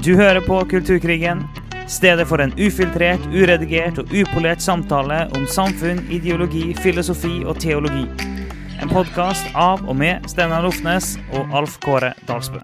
[0.00, 1.42] Du hører på Kulturkrigen,
[1.84, 8.06] stedet for en ufiltrert, uredigert og upolert samtale om samfunn, ideologi, filosofi og teologi.
[8.80, 12.62] En podkast av og med Steinar Lofnes og Alf Kåre Dalsbø.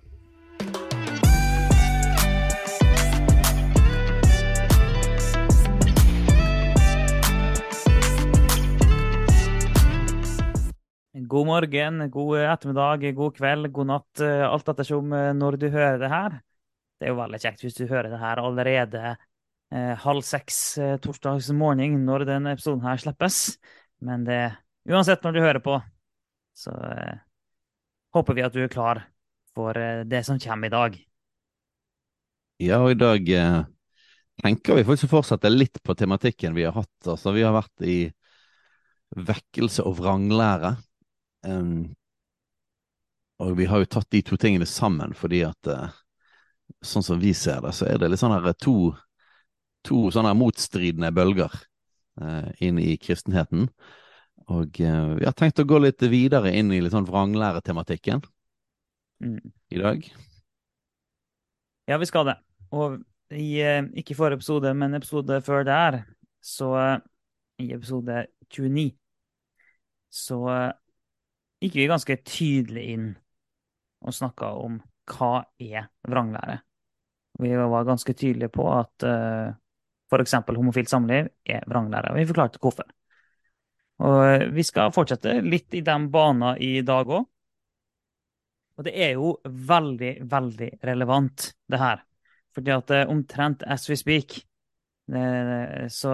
[11.37, 16.01] God morgen, god ettermiddag, god kveld, god natt, eh, alt ettersom eh, når du hører
[16.01, 16.41] det her.
[16.97, 20.97] Det er jo veldig kjekt hvis du hører det her allerede eh, halv seks eh,
[21.03, 23.59] torsdags morgen når denne episoden her slippes.
[24.05, 24.41] Men det,
[24.89, 25.77] uansett når du hører på,
[26.57, 27.19] så eh,
[28.17, 29.05] håper vi at du er klar
[29.57, 31.01] for eh, det som kommer i dag.
[32.65, 33.59] Ja, og i dag eh,
[34.41, 36.97] tenker vi faktisk å fortsette litt på tematikken vi har hatt.
[37.05, 37.99] Altså, vi har vært i
[39.17, 40.77] vekkelse og vranglære.
[41.47, 41.93] Um,
[43.45, 45.99] og vi har jo tatt de to tingene sammen fordi at eh,
[46.89, 48.93] sånn som vi ser det, så er det litt sånn her to,
[49.87, 51.53] to sånne motstridende bølger
[52.23, 53.69] eh, inn i kristenheten.
[54.53, 58.25] Og eh, vi har tenkt å gå litt videre inn i litt sånn vranglæretematikken
[59.17, 59.41] Mm.
[59.73, 60.03] i dag.
[61.89, 62.35] Ja, vi skal det.
[62.77, 62.99] Og
[63.31, 66.03] i, eh, ikke forrige episode, men episode før der,
[66.45, 66.99] så eh,
[67.65, 68.91] i episode 29,
[70.13, 70.73] så eh,
[71.65, 73.09] gikk vi ganske tydelig inn
[74.05, 76.61] og snakka om hva er vranglære.
[77.43, 79.55] Vi var ganske tydelige på at uh,
[80.11, 80.35] f.eks.
[80.49, 82.89] homofilt samliv er vranglære, og vi forklarte hvorfor.
[84.07, 87.25] Og eh, vi skal fortsette litt i den banen i dag òg.
[88.77, 92.03] Og det er jo veldig, veldig relevant, det her.
[92.57, 94.37] Fordi at eh, omtrent as we speak,
[95.13, 96.13] eh, så,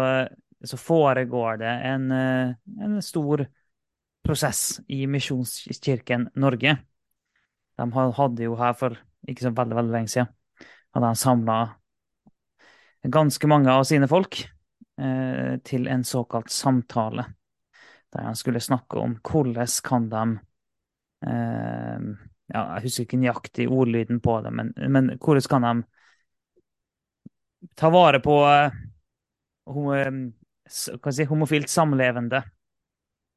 [0.63, 2.55] så foregår det en, eh,
[2.87, 3.45] en stor
[4.23, 6.77] prosess i Misjonskirken Norge.
[7.79, 8.95] De hadde jo her for
[9.27, 10.31] ikke så veldig, veldig lenge siden,
[10.93, 11.59] hadde han samla
[13.03, 14.43] ganske mange av sine folk
[15.01, 17.25] eh, til en såkalt samtale.
[18.13, 20.25] Der han skulle snakke om hvordan kan de
[21.27, 21.99] eh,
[22.53, 25.85] ja, Jeg husker ikke nøyaktig ordlyden på det, men, men hvordan kan de
[27.75, 28.73] ta vare på eh,
[29.97, 30.13] eh,
[30.69, 32.43] si, homofilt samlevende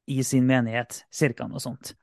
[0.06, 1.04] i sin menighet?
[1.10, 1.94] Cirka noe sånt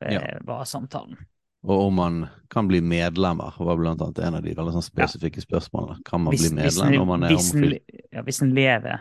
[0.00, 0.22] eh, Ja.
[0.44, 1.16] var samtalen.
[1.62, 5.42] Og om man kan bli medlemmer, var blant annet en av de veldig sånn spesifikke
[5.44, 5.98] spørsmålene.
[6.08, 7.80] Kan man Hvis- bli hvis medlem en- når man er hvis en- homofil?
[8.12, 9.00] Ja, hvis en lever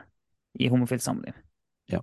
[0.60, 1.34] i homofilt samliv.
[1.88, 2.00] Ja.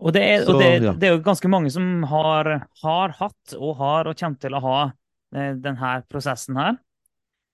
[0.00, 0.92] Og, det er, Så, og det, ja.
[0.96, 4.60] det er jo ganske mange som har, har hatt og har og kommer til å
[4.64, 4.92] ha
[5.34, 6.78] eh, denne prosessen her.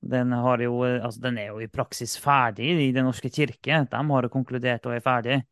[0.07, 3.81] Den, har jo, eh, altså, den er jo i praksis ferdig i Den norske kirke.
[3.91, 5.43] De har jo konkludert og er ferdig.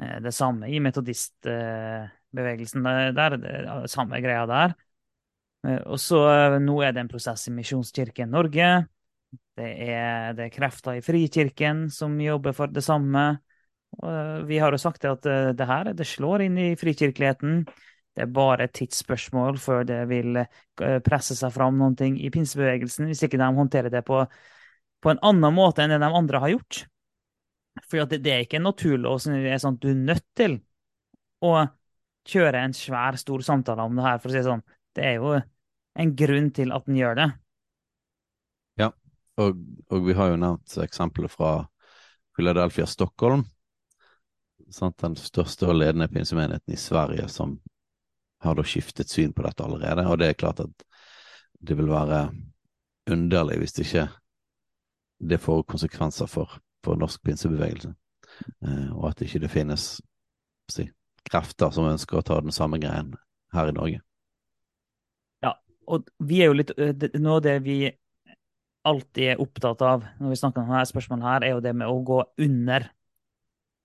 [0.00, 3.12] Eh, Det samme i metodistbevegelsen der.
[3.12, 4.74] der, det- Samme greia der.
[5.66, 8.86] Eh, Og så eh, nå er det en prosess i Misjonskirken Norge.
[9.56, 13.38] Det er, det er krefter i Frikirken som jobber for det samme.
[14.02, 17.64] Og eh, vi har jo sagt at det her det slår inn i frikirkeligheten.
[18.16, 20.38] Det er bare et tidsspørsmål før det vil
[21.04, 24.22] presse seg fram ting i pinsebevegelsen, hvis ikke de håndterer det på,
[25.04, 26.86] på en annen måte enn det de andre har gjort.
[27.84, 30.56] For det, det er ikke en naturlov som er sånn at du er nødt til
[31.44, 31.52] å
[32.26, 34.64] kjøre en svær, stor samtale om det her, for å si det sånn.
[34.96, 35.34] Det er jo
[35.96, 37.30] en grunn til at den gjør det.
[39.36, 39.56] Og,
[39.92, 41.50] og vi har jo nevnt eksempler fra
[42.36, 43.44] Philadelphia, Stockholm.
[44.72, 44.98] Sant?
[45.02, 47.58] Den største og ledende pinsemenigheten i Sverige som
[48.44, 50.06] har da skiftet syn på dette allerede.
[50.08, 50.86] Og det er klart at
[51.60, 52.30] det vil være
[53.12, 54.06] underlig hvis det ikke
[55.30, 57.92] det får konsekvenser for, for norsk pinsebevegelse.
[58.64, 59.84] Eh, og at ikke det finnes
[60.72, 60.88] si,
[61.26, 63.14] krefter som ønsker å ta den samme greien
[63.54, 64.00] her i Norge.
[65.44, 65.54] Ja,
[65.86, 67.78] Og vi er jo litt øh, Noe av det vi
[68.86, 71.90] alltid er opptatt av når vi snakker om dette spørsmålet, her, er jo det med
[71.90, 72.86] å gå under.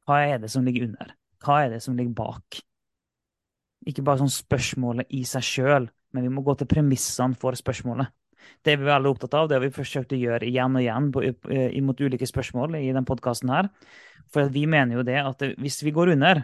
[0.06, 1.16] Hva er det som ligger under?
[1.42, 2.62] Hva er det som ligger bak?
[3.90, 8.12] Ikke bare sånn spørsmålet i seg sjøl, men vi må gå til premissene for spørsmålet.
[8.62, 11.10] Det er vi veldig opptatt av, det har vi forsøkt å gjøre igjen og igjen
[11.14, 13.70] på, øh, imot ulike spørsmål i den podkasten her.
[14.34, 16.44] For vi mener jo det at hvis vi går under,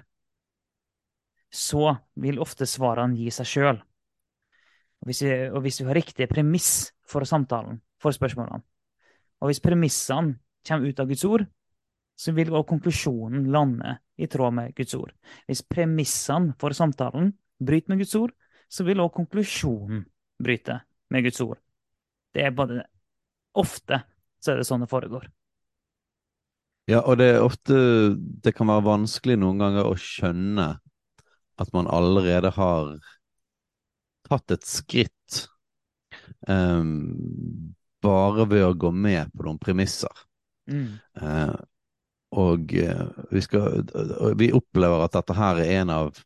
[1.57, 3.79] så vil ofte svarene gi seg sjøl.
[5.01, 8.61] Og og hvis vi har riktig premiss for samtalen, for spørsmålene,
[9.41, 10.37] og hvis premissene
[10.67, 11.45] kommer ut av Guds ord,
[12.17, 15.13] så vil også konklusjonen lande i tråd med Guds ord.
[15.45, 17.31] Hvis premissene for samtalen
[17.61, 18.33] bryter med Guds ord,
[18.69, 20.05] så vil også konklusjonen
[20.43, 20.79] bryte
[21.13, 21.59] med Guds ord.
[22.33, 22.83] Det er både
[23.57, 24.03] Ofte
[24.37, 25.25] så er det sånn det foregår.
[26.87, 27.75] Ja, og det er ofte
[28.15, 30.67] Det kan være vanskelig noen ganger å skjønne
[31.57, 32.95] at man allerede har
[34.27, 35.47] tatt et skritt
[36.47, 37.73] um,
[38.03, 40.23] bare ved å gå med på noen premisser.
[40.69, 40.97] Mm.
[41.21, 41.55] Uh,
[42.37, 46.19] og uh, vi, skal, uh, vi opplever at dette her er en av,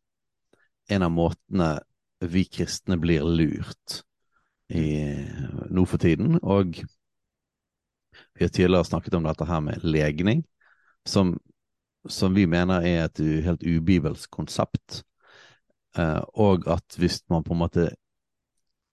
[0.92, 1.74] en av måtene
[2.22, 4.02] vi kristne blir lurt
[4.72, 4.88] i,
[5.70, 6.38] nå for tiden.
[6.42, 10.44] Og vi har tidligere snakket om dette her med legning,
[11.08, 11.34] som,
[12.10, 15.02] som vi mener er et helt ubibelsk konsept.
[15.98, 17.90] Uh, og at hvis man på en måte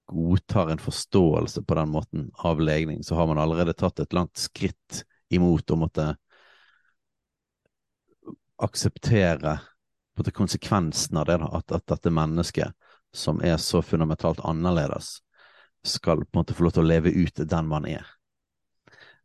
[0.09, 4.37] godtar en forståelse på den måten av legning, så har man allerede tatt et langt
[4.41, 6.06] skritt imot å måtte
[8.59, 9.59] akseptere
[10.35, 12.75] konsekvensen av det, at, at, dette mennesket,
[13.15, 15.21] som er så fundamentalt annerledes,
[15.87, 18.09] skal på en måte få lov til å leve ut den man er.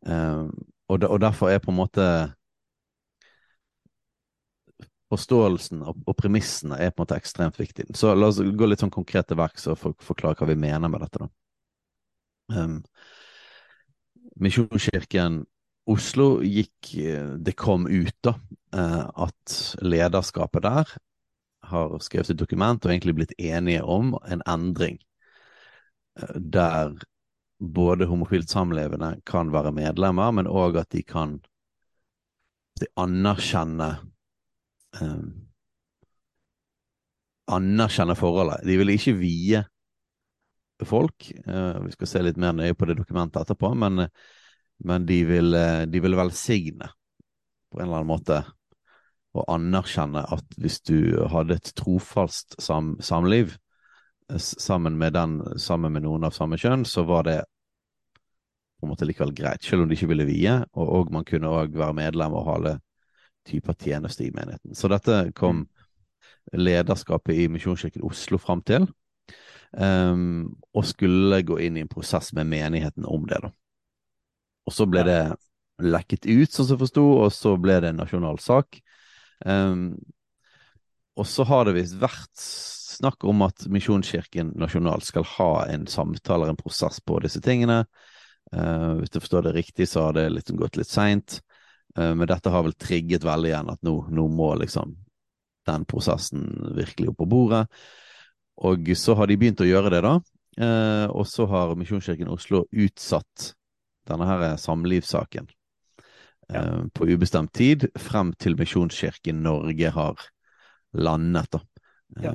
[0.06, 0.46] Uh,
[0.86, 2.06] og, de, og, derfor er på en måte
[5.14, 7.88] forståelsen og, og, premissene er på en måte ekstremt viktig.
[7.96, 10.92] Så la oss gå litt sånn konkret til verks og for, forklare hva vi mener
[10.92, 11.24] med dette.
[11.24, 11.30] da.
[12.54, 12.78] Um,
[14.44, 15.44] Misjonskirken
[15.88, 16.90] Oslo gikk
[17.40, 18.34] Det kom ut da
[18.74, 20.92] uh, at lederskapet der
[21.64, 24.98] har skrevet et dokument og egentlig blitt enige om en endring
[26.20, 26.96] uh, der
[27.64, 31.38] både homofilt samlevende kan være medlemmer, men òg at de kan
[32.80, 33.90] de anerkjenne
[35.00, 35.28] um,
[37.54, 38.62] Anerkjenne forholdet.
[38.64, 39.60] De vil ikke vie
[40.84, 41.26] folk.
[41.28, 44.06] Eh, vi skal se litt mer nøye på det dokumentet etterpå, men,
[44.84, 46.88] men de, vil, uh, de velsigne
[47.68, 48.40] på en eller annen måte
[49.34, 53.56] og anerkjenne at hvis du hadde et trofast sam samliv
[54.38, 57.40] sammen med, den, sammen med noen av samme kjønn, så var det
[58.78, 60.54] på en måte likevel greit, selv om de ikke ville vie.
[60.72, 62.74] Og, og man kunne òg være medlem og ha alle
[63.46, 64.74] typer tjeneste i menigheten.
[64.74, 65.68] Så dette kom mm.
[66.60, 68.88] lederskapet i Misjonskirken Oslo fram til.
[69.74, 73.50] Um, og skulle gå inn i en prosess med menigheten om det, da.
[74.64, 75.20] Og så ble det
[75.82, 78.78] lekket ut, sånn som jeg forsto, og så ble det en nasjonal sak.
[79.44, 79.96] Um,
[81.18, 82.32] og så har det visst vært
[82.94, 87.82] snakk om at Misjonskirken nasjonalt skal ha en samtale, en prosess på disse tingene.
[88.54, 91.40] Uh, hvis du forstår det riktig, så har det liksom gått litt seint.
[91.98, 94.96] Uh, men dette har vel trigget veldig igjen at nå, nå, må liksom
[95.64, 97.64] den prosessen virkelig opp på bordet.
[98.64, 100.18] Og så har de begynt å gjøre det, da.
[100.54, 103.54] Eh, og så har Misjonskirken Oslo utsatt
[104.06, 105.48] denne her samlivssaken
[106.52, 106.62] ja.
[106.94, 110.22] på ubestemt tid, frem til Misjonskirken Norge har
[110.92, 111.62] landet, da.
[112.22, 112.34] Ja.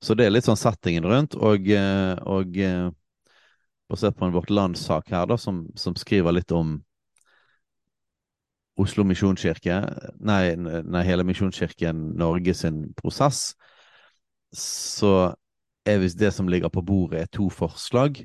[0.00, 1.68] Så det er litt sånn settingen rundt, og,
[2.24, 2.56] og
[3.90, 6.78] basert på en Vårt Land-sak her, da, som, som, skriver litt om
[8.78, 9.80] Oslo misjonskirke,
[10.24, 13.54] nei, nei, hele Misjonskirken Norge sin prosess,
[14.56, 15.32] så
[15.86, 18.22] er visst det som ligger på bordet, er to forslag.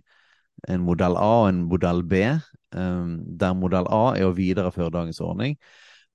[0.69, 2.21] En modell A og en modell B.
[2.75, 5.57] Um, der modell A er å videreføre dagens ordning,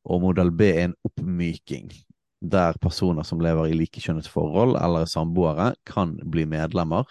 [0.05, 1.91] og modell B er en oppmyking.
[2.41, 7.09] Der personer som lever i likekjønnet forhold eller er samboere, kan bli medlemmer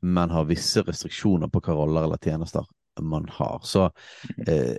[0.00, 2.66] men har visse restriksjoner på hva roller eller tjenester
[3.04, 3.60] man har.
[3.62, 3.90] Så
[4.46, 4.76] eh,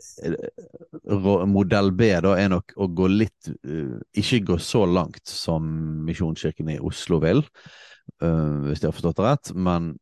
[1.50, 5.66] modell B da er nok å gå litt uh, Ikke gå så langt som
[6.08, 7.44] Misjonskirken i Oslo vil,
[8.24, 9.94] uh, hvis jeg har forstått det rett, men,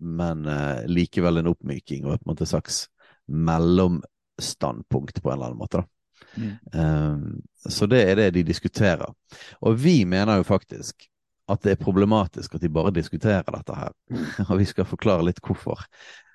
[0.00, 2.86] men uh, likevel en oppmyking og et måte, slags
[3.28, 5.82] mellomstandpunkt på en eller annen måte.
[5.82, 5.86] da.
[6.38, 6.58] Mm.
[6.72, 9.10] Um, så det er det de diskuterer.
[9.60, 11.08] Og vi mener jo faktisk
[11.48, 13.92] at det er problematisk at de bare diskuterer dette her.
[14.50, 15.86] Og vi skal forklare litt hvorfor.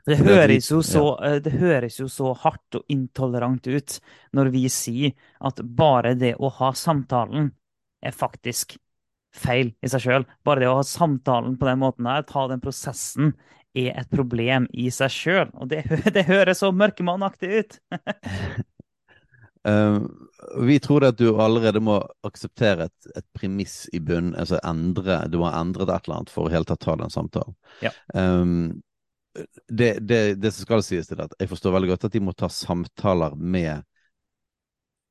[0.03, 1.03] Det høres, jo så.
[1.23, 3.99] Eh, det høres jo så hardt og intolerant ut
[4.35, 7.53] når vi sier at bare det å ha samtalen
[8.03, 8.75] er faktisk
[9.33, 10.27] feil i seg sjøl.
[10.45, 13.33] Bare det å ha samtalen på den måten her, ta den prosessen,
[13.73, 15.49] er et problem i seg sjøl.
[15.57, 17.79] Og det, det høres så mørkemannaktig ut!
[19.63, 20.03] Uh,
[20.59, 24.35] vi tror at du allerede må akseptere et, et premiss i bunnen.
[24.35, 27.13] altså endre, Du må ha endret et eller annet for å helt tatt ta den
[27.13, 27.55] samtalen.
[27.79, 27.93] Ja.
[28.11, 28.83] Um,
[29.67, 32.21] det, det, det, som skal sies til det, at jeg forstår veldig godt at de
[32.23, 33.81] må ta samtaler med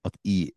[0.06, 0.52] at i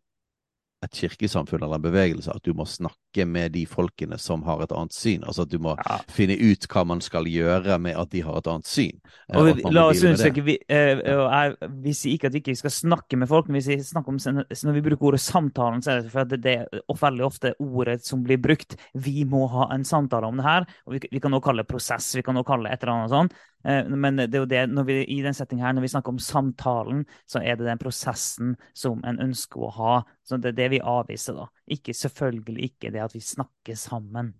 [0.84, 4.72] et kirkesamfunn eller en bevegelse at du må snakke med de folkene som har et
[4.76, 5.24] annet syn.
[5.24, 5.98] Altså at du må ja.
[6.12, 9.00] finne ut hva man skal gjøre med at de har et annet syn.
[9.30, 12.58] Eh, og, vi, la oss understreke, vi, eh, jeg, vi sier ikke at vi ikke
[12.60, 16.04] skal snakke med folk, men vi snakker om, når vi bruker ordet samtalen, så er
[16.04, 18.76] det for at det er veldig ofte ordet som blir brukt.
[18.92, 20.68] Vi må ha en samtale om det her.
[20.86, 22.98] og Vi, vi kan også kalle det prosess, vi kan også kalle det et eller
[22.98, 23.38] annet sånt.
[23.66, 26.14] Eh, men det er jo det, når vi, i den settingen her, når vi snakker
[26.14, 29.94] om samtalen, så er det den prosessen som en ønsker å ha.
[30.26, 31.48] Så det er det vi avviser, da.
[31.66, 34.34] Ikke selvfølgelig ikke det at vi snakker sammen.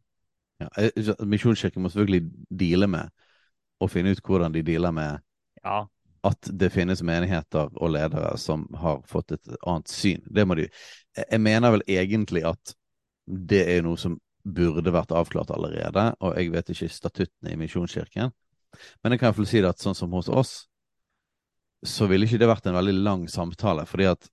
[0.63, 0.69] Ja,
[1.27, 3.11] Misjonskirken må selvfølgelig deale med
[3.83, 5.19] og finne ut hvordan de dealer med
[5.65, 5.83] Ja.
[6.25, 10.23] at det finnes menigheter og ledere som har fått et annet syn.
[10.25, 10.69] Det må de
[11.17, 12.75] Jeg mener vel egentlig at
[13.27, 18.31] det er noe som burde vært avklart allerede, og jeg vet ikke statuttene i Misjonskirken.
[19.03, 20.69] Men jeg kan iallfall si det at sånn som hos oss,
[21.85, 24.29] så ville ikke det vært en veldig lang samtale, fordi at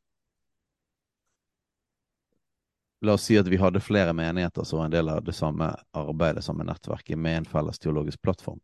[3.04, 5.68] La oss si at vi hadde flere menigheter som var en del av det samme
[5.92, 8.62] arbeidet, samme nettverket, med en felles teologisk plattform.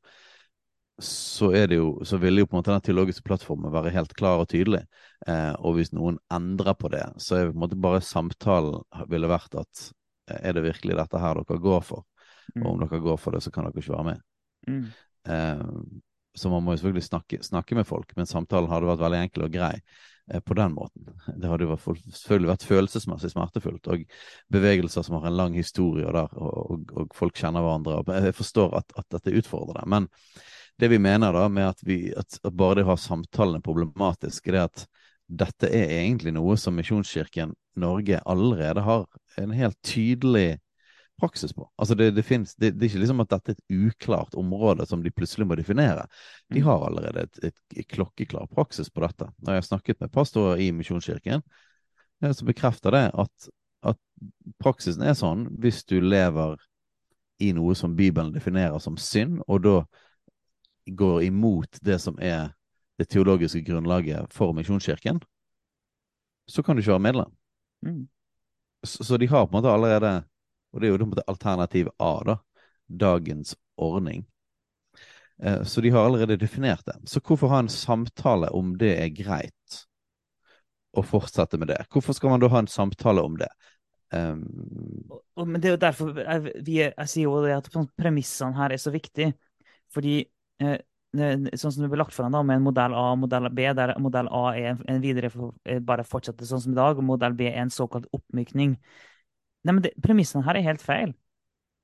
[0.99, 4.41] Så, det jo, så ville jo på en måte den teologiske plattformen være helt klar
[4.41, 4.81] og tydelig.
[5.27, 9.31] Eh, og hvis noen endrer på det, så er på en måte bare samtalen ville
[9.31, 9.83] vært at
[10.31, 12.03] eh, er det virkelig dette her dere går for?
[12.55, 12.65] Mm.
[12.65, 14.23] Og om dere går for det, så kan dere ikke være med.
[14.67, 14.83] Mm.
[15.35, 15.65] Eh,
[16.39, 19.47] så man må jo selvfølgelig snakke, snakke, med folk, men samtalen hadde vært veldig enkel
[19.47, 19.73] og grei
[20.45, 21.07] på den måten.
[21.35, 24.05] Det hadde jo selvfølgelig vært følelsesmessig smertefullt, og
[24.53, 27.99] bevegelser som har en lang historie, der, og, og, folk kjenner hverandre.
[27.99, 29.87] og Jeg forstår at, at dette utfordrer det.
[29.89, 30.09] Men
[30.79, 34.61] det vi mener da med at, vi, at, bare det å ha samtalene problematisk, det
[34.61, 34.85] er at
[35.29, 39.05] dette er egentlig noe som Misjonskirken Norge allerede har
[39.37, 40.57] en helt tydelig
[41.19, 41.67] praksis på.
[41.77, 44.87] Altså det, det, finnes, det, det, er ikke liksom at dette er et uklart område
[44.89, 46.05] som de plutselig må definere.
[46.53, 49.29] De har allerede et, et, et klokkeklar praksis på dette.
[49.39, 51.45] Når jeg har snakket med pastorer i Misjonskirken,
[52.19, 53.49] så bekrefter det at,
[53.87, 53.99] at
[54.59, 56.57] praksisen er sånn hvis du lever
[57.39, 59.75] i noe som Bibelen definerer som synd, og da
[60.89, 62.51] går imot det som er
[62.99, 65.21] det teologiske grunnlaget for Misjonskirken,
[66.49, 67.31] så kan du ikke være medlem.
[67.85, 68.07] Mm.
[68.83, 70.23] Så, så, de har på en måte allerede
[70.73, 72.37] Og det er jo på en måte alternativ A, da.
[72.89, 74.25] Dagens ordning.
[75.43, 76.97] Eh, så de har allerede definert det.
[77.03, 79.79] Så hvorfor ha en samtale om det er greit
[80.97, 81.83] å fortsette med det?
[81.93, 83.49] Hvorfor skal man da ha en samtale om det?
[84.09, 84.41] Um,
[85.37, 88.81] men det er jo derfor jeg, vi, jeg sier jo det at premissene her er
[88.81, 89.35] så viktige.
[89.93, 90.21] Fordi
[90.61, 90.79] eh,
[91.13, 94.29] sånn som det ble lagt da, med en modell A og modell B, der modell
[94.33, 95.31] A er en, videre
[95.85, 98.75] bare fortsette sånn som i dag, og modell B er en såkalt oppmykning.
[99.65, 101.13] Nei, men Premissene her er helt feil.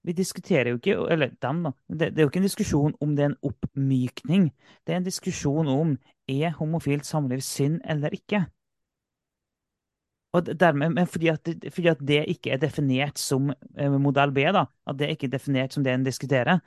[0.05, 1.71] Vi diskuterer jo ikke Eller dem, da.
[1.87, 4.51] Det, det, er jo ikke en diskusjon om det er en oppmykning.
[4.85, 5.95] Det er en diskusjon om
[6.29, 8.45] er homofilt samliv synd eller ikke.
[10.35, 14.65] Og dermed, fordi at, fordi at, det ikke er definert som eh, modell B, da,
[14.87, 16.59] at det ikke er definert som det en diskuterer,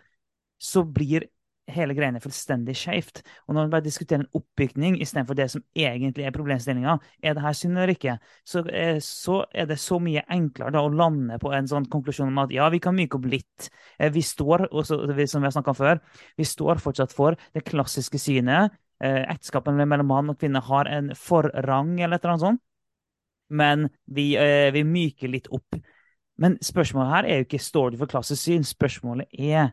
[0.58, 1.26] så blir
[1.72, 3.22] hele greiene fullstendig skjevt.
[3.46, 7.44] Og når man bare diskuterer en oppbygning istedenfor det som egentlig er problemstillinga, er det
[7.44, 11.38] her synd eller ikke, så, eh, så, er det så mye enklere da, å lande
[11.42, 13.68] på en sånn konklusjon om at ja, vi kan myke opp litt.
[13.98, 16.02] Eh, vi står, også, som vi har snakka om før,
[16.38, 18.76] vi står fortsatt for det klassiske synet.
[19.04, 22.64] Eh, ekteskapet mellom mann og kvinne har en forrang, eller et eller annet sånt.
[23.48, 24.34] Men vi,
[24.75, 25.78] vi myker litt opp.
[26.37, 28.66] Men spørsmålet her er jo ikke står du for klassisk syn.
[28.66, 29.70] Spørsmålet er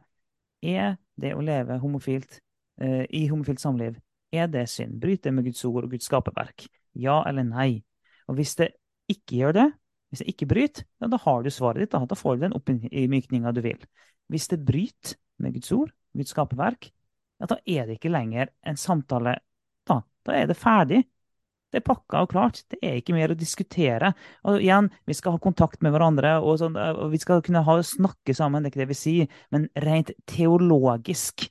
[0.66, 2.40] er det å leve homofilt
[2.82, 3.98] eh, i homofilt samliv,
[4.36, 4.98] er det synd?
[5.02, 6.68] Bryter det med Guds ord og Guds skaperverk?
[7.00, 7.84] Ja eller nei?
[8.30, 8.74] Og hvis det
[9.12, 9.68] ikke gjør det,
[10.10, 11.94] hvis det ikke bryter, ja, da har du svaret ditt.
[11.94, 13.82] Da, da får du den oppmykninga du vil.
[14.32, 16.90] Hvis det bryter med Guds ord, Guds skaperverk,
[17.42, 19.36] ja, da er det ikke lenger en samtale.
[19.88, 21.02] Da, da er det ferdig.
[21.74, 22.62] Det er pakka og klart.
[22.72, 24.14] Det er ikke mer å diskutere.
[24.48, 27.78] Og igjen, vi skal ha kontakt med hverandre, og, sånn, og vi skal kunne ha,
[27.84, 29.40] snakke sammen, det er ikke det vi sier.
[29.52, 31.50] Men rent teologisk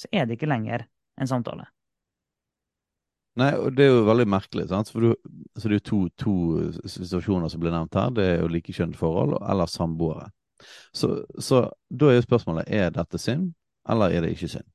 [0.00, 0.86] så er det ikke lenger
[1.20, 1.68] en samtale.
[3.38, 4.66] Nei, og det er jo veldig merkelig.
[4.68, 4.90] sant?
[4.92, 6.34] For du, så det er jo to, to,
[6.84, 8.10] situasjoner som blir nevnt her.
[8.16, 10.28] Det er jo likekjønnet forhold eller samboere.
[10.92, 13.52] Så, så, da er jo spørsmålet er dette synd,
[13.88, 14.66] eller er det ikke synd?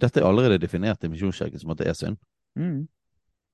[0.00, 2.16] Dette er allerede definert i Misjonskirken som at det er synd.
[2.56, 2.86] Mm.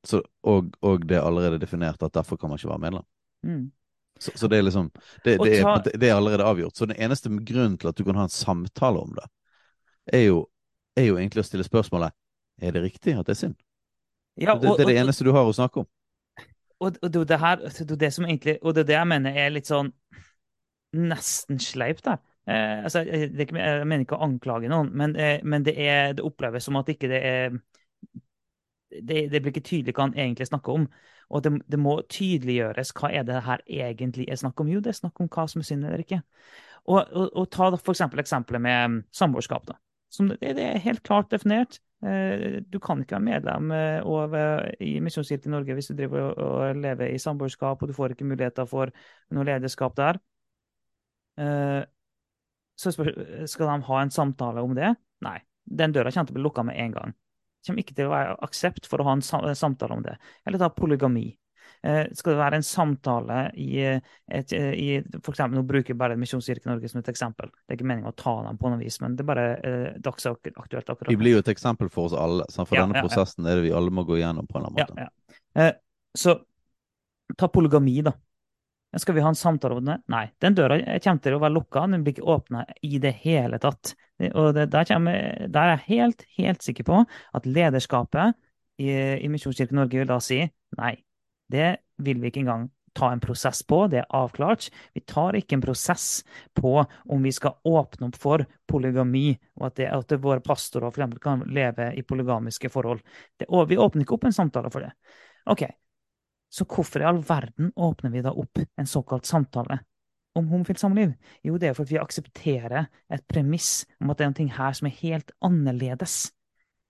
[0.07, 3.07] Så, og, og, det er allerede definert at derfor kan man ikke være medlem.
[3.43, 3.65] Mm.
[4.19, 4.91] Så, så, det er liksom
[5.25, 6.77] det, det, er, det, er, allerede avgjort.
[6.77, 9.27] Så den eneste grunnen til at du kan ha en samtale om det,
[10.13, 10.47] er jo,
[10.97, 12.15] er jo egentlig å stille spørsmålet
[12.63, 13.59] er det riktig at det er synd.
[14.41, 15.91] Ja, og, det, er det eneste du har å snakke om.
[16.81, 19.53] Og, og det, her, det, det som egentlig, og det er det jeg mener er
[19.53, 19.91] litt sånn
[20.97, 22.21] nesten sleipt der.
[22.47, 26.25] Eh, altså, jeg, jeg, mener ikke å anklage noen, men, eh, men det, er, det
[26.25, 27.57] oppleves som at ikke det er
[29.03, 30.87] det, det, blir ikke tydelig hva han egentlig snakker om.
[31.35, 34.71] Og det, det, må tydeliggjøres hva er det her egentlig er snakk om.
[34.71, 36.21] Jo, det er snakk om hva som er synd eller ikke.
[36.87, 39.67] Og, og, og ta for eksempel eksempelet med samboerskap.
[39.67, 39.83] samboerskap.
[40.09, 41.81] Som det, det, er helt klart definert.
[42.07, 44.37] Eh, du kan ikke være medlem eh, og,
[44.85, 48.15] i Misjonskirken i Norge hvis du driver og, og lever i samboerskap, og du får
[48.15, 48.93] ikke muligheter for
[49.35, 50.23] noe lederskap der.
[51.43, 51.83] Eh,
[52.77, 54.95] så skal de ha en samtale om det?
[55.25, 55.39] Nei.
[55.67, 57.15] Den døra kommer til å bli lukka med en gang
[57.67, 60.17] kommer ikke til å være aksept for å ha en samtale om det.
[60.47, 61.29] Eller ta polygami.
[61.87, 64.87] Eh, skal det være en samtale i, et, i
[65.21, 67.51] for eksempel, Nå bruker jeg bare Misjonskirken Norge som et eksempel.
[67.53, 69.89] Det er ikke meningen å ta dem på noe vis, men det er bare eh,
[70.03, 72.49] dagsaktuelt akkurat Vi blir jo et eksempel for oss alle.
[72.57, 73.07] For Ja, denne ja, ja.
[73.07, 75.07] prosessen er det vi alle må gå igjennom på en eller annen måte.
[75.07, 75.67] ja.
[75.67, 75.75] Eh,
[76.17, 76.39] så
[77.37, 78.15] ta polygami, da.
[78.97, 79.99] Skal vi ha en samtale om det?
[80.13, 80.25] Nei.
[80.41, 83.95] Den døra kommer til å være lukka, den blir ikke åpna i det hele tatt.
[84.33, 88.37] Og det, der, kommer, der er jeg helt, helt sikker på at lederskapet
[88.81, 88.89] i,
[89.21, 90.41] i Misjonskirken Norge vil da si
[90.81, 90.95] nei.
[91.53, 94.71] Det vil vi ikke engang ta en prosess på, det er avklart.
[94.97, 96.25] Vi tar ikke en prosess
[96.57, 99.29] på om vi skal åpne opp for polygami,
[99.61, 103.03] og at, det, at det våre pastorer for eksempel kan leve i polygamiske forhold.
[103.37, 104.95] Det, vi åpner ikke opp en samtale for det.
[105.53, 105.67] Ok,
[106.53, 109.81] så hvorfor i all verden åpner vi da opp en såkalt samtale
[110.37, 111.15] om homofilt samliv?
[111.45, 114.89] Jo, det er fordi vi aksepterer et premiss om at det er noe her som
[114.89, 116.17] er helt annerledes.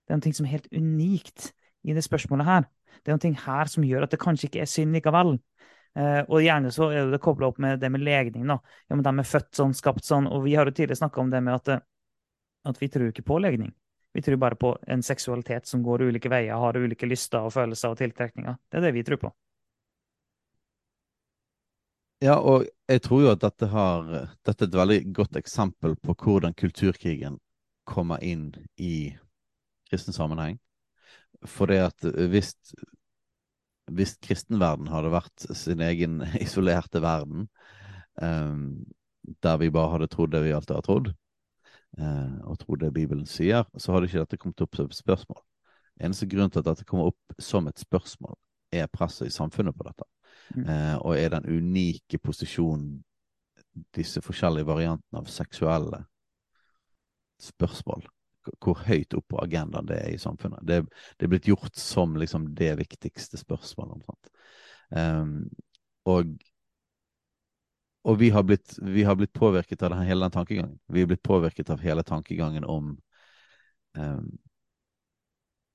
[0.07, 1.51] Det er noe som er helt unikt
[1.87, 2.67] i det spørsmålet her.
[3.03, 5.37] Det er noe her som gjør at det kanskje ikke er synd likevel.
[5.97, 8.45] Eh, og gjerne så er det kobla opp med det med legning.
[8.47, 8.59] da.
[8.87, 10.27] Ja, men De er født sånn, skapt sånn.
[10.29, 11.79] Og vi har jo tidligere snakka om det med at, eh,
[12.65, 13.73] at vi tror ikke på legning.
[14.13, 17.93] Vi tror bare på en seksualitet som går ulike veier, har ulike lyster og følelser
[17.93, 18.57] og tiltrekninger.
[18.71, 19.33] Det er det vi tror på.
[22.23, 24.07] Ja, og jeg tror jo at dette, har,
[24.47, 27.37] dette er et veldig godt eksempel på hvordan kulturkrigen
[27.85, 28.49] kommer inn
[28.81, 29.11] i
[29.91, 30.57] kristen sammenheng.
[31.45, 32.55] For det at hvis,
[33.93, 37.45] hvis kristenverden hadde vært sin egen isolerte verden,
[38.17, 38.81] um,
[39.45, 41.13] der vi bare hadde trodd det vi alltid har trodd,
[42.01, 45.43] uh, og trodd det Bibelen sier, så hadde ikke dette kommet opp som et spørsmål.
[46.01, 48.33] Eneste grunn til at dette kommer opp som et spørsmål,
[48.73, 50.09] er presset i samfunnet på dette.
[50.55, 50.63] Mm.
[50.63, 53.03] Eh, og er den unike posisjonen
[53.93, 55.99] disse forskjellige variantene av seksuelle
[57.41, 58.07] spørsmål
[58.63, 60.63] Hvor høyt opp på agendaen det er i samfunnet.
[60.63, 60.77] Det,
[61.19, 63.97] det er blitt gjort som liksom det viktigste spørsmålet.
[63.99, 64.29] omtrent.
[64.89, 65.49] Um,
[66.07, 66.37] og
[68.07, 70.77] og vi har, blitt, vi har blitt påvirket av denne, hele den tankegangen.
[70.87, 72.93] Vi er blitt påvirket av hele tankegangen om
[73.97, 74.29] um,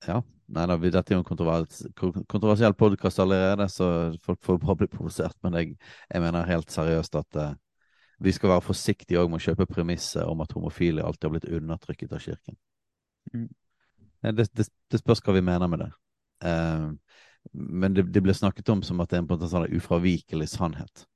[0.06, 1.82] ja, nei da, dette er jo en kontrovers,
[2.30, 3.86] kontroversiell podkast allerede, så
[4.24, 5.36] folk får bare bli provosert.
[5.44, 5.76] Men jeg,
[6.12, 7.54] jeg mener helt seriøst at uh,
[8.22, 11.48] vi skal være forsiktige òg med å kjøpe premisset om at homofile alltid har blitt
[11.60, 12.58] undertrykket av kirken.
[13.32, 13.48] Mm.
[14.22, 15.90] Eh, Det, det, det spørs hva vi mener med det.
[16.44, 16.92] Uh,
[17.52, 21.06] men det, det blir snakket om som at det er en, sånn ufravikelig sannhet.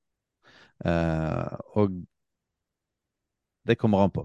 [0.85, 2.01] Uh, og
[3.67, 4.23] det kommer an på.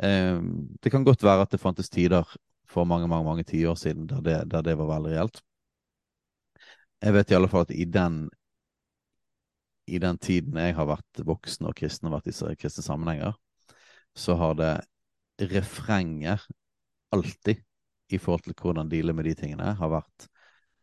[0.00, 2.24] Det kan godt være at det fantes tider
[2.70, 5.40] for mange mange, mange tiår siden der det, der det var veldig reelt.
[7.00, 8.28] Jeg vet i alle fall at i den
[9.90, 13.34] i den tiden jeg har vært voksen og kristen og vært i kristne sammenhenger,
[14.14, 14.74] så har det
[15.50, 16.44] refrenger
[17.10, 17.62] alltid
[18.14, 20.28] i forhold til hvordan deale med de tingene har vært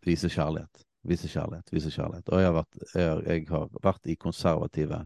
[0.08, 2.30] vise kjærlighet, vise kjærlighet, vise kjærlighet.
[2.32, 5.06] Og jeg har vært, jeg jeg har vært i konservative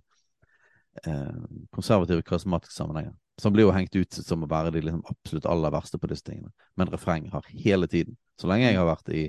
[1.05, 3.13] eh, konservative karismatiske sammenhenger.
[3.41, 6.27] Som blir jo hengt ut som å være de liksom absolutt aller verste på disse
[6.27, 6.51] tingene.
[6.77, 9.23] Men refreng har hele tiden, så lenge jeg har vært i,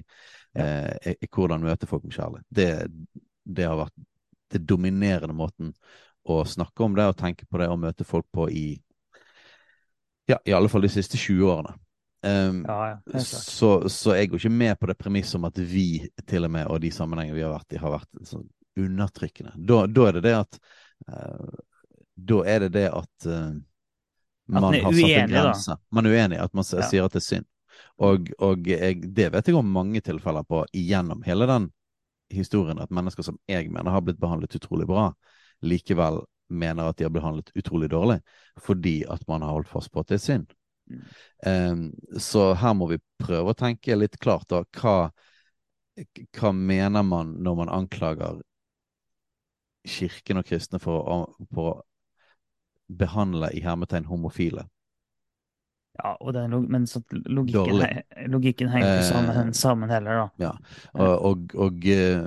[0.60, 2.70] eh, i, i hvordan møte folk med kjærlighet, det,
[3.44, 3.96] det har vært
[4.52, 5.72] det dominerende måten
[6.28, 8.66] å snakke om det og tenke på det og møte folk på i
[10.30, 11.72] ja, i alle fall de siste 20 årene.
[12.22, 16.04] Um, Ja, ja, så, så jeg går ikke med på det premisset om at vi
[16.28, 18.46] til og med, og de sammenhengene vi har vært i, har vært sånn
[18.78, 19.56] undertrykkende.
[19.58, 20.60] Da, da er det det at
[21.10, 21.58] uh,
[22.14, 23.54] Da er det det at eh,
[24.52, 25.42] man man er har satt en uenig, da.
[25.42, 25.76] grense.
[25.90, 27.04] Man er uenig, at man sier Ja.
[27.06, 27.48] at det er synd.
[28.02, 31.70] Og, og jeg, det vet jeg om mange tilfeller på igjennom hele den
[32.32, 35.10] historien, at mennesker som jeg mener har blitt behandlet utrolig bra,
[35.62, 38.18] likevel mener at de har blitt behandlet utrolig dårlig,
[38.60, 40.54] fordi at man har holdt fast på at det er synd.
[40.90, 41.02] Mm.
[41.46, 41.84] Um,
[42.20, 45.10] så her må vi prøve å tenke litt klart da, hva,
[46.38, 48.40] hva mener man når man anklager
[49.88, 51.16] kirken og kristne for å,
[51.54, 51.80] for å
[52.98, 54.66] behandle i hermetegn homofile?
[55.98, 56.16] Ja,
[56.48, 56.86] log- men
[57.28, 60.28] logikken, he- logikken henger ikke sammen, Eh, sammen heller, da.
[60.40, 60.52] Ja,
[60.94, 62.22] og, og, og eh,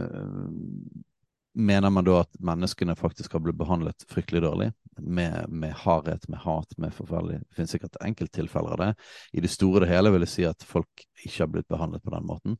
[1.55, 4.71] mener man da at menneskene faktisk har blitt behandlet fryktelig dårlig?
[4.97, 8.91] Med, med hardhet, med hat, med forferdelig Det finnes sikkert enkelttilfeller av det.
[9.35, 12.03] I det store og det hele vil jeg si at folk ikke har blitt behandlet
[12.05, 12.55] på den måten.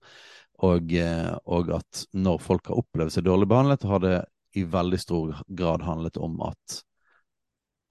[0.65, 4.17] Og, eh, og at når folk har opplevd seg dårlig behandlet, har det
[4.55, 6.81] i veldig stor grad handlet om at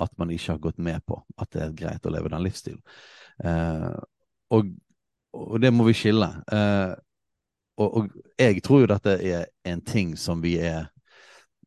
[0.03, 2.81] at man ikke har gått med på at det er greit å leve den livsstilen.
[3.45, 3.93] Eh,
[4.55, 4.73] og,
[5.35, 6.31] og det må vi skille.
[6.53, 6.95] Eh,
[7.83, 10.91] og, og jeg tror jo dette er en ting som vi er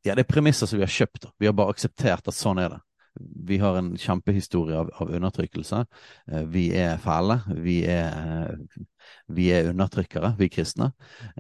[0.06, 1.26] Ja, det er premisser som vi har kjøpt.
[1.42, 2.84] Vi har bare akseptert at sånn er det.
[3.20, 5.86] Vi har en kjempehistorie av, av undertrykkelse.
[6.32, 7.40] Eh, vi er fæle.
[7.64, 8.84] Vi er, eh,
[9.28, 10.92] vi er undertrykkere, vi kristne.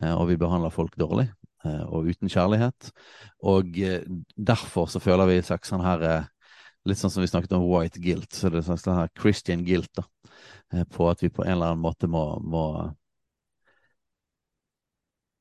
[0.01, 1.29] Eh, og vi behandler folk dårlig.
[1.67, 2.91] og uten kjærlighet.
[3.43, 3.75] Og
[4.37, 6.27] derfor så føler vi sånn her
[6.87, 9.91] Litt sånn som vi snakket om white guilt, så det er sånn her Christian guilt,
[9.97, 10.05] da.
[10.93, 12.63] På at vi på en eller annen måte må, må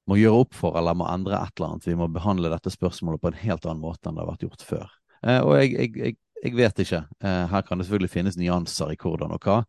[0.07, 1.89] må gjøre opp for eller må endre et eller annet.
[1.89, 4.67] Vi må behandle dette spørsmålet på en helt annen måte enn det har vært gjort
[4.67, 4.97] før.
[5.23, 7.03] Eh, og jeg, jeg, jeg, jeg, vet ikke.
[7.19, 9.61] Eh, her kan det selvfølgelig finnes nyanser i hvordan og hva.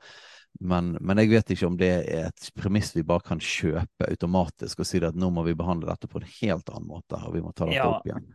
[0.57, 4.81] Men, men, jeg vet ikke om det er et premiss vi bare kan kjøpe automatisk
[4.81, 7.43] og si at nå må vi behandle dette på en helt annen måte, og vi
[7.45, 7.89] må ta dette ja.
[7.91, 8.25] opp igjen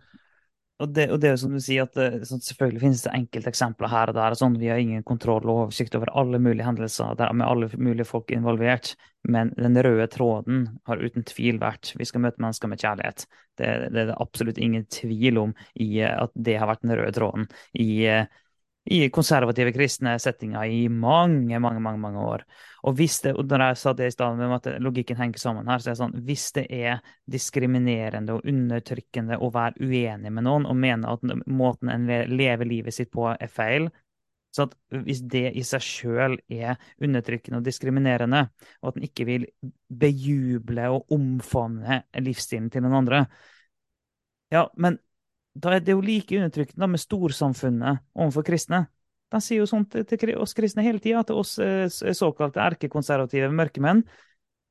[0.82, 3.14] og det, og det, er jo som du sier, at det, sånn, selvfølgelig finnes det
[3.14, 4.36] enkelteksempler her og der.
[4.38, 8.08] Sånn, vi har ingen kontroll og oversikt over alle mulige hendelser der, med alle mulige
[8.08, 8.94] folk involvert.
[9.28, 13.26] Men den røde tråden har uten tvil vært vi skal møte mennesker med kjærlighet.
[13.60, 17.14] Det, det er det absolutt ingen tvil om i at det har vært den røde
[17.14, 17.46] tråden
[17.78, 17.92] i
[18.84, 22.44] i konservative kristne settinger i mange, mange, mange, mange år.
[22.82, 25.68] Og hvis det, og når jeg sa det i stedet med at logikken henger sammen
[25.70, 30.46] her, så er det sånn hvis det er diskriminerende og undertrykkende å være uenig med
[30.48, 33.86] noen og mene at måten en lever livet sitt på, er feil,
[34.52, 34.74] så at
[35.06, 38.42] hvis det i seg sjøl er undertrykkende og diskriminerende,
[38.82, 39.46] og at en ikke vil
[39.88, 43.26] bejuble og omfavne livsstilen til den andre
[44.52, 44.98] Ja, men
[45.54, 48.86] da er det jo like undertrykkende med storsamfunnet overfor kristne.
[49.32, 54.02] De sier jo sånt til oss kristne hele tida, til oss eh, såkalte erkekonservative mørkemenn.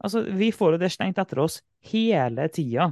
[0.02, 2.92] Altså, Vi får jo det stengt etter oss hele tida.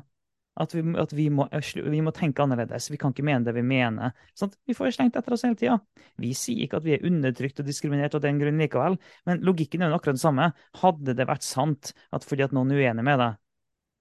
[0.59, 2.89] At, vi, at vi, må, vi, må, tenke annerledes.
[2.91, 4.11] Vi kan ikke mene det vi mener.
[4.35, 5.77] Sånn, vi får det stengt etter oss hele tida.
[6.19, 8.97] Vi sier ikke at vi er undertrykt og diskriminert av den grunn likevel,
[9.29, 10.49] men logikken er jo akkurat det samme.
[10.81, 13.39] Hadde det vært sant at fordi at noen er uenig med deg,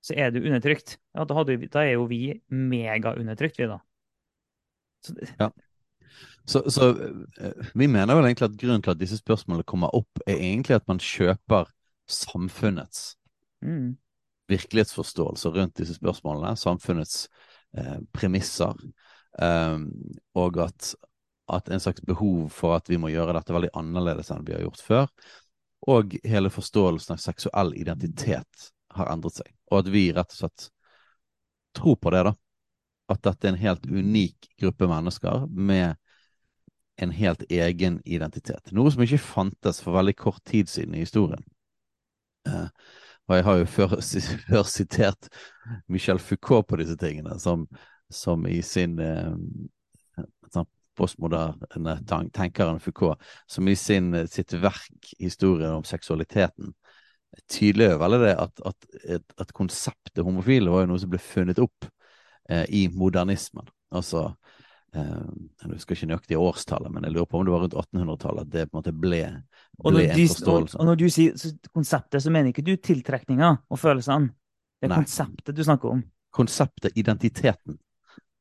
[0.09, 0.97] så er du undertrykt.
[1.17, 3.81] Ja, da, vi, da er jo vi megaundertrykt, vi, da.
[5.05, 5.51] Så, ja.
[6.49, 6.91] Så, så,
[7.41, 10.79] eh, vi mener vel egentlig at grunnen til at disse spørsmålene kommer opp, er egentlig
[10.79, 11.69] at man kjøper
[12.09, 13.19] samfunnets
[13.61, 13.99] mm.
[14.49, 16.55] virkelighetsforståelse rundt disse spørsmålene.
[16.57, 17.27] Samfunnets
[17.77, 18.73] eh, premisser.
[19.39, 19.91] Um,
[20.35, 20.95] og at,
[21.53, 24.65] at en slags behov for at vi må gjøre dette veldig annerledes enn vi har
[24.65, 25.13] gjort før.
[25.93, 29.53] Og hele forståelsen av seksuell identitet har endret seg.
[29.71, 30.69] Og at vi rett og slett
[31.77, 32.35] tror på det, da.
[33.09, 35.97] At dette er en helt unik gruppe mennesker med
[36.99, 38.73] en helt egen identitet.
[38.75, 41.45] Noe som ikke fantes for veldig kort tid siden i historien.
[42.49, 42.67] Uh,
[43.29, 43.95] og jeg har jo før,
[44.49, 45.29] før, sitert
[45.87, 47.69] Michel Foucault på disse tingene, som,
[48.11, 49.37] som i sin uh,
[50.99, 51.99] postmoderne
[52.35, 56.75] tenkeren Foucault, som i sin, sitt verk 'Historien om seksualiteten'
[57.51, 58.87] tydeliggjør veldig det at, at,
[59.17, 61.89] at, at, konseptet homofile var jo noe som ble funnet opp
[62.49, 63.69] eh, i modernismen.
[63.95, 64.25] Altså
[64.97, 65.29] eh,
[65.63, 68.53] Jeg husker ikke nøyaktig årstallet, men jeg lurer på om det var rundt 1800-tallet at
[68.55, 69.23] det på en måte ble,
[69.85, 70.77] ble en forståelse.
[70.77, 74.33] Og, og, når du sier konseptet, så mener ikke du tiltrekninga og følelsene.
[74.79, 75.03] Det er Nei.
[75.03, 76.03] konseptet du snakker om.
[76.35, 77.79] Konseptet, identiteten.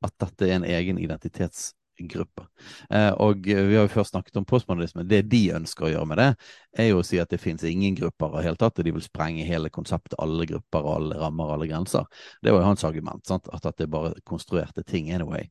[0.06, 2.45] At dette er en egen identitets grupper.
[2.89, 5.05] Eh, og vi har jo først snakket om postmodernisme.
[5.07, 6.29] Det de ønsker å gjøre med det,
[6.77, 9.05] er jo å si at det finnes ingen grupper i hele tatt, og de vil
[9.05, 12.05] sprenge hele konseptet, alle grupper, alle rammer, alle grenser.
[12.41, 13.49] Det var jo hans argument, sant?
[13.53, 15.47] at det bare konstruerte ting anyway.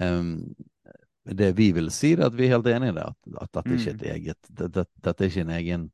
[0.00, 0.54] Um,
[1.26, 3.74] det vi vil si, er at vi er helt enig i det, at, at dette
[3.74, 4.12] ikke er et mm.
[4.14, 5.90] eget dette, dette er ikke en egen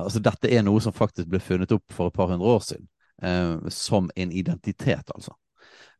[0.00, 2.86] Altså, dette er noe som faktisk ble funnet opp for et par hundre år siden,
[3.20, 5.34] um, som en identitet, altså.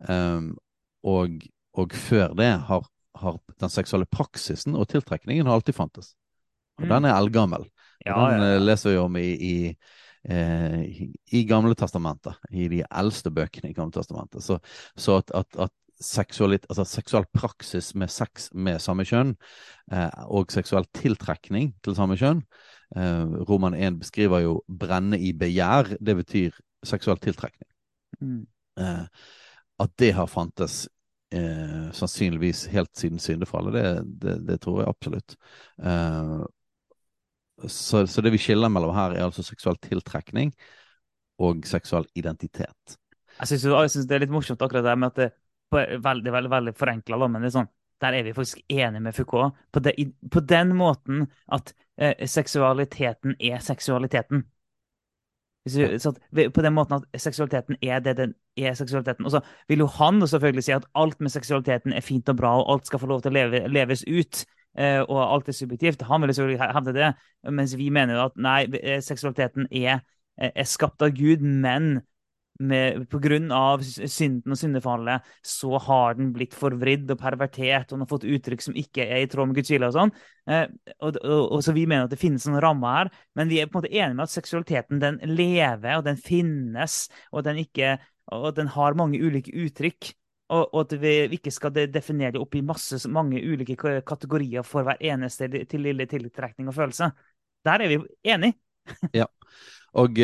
[0.09, 0.55] Um,
[1.05, 1.43] og
[1.75, 2.87] og før det har,
[3.21, 6.15] har, den seksuelle praksisen og tiltrekningen har alltid fantes.
[6.79, 6.91] Og mm.
[6.91, 7.69] den er eldgammel.
[8.07, 8.55] Ja, den ja.
[8.55, 9.57] Eh, leser vi om i, i,
[10.31, 10.81] eh,
[11.35, 14.45] i Gamle testamentet, i de eldste bøkene i Gamle testamentet.
[14.45, 14.59] Så,
[14.97, 19.37] så at, at, at altså seksuell praksis med sex med samme kjønn
[19.93, 22.43] eh, og seksuell tiltrekning til samme kjønn
[22.97, 25.97] eh, Roman 1 beskriver jo 'brenne i begjær'.
[26.01, 27.71] Det betyr seksuell tiltrekning.
[28.21, 28.47] Mm.
[28.79, 29.07] Eh,
[29.79, 30.89] at det har fantes
[31.35, 33.75] eh, sannsynligvis helt siden syndefallet.
[33.75, 35.37] Det, det, det tror jeg absolutt.
[35.83, 36.37] Eh,
[37.67, 40.53] så, så, det vi skiller mellom her, er altså seksuell tiltrekning
[41.43, 42.99] og seksuell identitet.
[43.41, 45.31] Jeg syns det er litt morsomt akkurat det med at det
[45.81, 47.71] er veldig veldig, veldig forenkla, men det er sånn,
[48.03, 49.57] der er vi faktisk enige med Foucault.
[49.73, 49.95] På, det,
[50.31, 54.45] på den måten at eh, seksualiteten er seksualiteten.
[55.65, 59.25] På den måten at seksualiteten er det den er seksualiteten.
[59.25, 62.57] Og så vil jo han selvfølgelig si at alt med seksualiteten er fint og bra,
[62.61, 64.45] og alt skal få lov til å leve, leves ut.
[64.79, 66.03] Eh, og alt er subjektivt.
[66.03, 67.13] Han vil selvfølgelig hevde det,
[67.53, 70.03] mens vi mener jo at nei, eh, seksualiteten er,
[70.37, 72.03] er skapt av Gud, men
[72.63, 77.97] med, på grunn av synden og syndefallet, så har den blitt forvridd og pervertert, og
[77.97, 79.91] den har fått uttrykk som ikke er i tråd med Guds vilje.
[79.91, 80.15] og sånn.
[80.47, 80.67] Eh,
[81.01, 83.71] og, og, og, Så vi mener at det finnes noen rammer her, men vi er
[83.71, 87.97] på en måte enige med at seksualiteten den lever, og den finnes, og den ikke
[88.33, 90.13] og den har mange ulike uttrykk.
[90.55, 94.85] Og, og at vi ikke skal definere det opp i masse, mange ulike kategorier for
[94.85, 97.11] hver eneste til lille tiltrekning og følelse.
[97.65, 98.59] Der er vi enige.
[99.21, 99.27] ja.
[99.95, 100.19] Og,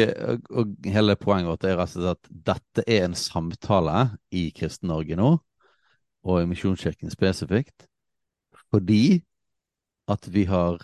[0.50, 5.28] og, hele poenget vårt er at dette er en samtale i Kristen-Norge nå,
[6.26, 7.86] og i Misjonskirken spesifikt,
[8.72, 9.20] fordi
[10.10, 10.82] at vi har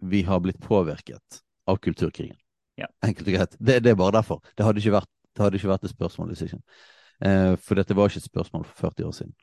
[0.00, 2.36] vi har blitt påvirket av kulturkrigen.
[2.80, 2.88] Ja.
[3.04, 3.56] Enkelt og greit.
[3.58, 4.40] Det, det, er bare derfor.
[4.56, 6.60] Det hadde ikke vært, det hadde ikke vært et spørsmål hvis ikke.
[7.28, 9.34] Eh, for dette var ikke et spørsmål for 40 år siden.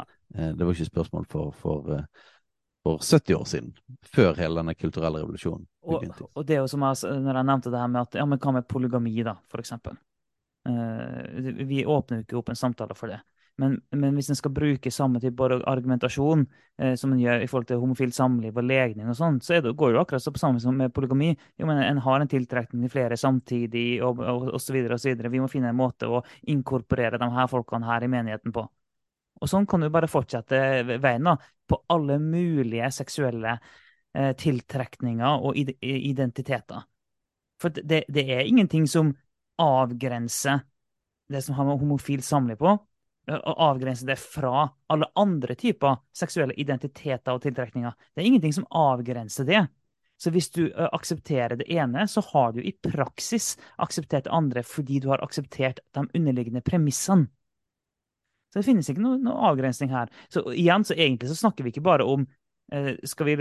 [0.00, 2.30] Eh, det var ikke et spørsmål for, for, eh,
[2.82, 3.74] for, 70 år siden.
[4.14, 5.66] Før hele denne kulturelle revolusjonen.
[5.82, 8.26] Og, og det er jo som jeg, når jeg nevnte det her med at ja,
[8.28, 9.98] men hva med polygami, da, for eksempel.
[10.68, 13.20] Eh, vi åpner jo ikke opp en samtale for det.
[13.60, 16.46] Men, men, hvis en skal bruke samme type argumentasjon
[16.80, 19.74] eh, som en gjør i forhold til homofilt samliv og legning, og sånn, så det,
[19.76, 21.34] går det jo akkurat så på samme som med polygami.
[21.60, 24.22] Jo, men En har en tiltrekning til flere samtidig, og,
[24.56, 24.78] osv.
[24.78, 28.64] Vi må finne en måte å inkorporere de her folkene her i menigheten på.
[29.42, 30.58] Og sånn kan du bare fortsette
[31.02, 36.86] veien da, på alle mulige seksuelle eh, tiltrekninger og identiteter.
[37.62, 39.12] For det, det er ingenting som
[39.62, 40.62] avgrenser
[41.32, 42.72] det som har med homofilt samliv på,
[43.32, 47.94] og avgrenser det fra alle andre typer seksuelle identiteter og tiltrekninger.
[48.12, 49.62] Det er ingenting som avgrenser det.
[50.18, 55.00] Så hvis du aksepterer det ene, så har du i praksis akseptert det andre fordi
[55.02, 57.30] du har akseptert de underliggende premissene.
[58.52, 60.12] Så det finnes ikke noen noe avgrensning her.
[60.32, 62.26] Så igjen, så egentlig så snakker vi ikke bare om
[62.72, 63.36] eh, skal vi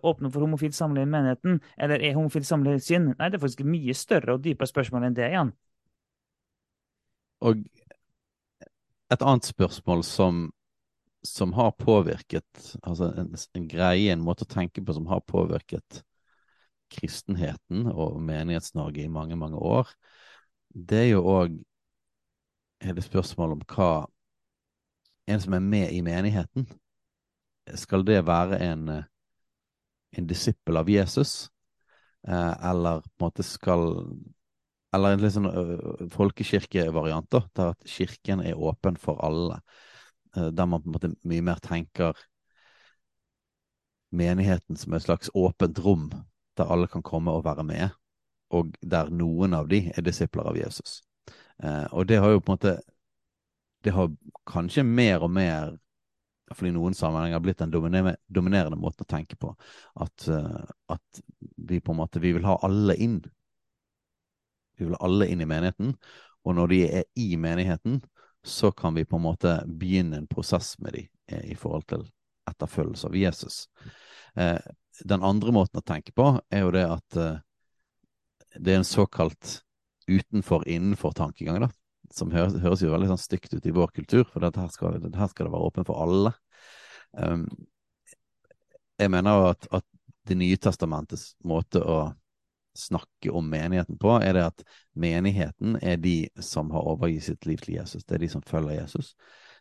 [0.00, 3.12] åpne for homofilt samliv i menigheten, eller er homofilt samliv synd?
[3.18, 5.52] Nei, det er faktisk mye større og dypere spørsmål enn det igjen.
[7.44, 7.60] Og
[9.12, 10.46] et annet spørsmål som,
[11.26, 16.00] som har påvirket Altså en, en, greie, en måte å tenke på som har påvirket
[16.94, 19.88] kristenheten og Menighets-Norge i mange, mange år,
[20.74, 21.56] det er jo òg
[22.84, 23.88] hele spørsmålet om hva
[25.26, 26.66] En som er med i menigheten,
[27.74, 28.88] skal det være en,
[30.12, 31.48] en disippel av Jesus?
[32.28, 33.86] Eh, eller på en måte skal
[34.94, 39.58] eller en litt sånn uh, folkekirkevariant, da, der at kirken er åpen for alle.
[40.34, 42.18] Der man på en måte mye mer tenker
[44.14, 46.08] menigheten som et slags åpent rom,
[46.58, 47.94] der alle kan komme og være med,
[48.54, 51.00] og der noen av de er disipler av Jesus.
[51.94, 52.74] Og det har jo på en måte
[53.84, 54.12] Det har
[54.48, 55.74] kanskje mer og mer
[56.48, 59.52] iallfall i noen sammenhenger blitt den dominerende måten å tenke på.
[60.00, 60.26] At,
[60.92, 61.20] at
[61.56, 63.18] vi på en måte vi vil ha alle inn
[64.76, 65.94] vi vil ha alle inn i menigheten.
[66.44, 68.00] Og når de er i menigheten,
[68.44, 72.04] så kan vi på en måte begynne en prosess med dem eh, i forhold til
[72.50, 73.68] etterfølgelse av Jesus.
[74.36, 74.58] Eh,
[75.04, 77.38] den andre måten å tenke på er jo det at eh,
[78.60, 79.62] det er en såkalt
[80.10, 81.70] utenfor-innenfor-tankegang, da.
[82.12, 85.30] Som høres, høres, jo veldig sånn stygt ut i vår kultur, for her skal, her
[85.30, 86.34] skal det være åpent for alle.
[87.12, 87.46] Um,
[89.00, 89.86] jeg mener at, at
[90.24, 92.14] Det nye testamentets måte å
[92.74, 94.62] snakke om menigheten på, er det at
[94.96, 98.06] menigheten er de som har overgitt sitt liv til Jesus.
[98.08, 99.12] Det er de som følger Jesus.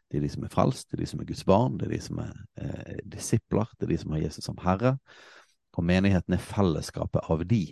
[0.08, 1.93] Det er de som er frelst, det er de som er Guds barn, det er
[1.97, 4.95] de som er eh, disipler, det er de som har Jesus som herre.
[5.73, 7.63] Og menigheten er fellesskapet av de.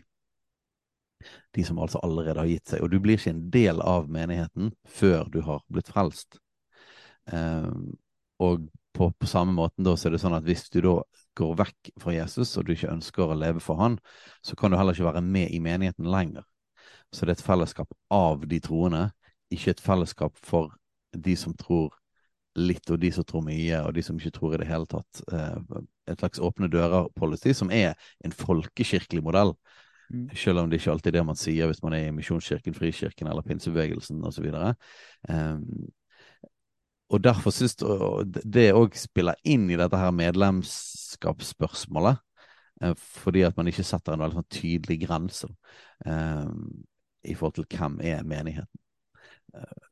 [1.55, 2.83] De som altså allerede har gitt seg.
[2.83, 6.39] Og du blir ikke en del av menigheten før du har blitt frelst.
[7.31, 7.71] Eh,
[8.41, 10.95] og på, på, samme måten da, så er det sånn at hvis du da
[11.37, 13.97] går vekk fra Jesus, og du ikke ønsker å leve for han,
[14.43, 16.43] så kan du heller ikke være med i menigheten lenger.
[17.11, 19.09] Så det er et fellesskap av de troende,
[19.51, 20.71] ikke et fellesskap for
[21.11, 21.91] de som tror
[22.59, 25.23] litt, og de som tror mye, og de som ikke tror i det hele tatt.
[25.31, 25.81] Eh,
[26.11, 27.93] et slags åpne dører-policy, som er
[28.25, 29.53] en folkekirkelig modell.
[30.11, 30.27] Mm.
[30.35, 33.27] Selv om det ikke alltid er det man sier hvis man er i Misjonskirken, Frikirken
[33.31, 34.47] eller pinsebevegelsen osv.
[35.29, 35.63] Um,
[37.11, 42.15] og derfor syns det òg spiller inn i dette her medlemskapsspørsmålet.
[42.81, 45.47] Eh, fordi at man ikke setter en veldig sånn tydelig grense
[46.05, 46.83] um,
[47.27, 48.79] i forhold til hvem er menigheten.
[49.55, 49.83] Eh,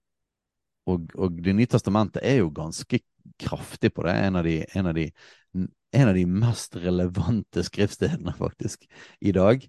[0.89, 2.97] og, og Det nye testamentet er jo ganske
[3.39, 4.15] kraftig på det.
[4.25, 5.05] En av de, en av de,
[5.91, 8.85] en av de mest relevante skriftstedene faktisk
[9.21, 9.63] i dag,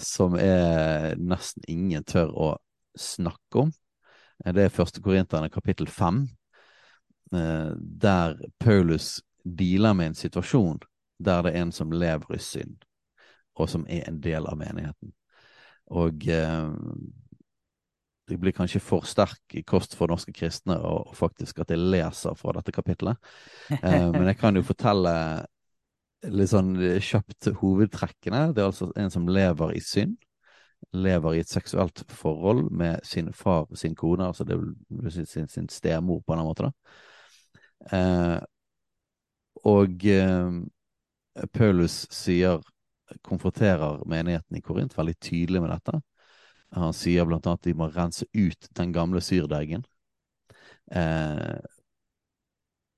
[0.00, 2.54] som er nesten ingen tør å
[2.96, 3.74] snakke om.
[4.40, 6.26] Det er første Korinterne kapittel fem
[7.32, 10.78] Eh, der Paulus dealer med en situasjon
[11.18, 12.84] der det er en som lever i synd,
[13.56, 15.14] og som er en del av menigheten.
[15.86, 16.68] Og eh,
[18.28, 22.52] det blir kanskje for sterk kost for norske kristne og, faktisk at jeg leser fra
[22.58, 23.16] dette kapitlet.
[23.70, 25.14] Eh, men jeg kan jo fortelle
[26.32, 28.50] litt sånn kjapt hovedtrekkene.
[28.54, 30.16] Det er altså en som lever i synd.
[30.92, 35.24] lever i et seksuelt forhold med sin far og sin kone, altså det vil si
[35.26, 37.96] sin, sin stemor på en måte, da.
[37.96, 38.40] Eh,
[39.64, 42.60] og eh, Paulus sier,
[43.26, 46.00] konfronterer menigheten i Korint veldig tydelig med dette.
[46.76, 49.84] Han sier blant annet at de må rense ut den gamle syrdeigen.
[50.90, 51.60] Eh,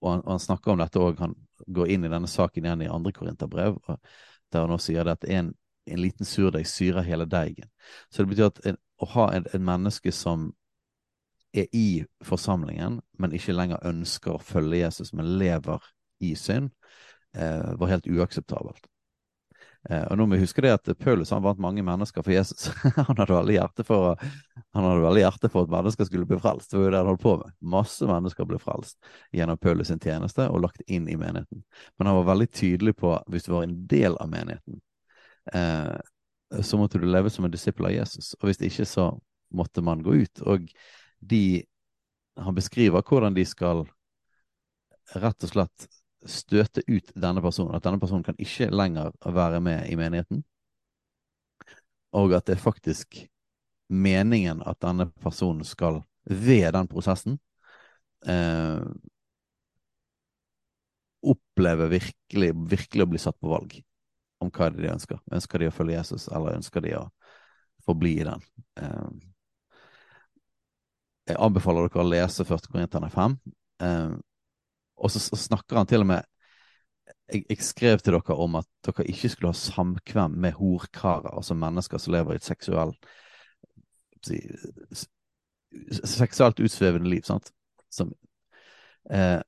[0.03, 1.19] og, han, han snakker om dette òg.
[1.23, 1.35] Han
[1.67, 3.79] går inn i denne saken igjen i andre Korinterbrev,
[4.53, 5.53] der han også sier at en,
[5.89, 7.71] en liten surdeig syrer hele deigen.
[8.11, 10.51] Så det betyr at en, å ha en, en menneske som
[11.57, 15.85] er i forsamlingen, men ikke lenger ønsker å følge Jesus, men lever
[16.25, 16.71] i synd,
[17.35, 18.87] eh, var helt uakseptabelt.
[19.89, 22.69] Eh, og nå må vi huske det at Paulus han vant mange mennesker for Jesus.
[22.97, 24.19] han hadde veldig hjerte for,
[24.77, 26.71] veldig hjerte for at mennesker skulle bli frelst.
[26.71, 27.57] Det var jo det han holdt på med.
[27.77, 28.99] Masse mennesker ble frelst
[29.33, 31.65] gjennom Paulus sin tjeneste og lagt inn i menigheten.
[31.97, 34.81] Men han var veldig tydelig på hvis du var en del av menigheten,
[35.57, 35.97] eh,
[36.65, 38.35] så måtte du leve som en disippel av Jesus.
[38.41, 39.11] Og hvis ikke, så
[39.57, 40.45] måtte man gå ut.
[40.49, 40.69] Og
[41.19, 41.65] de
[42.39, 43.81] Han beskriver hvordan de skal
[45.19, 45.87] rett og slett
[46.29, 47.75] støte ut denne personen.
[47.77, 50.45] At denne personen kan ikke lenger være med i menigheten.
[52.17, 53.21] Og at det er faktisk
[53.89, 57.39] meningen at denne personen skal, ved den prosessen,
[58.27, 58.85] eh,
[61.23, 63.81] oppleve virkelig, virkelig å bli satt på valg
[64.45, 65.19] om hva de ønsker.
[65.35, 67.09] Ønsker de å følge Jesus, eller ønsker de å
[67.87, 68.45] forbli i den?
[68.81, 69.09] Eh,
[71.29, 72.71] jeg anbefaler dere å lese 1.
[72.73, 73.37] Korinterne 5.
[73.85, 74.15] Eh,
[74.99, 76.27] og så snakker han til og med
[77.33, 81.57] jeg, jeg, skrev til dere om at dere ikke skulle ha samkvem med horkarer, altså
[81.59, 82.95] mennesker som lever i et seksuell,
[86.05, 87.23] seksuelt utsvevende liv.
[87.29, 87.53] sant?
[87.93, 88.13] Som,
[89.11, 89.41] eh,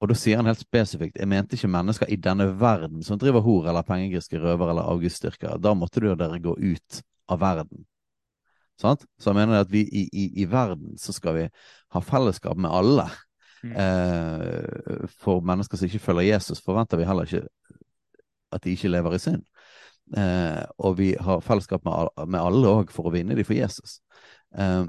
[0.00, 3.44] og da sier han helt spesifikt jeg mente ikke mennesker i denne verden som driver
[3.44, 5.60] hor eller pengegriske røver eller auguststyrkere.
[5.62, 7.86] Da måtte du og dere gå ut av verden.
[8.80, 9.06] Sant?
[9.18, 11.44] Så han mener at vi i, i, i verden så skal vi
[11.94, 13.06] ha fellesskap med alle.
[13.64, 13.76] Mm.
[13.80, 17.46] Eh, for mennesker som ikke følger Jesus, forventer vi heller ikke
[18.52, 19.46] at de ikke lever i synd.
[20.16, 23.98] Eh, og vi har fellesskap med, med alle òg for å vinne de for Jesus.
[24.56, 24.84] Eh,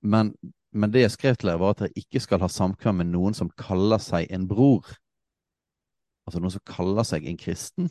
[0.00, 0.32] men,
[0.72, 3.36] men, det jeg skrev til dere, var at dere ikke skal ha samkvem med noen
[3.36, 4.88] som kaller seg en bror.
[6.24, 7.90] Altså noen som kaller seg en kristen,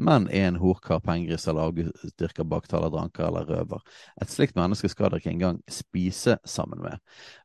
[0.00, 3.82] men er en horkar, pengegris eller avgudsdyrker, baktaler, dranker eller røver.
[4.22, 7.02] Et slikt menneske skal dere ikke engang spise sammen med.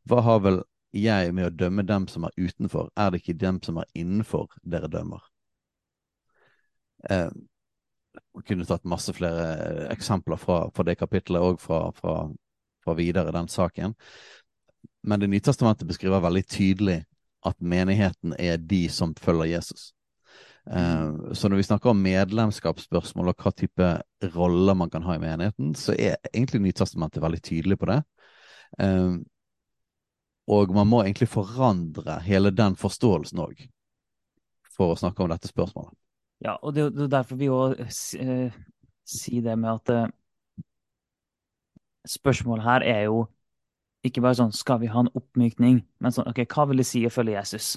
[0.07, 0.61] Hva har vel
[0.95, 4.49] jeg med å dømme dem som er utenfor, er det ikke dem som er innenfor,
[4.63, 5.23] dere dømmer.
[7.09, 7.29] Eh,
[8.35, 12.15] jeg kunne tatt masse flere eksempler fra, fra det kapittelet og fra, fra,
[12.83, 13.95] fra, videre den saken.
[15.03, 17.03] Men Det Nytestamentet beskriver veldig tydelig
[17.45, 19.91] at menigheten er de som følger Jesus.
[20.71, 23.91] Eh, så når vi snakker om medlemskapsspørsmål og hva type
[24.35, 28.01] roller man kan ha i menigheten, så er egentlig Nytestamentet veldig tydelig på det.
[28.79, 29.19] Eh,
[30.47, 33.63] og man må egentlig forandre hele den forståelsen òg,
[34.75, 35.95] for å snakke om dette spørsmålet.
[36.43, 38.53] Ja, og det er derfor vi òg eh,
[39.07, 40.11] sier det med at eh,
[42.09, 43.23] spørsmålet her er jo
[44.05, 47.01] ikke bare sånn skal vi ha en oppmykning, men sånn ok, hva vil det si
[47.07, 47.71] å følge Jesus?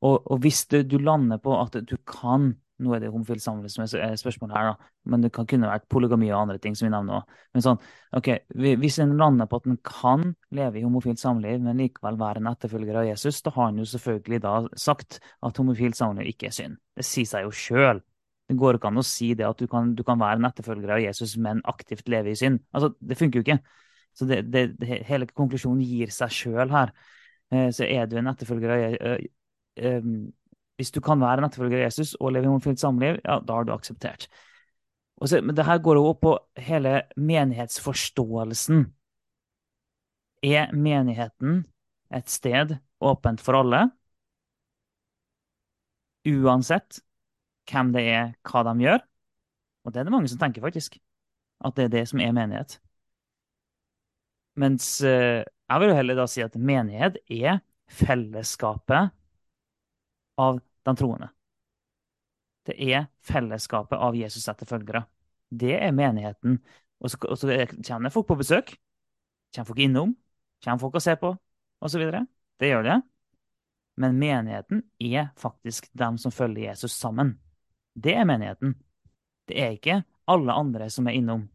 [0.00, 3.70] Og, og hvis du, du lander på at du kan nå er det homofil samliv
[3.72, 4.90] som er spørsmålet her, da.
[5.12, 7.34] men det kan kunne vært polygami og andre ting som vi nevner òg.
[7.54, 7.80] Men sånn,
[8.16, 8.30] ok,
[8.82, 10.24] hvis en lander på at en kan
[10.56, 13.88] leve i homofilt samliv, men likevel være en etterfølger av Jesus, da har han jo
[13.92, 16.80] selvfølgelig da sagt at homofilt samliv ikke er synd.
[16.96, 18.02] Det sier seg jo sjøl.
[18.50, 20.96] Det går ikke an å si det at du kan, du kan være en etterfølger
[20.96, 22.64] av Jesus, men aktivt leve i synd.
[22.74, 23.60] Altså, det funker jo ikke.
[24.16, 26.90] Så det, det, det, hele konklusjonen gir seg sjøl her.
[27.54, 29.28] Eh, så er du en etterfølger av Jesus
[30.80, 33.58] hvis du kan være en etterfølger av Jesus og leve i homofilt samliv, ja, da
[33.58, 34.30] har du akseptert.
[35.20, 36.32] Så, men det her går jo opp på
[36.64, 38.86] hele menighetsforståelsen.
[40.48, 41.66] Er menigheten
[42.16, 43.82] et sted åpent for alle?
[46.24, 47.02] Uansett
[47.68, 49.04] hvem det er, hva de gjør?
[49.84, 50.96] Og det er det mange som tenker, faktisk.
[51.60, 52.78] At det er det som er menighet.
[54.60, 57.60] Mens eh, jeg vil jo heller da si at menighet er
[58.00, 59.12] fellesskapet
[60.40, 61.30] av den troende.
[62.66, 65.04] Det er fellesskapet av Jesus' etterfølgere.
[65.50, 66.60] Det er menigheten.
[67.00, 68.74] Og så, og så kommer folk på besøk.
[69.54, 70.14] Kommer folk innom.
[70.64, 71.32] Kommer folk og ser på,
[71.80, 72.04] osv.
[72.60, 72.98] Det gjør det.
[74.00, 77.38] Men menigheten er faktisk dem som følger Jesus sammen.
[77.94, 78.76] Det er menigheten.
[79.48, 81.48] Det er ikke alle andre som er innom.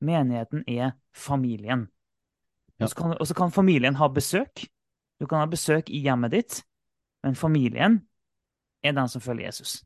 [0.00, 1.86] Menigheten er familien.
[2.76, 2.84] Ja.
[2.84, 4.66] Og, så kan, kan familien ha besøk.
[5.20, 6.58] Du kan ha besøk i hjemmet ditt,
[7.24, 8.02] men familien
[8.88, 9.80] er den som følger Jesus.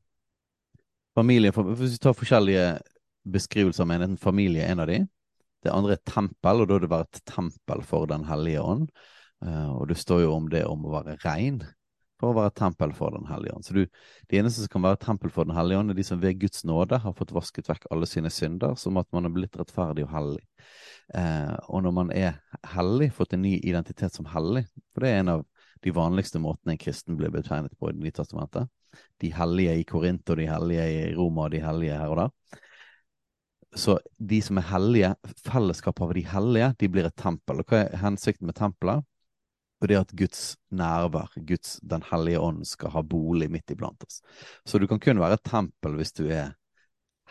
[1.16, 2.78] Familien, Hvis vi tar forskjellige
[3.28, 4.20] beskrivelser av menigheten.
[4.20, 5.00] Familie er en av de.
[5.60, 8.88] Det andre er tempel, og da er det bare et tempel for Den hellige ånd.
[9.44, 11.62] Uh, og det står jo om det om å være rein
[12.20, 13.64] for å være tempel for Den hellige ånd.
[13.64, 13.86] Så du,
[14.28, 16.64] De eneste som kan være tempel for Den hellige ånd, er de som ved Guds
[16.68, 20.12] nåde har fått vasket vekk alle sine synder, som at man er blitt rettferdig og
[20.14, 20.44] hellig.
[21.16, 22.40] Uh, og når man er
[22.76, 25.46] hellig, fått en ny identitet som hellig, for det er en av
[25.80, 28.68] de vanligste måtene en kristen blir betegnet på i Det nye testamentet.
[29.20, 32.60] De hellige i Korint og de hellige i Roma og de hellige her og der.
[33.78, 35.12] Så de som er hellige,
[35.46, 37.62] fellesskapet av de hellige, de blir et tempel.
[37.62, 39.06] Og hva er hensikten med tempelet?
[39.80, 40.40] Og det er at Guds
[40.76, 44.20] nærvær, Guds Den hellige ånd, skal ha bolig midt iblant oss.
[44.66, 46.50] Så du kan kun være et tempel hvis du er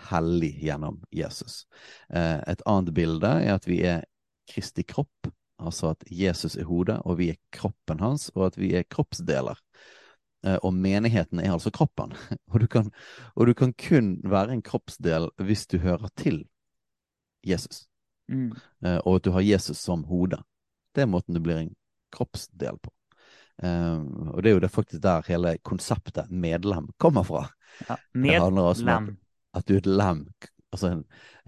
[0.10, 1.66] hellig gjennom Jesus.
[2.10, 4.08] Eh, et annet bilde er at vi er
[4.50, 5.30] Kristi kropp,
[5.60, 9.60] Altså at Jesus er hodet, og vi er kroppen hans, og at vi er kroppsdeler.
[10.46, 12.14] Eh, og menigheten er altså kroppen.
[12.54, 12.92] Og du, kan,
[13.36, 16.46] og du kan kun være en kroppsdel hvis du hører til
[17.46, 17.88] Jesus.
[18.30, 18.54] Mm.
[18.86, 20.40] Eh, og at du har Jesus som hode.
[20.96, 21.76] Det er måten du blir en
[22.16, 22.94] kroppsdel på.
[23.60, 27.42] Um, og det er jo det faktisk der hele konseptet medlem kommer fra.
[27.90, 29.10] Ja, medlem.
[29.52, 30.22] At, at, du er et lem
[30.72, 30.92] altså,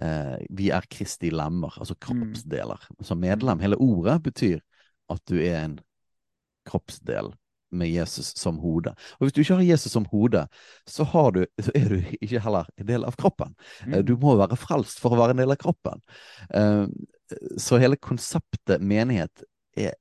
[0.02, 2.02] eh, Vi er Kristi lemmer, altså mm.
[2.04, 2.88] kroppsdeler.
[2.90, 3.04] Mm.
[3.08, 4.60] Så medlem, hele ordet, betyr
[5.10, 5.80] at du er en
[6.68, 7.32] kroppsdel
[7.72, 8.94] med Jesus som hode.
[9.18, 10.46] Og hvis du ikke har Jesus som hode,
[10.88, 13.56] så, du, så er du ikke heller en del av kroppen.
[13.88, 14.02] Mm.
[14.08, 16.04] Du må være frelst for å være en del av kroppen.
[16.54, 16.88] Uh,
[17.62, 19.46] så hele konseptet menighet
[19.80, 19.96] er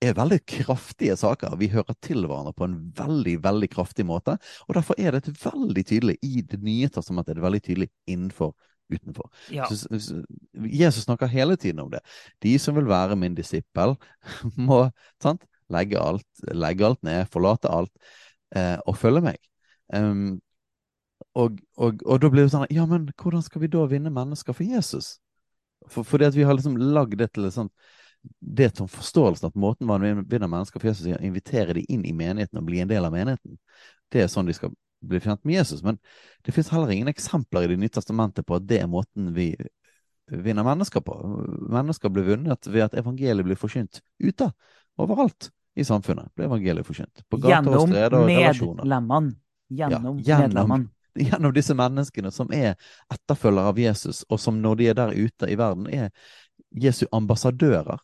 [0.00, 1.58] er veldig kraftige saker.
[1.60, 4.38] Vi hører til hverandre på en veldig veldig kraftig måte.
[4.68, 8.54] og Derfor er det veldig tydelig i Det nye testamentet er det veldig tydelig innenfor
[8.90, 9.30] utenfor.
[9.50, 9.68] Ja.
[10.66, 12.00] Jesus snakker hele tiden om det.
[12.42, 13.94] De som vil være min disippel,
[14.56, 14.90] må
[15.22, 18.12] sant, legge, alt, legge alt ned, forlate alt
[18.56, 19.40] eh, og følge meg.
[19.94, 20.40] Um,
[21.34, 24.54] og, og, og, da blir det sånn Ja, men hvordan skal vi da vinne mennesker
[24.56, 25.16] for Jesus?
[25.90, 27.58] For, fordi at vi har liksom lagd det til et
[28.38, 32.02] det som forståelsen at måten man vinner mennesker for Jesus er å invitere dem inn
[32.04, 33.56] i menigheten og bli en del av menigheten.
[34.12, 35.80] Det er sånn de skal bli kjent med Jesus.
[35.86, 35.96] Men
[36.44, 39.54] det fins heller ingen eksempler i Det nye testamentet på at det er måten vi
[40.30, 41.16] vinner mennesker på.
[41.72, 44.50] Mennesker blir vunnet ved at evangeliet blir forkynt ute,
[45.00, 45.50] overalt
[45.80, 46.30] i samfunnet.
[46.36, 47.24] ble evangeliet forkynt.
[47.30, 48.84] På gater og streder og relasjoner.
[48.84, 49.30] Gjennom,
[49.70, 50.90] ja, gjennom medlemmene.
[51.20, 52.76] Gjennom disse menneskene som er
[53.10, 56.12] etterfølgere av Jesus, og som når de er der ute i verden, er
[56.70, 57.98] Jesu ambassadører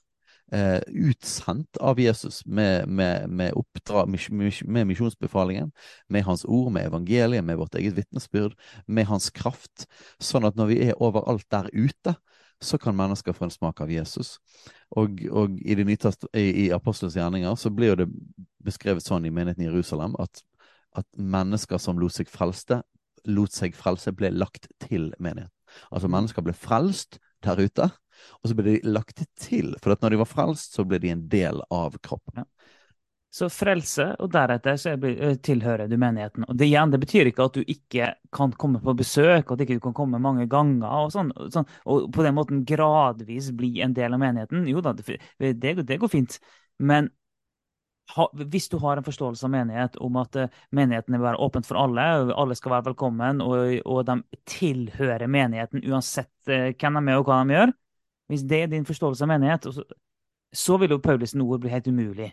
[0.53, 5.73] eh, utsendt av Jesus med, med, med, oppdrag, med misjonsbefalingen,
[6.09, 8.57] med hans ord, med evangeliet, med vårt eget vitnesbyrd,
[8.87, 9.87] med hans kraft,
[10.19, 12.17] sånn at når vi er overalt der ute,
[12.63, 14.37] så kan mennesker få en smak av Jesus.
[14.97, 18.09] Og, og i, i, i Apostelens gjerninger så blir det
[18.65, 20.43] beskrevet sånn i menigheten i Jerusalem at,
[20.97, 22.81] at mennesker som lot seg frelste,
[23.27, 25.53] lot seg frelse, ble lagt til menigheten.
[25.91, 27.91] Altså mennesker ble frelst der ute,
[28.41, 31.27] og så ble de lagt til, for når de var frelst, så ble de en
[31.31, 32.43] del av kroppen.
[32.43, 32.47] Ja.
[33.37, 34.95] Så frelse, og deretter så
[35.45, 36.47] tilhører du menigheten.
[36.49, 39.65] Og det, igjen, det betyr ikke at du ikke kan komme på besøk, at du
[39.67, 43.97] ikke kan komme mange ganger, og sånn, sånn, og på den måten gradvis bli en
[43.97, 44.65] del av menigheten.
[44.71, 45.19] Jo da, det,
[45.61, 46.39] det, det går fint.
[46.81, 47.11] Men
[48.15, 51.69] ha, hvis du har en forståelse av menighet om at uh, menigheten vil være åpent
[51.69, 54.17] for alle, alle skal være velkommen, og, og de
[54.49, 57.77] tilhører menigheten uansett hvem de er og hva de gjør,
[58.33, 59.85] hvis det er din forståelse av menighet, så,
[60.57, 62.33] så vil jo Paulus' ord bli helt umulig.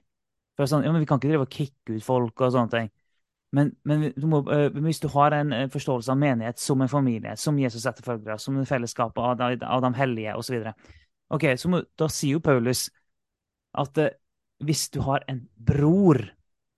[0.58, 2.92] For sånn, ja, men Vi kan ikke drive og kicke ut folk og sånne ting.
[3.54, 7.36] Men, men du må, uh, hvis du har en forståelse av menighet som en familie,
[7.38, 10.72] som Jesus etterfølgere, som en fellesskap av, av, av de hellige osv.,
[11.34, 12.88] okay, så må, da sier jo Paulus
[13.78, 14.14] at uh,
[14.64, 16.22] hvis du har en bror,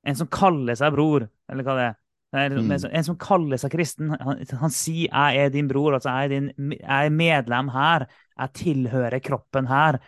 [0.05, 2.01] en som kaller seg bror, eller hva det er
[2.35, 2.71] Mm.
[2.91, 4.09] En som kaller seg kristen.
[4.11, 8.07] Han, han, sier 'jeg er din bror', altså jeg er, din, jeg er medlem her.
[8.39, 9.99] Jeg tilhører kroppen her.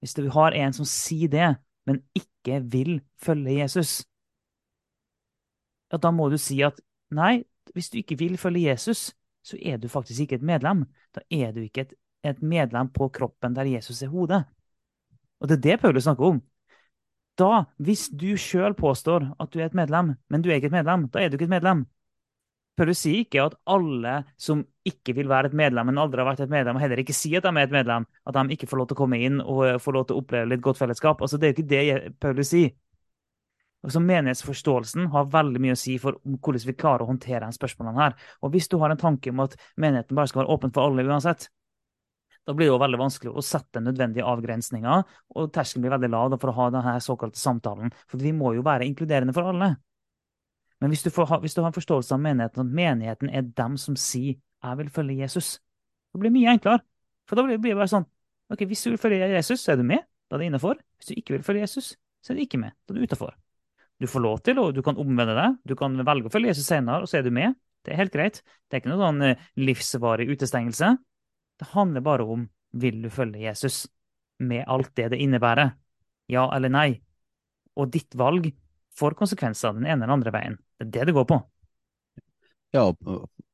[0.00, 1.56] Hvis du har en som sier det,
[1.86, 4.00] men ikke vil følge Jesus,
[5.92, 6.80] ja, da må du si at
[7.14, 9.12] nei, hvis du ikke vil følge Jesus,
[9.46, 10.84] så er du faktisk ikke et medlem.
[11.14, 11.94] Da er du ikke et,
[12.26, 14.42] et medlem på kroppen der Jesus er hodet.
[15.40, 16.40] Og det er det Paulus snakker om.
[17.38, 20.78] Da, hvis du sjøl påstår at du er et medlem, men du er ikke et
[20.78, 21.84] medlem, da er du ikke et medlem.
[22.76, 26.42] Paulus sier ikke at alle som ikke vil være et medlem, men aldri har vært
[26.44, 28.82] et medlem, og heller ikke sier at de er et medlem, at de ikke får
[28.82, 31.24] lov til å komme inn og får lov til å oppleve litt godt fellesskap.
[31.24, 32.74] Altså, det er jo ikke det Paulus sier.
[33.86, 38.02] Altså, menighetsforståelsen har veldig mye å si for hvordan vi klarer å håndtere disse spørsmålene.
[38.02, 38.16] her.
[38.42, 41.06] Og Hvis du har en tanke om at menigheten bare skal være åpen for alle
[41.06, 41.48] uansett,
[42.46, 45.02] da blir det jo veldig vanskelig å sette nødvendige avgrensninger,
[45.34, 47.90] og terskelen blir veldig lav for å ha denne såkalte samtalen.
[48.06, 49.72] For vi må jo være inkluderende for alle.
[50.86, 53.72] Men hvis du, får, hvis du har en forståelse av menigheten, at menigheten er dem
[53.74, 55.56] som sier jeg vil følge Jesus.
[56.14, 56.78] Det blir mye enklere.
[57.26, 58.04] For da blir det bare sånn
[58.54, 60.04] ok, Hvis du vil følge Jesus, så er du med.
[60.30, 60.78] Da er det innafor.
[60.94, 61.88] Hvis du ikke vil følge Jesus,
[62.22, 62.76] så er du ikke med.
[62.86, 63.34] Da er du utafor.
[63.98, 65.56] Du får lov til, og du kan omvende deg.
[65.66, 67.56] Du kan velge å følge Jesus senere, og så er du med.
[67.82, 68.38] Det er helt greit.
[68.70, 70.92] Det er ikke noe sånn eh, livsvarig utestengelse.
[71.58, 72.44] Det handler bare om
[72.78, 73.88] vil du følge Jesus,
[74.38, 75.74] med alt det det innebærer.
[76.30, 76.88] Ja eller nei.
[77.74, 78.52] Og ditt valg
[78.98, 80.58] får konsekvenser den ene eller andre veien.
[80.78, 81.40] Det er det det går på.
[82.74, 82.94] Ja,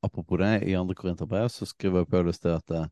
[0.02, 2.86] apropos det, i andre Korinterbrev så skriver Paulus det at, eh,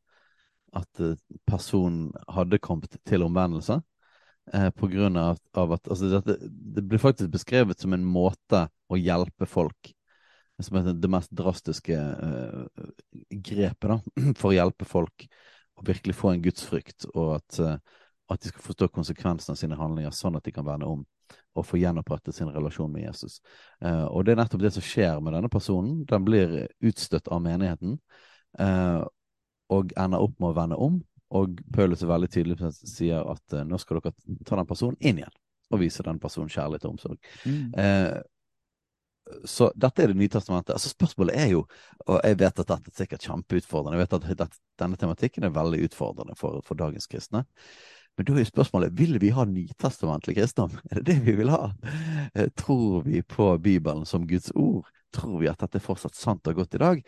[0.78, 1.16] at eh,
[1.48, 3.80] personen hadde kommet til omvendelse.
[4.52, 8.64] Eh, på grunn av, av at altså dette, Det blir faktisk beskrevet som en måte
[8.90, 9.92] å hjelpe folk
[10.64, 12.86] Som er det mest drastiske eh,
[13.30, 13.98] grepet da,
[14.40, 15.28] for å hjelpe folk
[15.78, 17.60] å virkelig få en gudsfrykt, og at,
[18.28, 21.06] at de skal forstå konsekvensene av sine handlinger, sånn at de kan vende om
[21.58, 23.40] og få gjenopprettet sin relasjon med Jesus.
[23.84, 26.02] Uh, og det er nettopp det som skjer med denne personen.
[26.08, 26.56] Den blir
[26.86, 27.98] utstøtt av menigheten
[28.60, 29.02] uh,
[29.70, 30.98] og ender opp med å vende om.
[31.36, 34.14] Og Paulus er veldig tydelig på sier at uh, nå skal dere
[34.46, 35.38] ta den personen inn igjen
[35.70, 37.26] og vise den personen kjærlighet og omsorg.
[37.46, 37.68] Mm.
[39.46, 40.72] så dette er Det nye testamentet.
[40.74, 41.60] Altså Spørsmålet er jo,
[42.08, 45.54] og jeg vet at dette er sikkert kjempeutfordrende, jeg vet at dette, denne tematikken er
[45.54, 47.44] veldig utfordrende for, for dagens kristne.
[48.20, 50.74] Men da er spørsmålet vil vi ha nytestamentlig kristendom.
[50.90, 51.70] Er det det vi vil ha?
[52.34, 54.90] Eh, tror vi på Bibelen som Guds ord?
[55.16, 56.98] Tror vi at dette er fortsatt sant og godt i dag?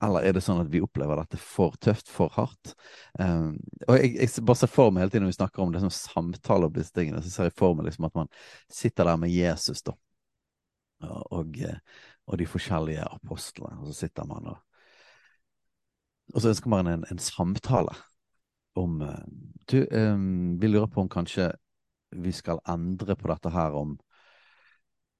[0.00, 2.72] Eller er det sånn at vi opplever dette for tøft, for hardt?
[3.20, 5.82] Um, og jeg, jeg, bare ser for meg hele tiden når vi snakker om det
[5.82, 8.32] som samtale om disse tingene, så ser jeg for meg liksom at man
[8.72, 9.92] sitter der med Jesus da,
[11.04, 11.60] og,
[12.24, 14.68] og de forskjellige apostlene, og så sitter man og
[16.32, 17.92] Og så ønsker man en, en samtale
[18.78, 19.24] om eh,
[19.66, 21.52] Du, um, vi lurer på om kanskje
[22.10, 23.94] vi skal endre på dette her om,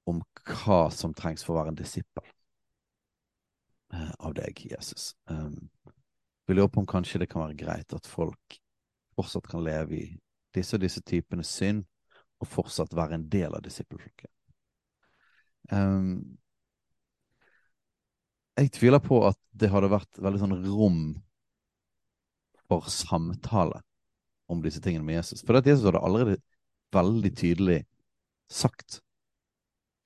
[0.04, 2.26] om hva som trengs for å være en disippel
[3.94, 5.14] uh, av deg, Jesus.
[5.30, 5.70] Um,
[6.46, 8.58] vi lurer på om kanskje det kan være greit at folk
[9.16, 10.04] fortsatt kan leve i
[10.52, 11.86] disse og disse typene synd,
[12.42, 14.28] og fortsatt være en del av disippelflokken.
[15.70, 16.38] Um,
[18.58, 21.04] jeg tviler på at det hadde vært veldig sånn rom
[22.72, 23.82] for samtale
[24.52, 25.44] om disse tingene med Jesus.
[25.46, 26.38] For at Jesus hadde allerede
[26.92, 27.80] veldig tydelig
[28.52, 29.00] sagt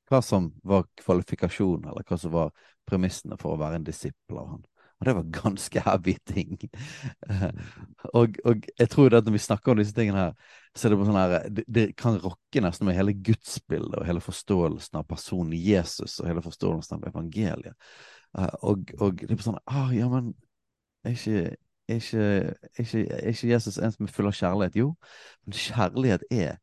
[0.06, 2.52] hva som var kvalifikasjonen, eller hva som var
[2.86, 4.66] premissene for å være en disippel av han.
[4.96, 6.54] Og det var ganske heavy ting.
[8.16, 11.08] og, og, jeg tror at når vi snakker om disse tingene her, så er det
[11.08, 15.56] sånn her det, det, kan rokke nesten med hele gudsbildet og hele forståelsen av personen
[15.58, 17.76] Jesus og hele forståelsen av evangeliet.
[18.36, 20.32] Uh, og, og, det er sånn ah, ja, men
[21.04, 21.56] er ikke,
[21.88, 24.78] er ikke, er, ikke, er ikke, Jesus en som er full av kjærlighet?
[24.80, 24.94] Jo,
[25.46, 26.56] men kjærlighet er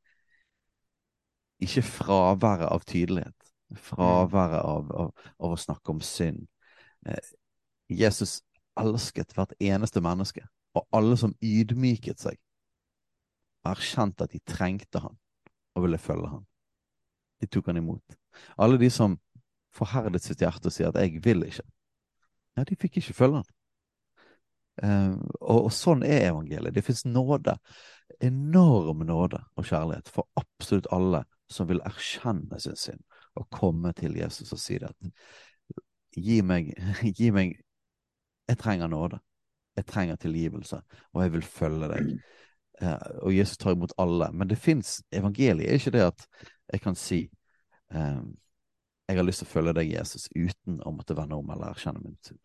[1.64, 3.52] ikke fraværet av tydelighet.
[3.80, 6.44] Fraværet av, av, av, å snakke om synd.
[7.08, 7.32] Eh,
[7.90, 8.42] Jesus
[8.80, 12.40] elsket hvert eneste menneske, og alle som ydmyket seg,
[13.64, 15.16] erkjente at de trengte han
[15.74, 16.44] og ville følge han.
[17.42, 18.18] De tok han imot.
[18.58, 19.16] Alle de som
[19.74, 21.70] forherdet sitt hjerte og sier at 'jeg vil ikke',
[22.58, 23.50] ja, de fikk ikke følge han.
[24.82, 26.74] Uh, og, og, sånn er evangeliet.
[26.74, 27.58] Det fins nåde,
[28.24, 33.04] enorm nåde og kjærlighet for absolutt alle som vil erkjenne sin synd
[33.38, 35.12] og komme til Jesus og si det at
[36.18, 36.74] gi meg,
[37.18, 37.60] gi meg
[38.50, 39.18] Jeg trenger nåde.
[39.78, 40.82] Jeg trenger tilgivelse,
[41.14, 42.10] og jeg vil følge deg.
[42.82, 44.28] Uh, og Jesus tar imot alle.
[44.34, 46.26] Men det fins Evangeliet er ikke det at
[46.74, 47.22] jeg kan si
[47.94, 48.34] um,
[49.08, 52.04] jeg har lyst til å følge deg, Jesus, uten å måtte vende om eller erkjenne
[52.04, 52.40] min synd.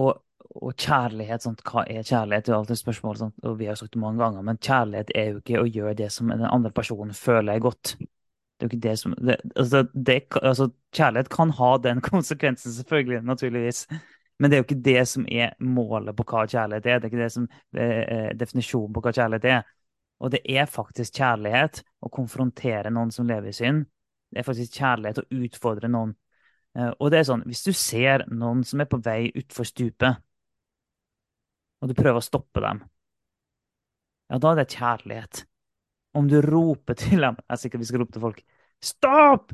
[0.00, 0.22] Og
[0.52, 2.46] og kjærlighet, sånt, hva er kjærlighet?
[2.46, 5.12] Det er alltid et spørsmål, sånt, og vi har sagt det mange ganger, men kjærlighet
[5.16, 7.94] er jo ikke å gjøre det som den andre personen føler er godt.
[7.98, 12.72] Det er jo ikke det som det, altså, det, altså, Kjærlighet kan ha den konsekvensen,
[12.72, 13.86] selvfølgelig, naturligvis.
[14.38, 16.98] Men det er jo ikke det som er målet på hva kjærlighet er.
[17.00, 19.62] Det er ikke det som er eh, eh, definisjonen på hva kjærlighet er.
[20.22, 23.86] Og det er faktisk kjærlighet å konfrontere noen som lever i synd.
[24.30, 26.14] Det er faktisk kjærlighet å utfordre noen.
[26.78, 30.22] Eh, og det er sånn, hvis du ser noen som er på vei utfor stupet,
[31.82, 32.84] og du prøver å stoppe dem,
[34.30, 35.42] ja, da er det kjærlighet.
[36.16, 38.40] Om du roper til dem Jeg er sikker vi skal rope til folk
[38.84, 39.52] Stopp!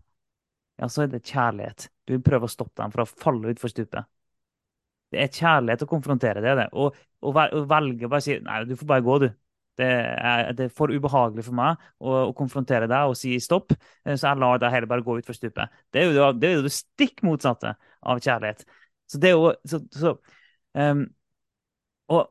[0.78, 1.88] Ja, så er det kjærlighet.
[2.06, 4.06] Du vil prøve å stoppe dem fra å falle utfor stupet.
[5.10, 6.66] Det er kjærlighet å konfrontere, det det.
[6.78, 9.28] Og, og, velge å bare si Nei, du får bare gå, du.
[9.78, 13.74] Det er, det er for ubehagelig for meg å, å, konfrontere deg og si stopp,
[14.04, 15.76] eh, så jeg lar deg heller bare gå utfor stupet.
[15.94, 18.66] Det er, jo, det er jo det stikk motsatte av kjærlighet.
[19.08, 20.14] Så det er jo så, så
[20.74, 21.06] um,
[22.12, 22.26] og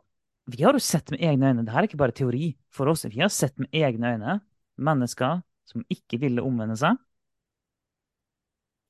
[0.52, 3.06] vi har jo sett med egne øyne, det her er ikke bare teori for oss,
[3.08, 4.40] vi har sett med egne øyne
[4.78, 6.96] mennesker som ikke ville omvende seg,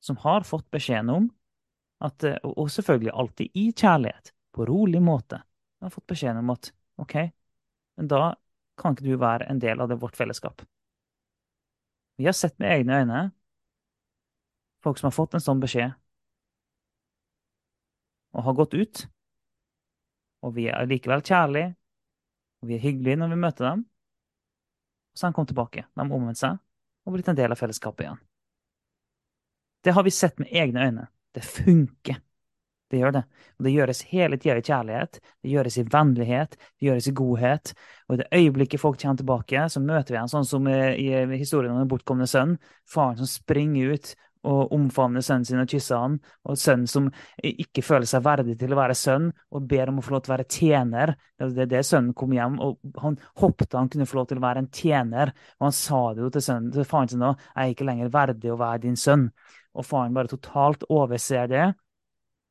[0.04, 1.30] som har fått beskjeden om
[2.06, 5.40] at, og selvfølgelig alltid i kjærlighet, på rolig måte.
[5.82, 7.16] Har fått beskjeden om at OK,
[7.98, 8.22] men da
[8.78, 10.62] kan ikke du være en del av det, vårt fellesskap.
[12.18, 13.24] Vi har sett med egne øyne
[14.84, 15.96] folk som har fått en sånn beskjed,
[18.38, 19.04] og har gått ut.
[20.46, 21.74] Og vi er likevel kjærlige,
[22.62, 23.84] og vi er hyggelige når vi møter dem.
[25.12, 25.84] Og så har han kommet tilbake.
[25.90, 26.62] De har omvendt seg
[27.08, 28.22] og blitt en del av fellesskapet igjen.
[29.84, 31.06] Det har vi sett med egne øyne.
[31.34, 32.22] Det funker.
[32.88, 33.24] Det gjør det.
[33.58, 37.74] Og det gjøres hele tida i kjærlighet, det gjøres i vennlighet, det gjøres i godhet.
[38.08, 41.74] Og i det øyeblikket folk kommer tilbake, så møter vi en sånn som i, historien
[41.74, 42.56] om den bortkomne sønn.
[42.88, 44.14] Faren som springer ut
[44.48, 46.14] og omfavner sønnen sin og kysser han,
[46.48, 47.10] og sønnen som
[47.44, 50.32] ikke føler seg verdig til å være sønn, og ber om å få lov til
[50.32, 51.14] å være tjener.
[51.42, 54.46] Det er det sønnen kom hjem, og han hoppet han kunne få lov til å
[54.46, 55.34] være en tjener.
[55.58, 58.14] Og han sa det jo til, sønnen, til faren sin òg, jeg er ikke lenger
[58.14, 59.28] verdig å være din sønn.
[59.78, 61.66] Og faren bare totalt overser det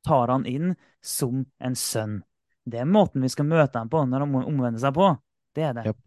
[0.07, 2.21] tar han inn som en sønn.
[2.67, 5.11] Det er måten vi skal møte ham på når han omvender seg på.
[5.55, 5.85] Det er det.
[5.91, 6.01] Yep.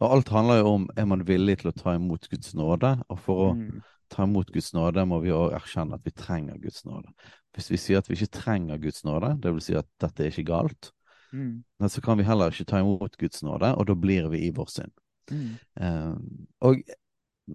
[0.00, 2.94] Og alt handler jo om er man villig til å ta imot Guds nåde.
[3.12, 3.82] Og for å mm.
[4.12, 7.12] ta imot Guds nåde må vi også erkjenne at vi trenger Guds nåde.
[7.56, 10.48] Hvis vi sier at vi ikke trenger Guds nåde, vil si at dette er ikke
[10.48, 10.92] galt,
[11.34, 11.60] mm.
[11.90, 14.70] så kan vi heller ikke ta imot Guds nåde, og da blir vi i vår
[14.72, 14.94] synd.
[15.30, 15.50] Mm.
[15.82, 16.80] Um, og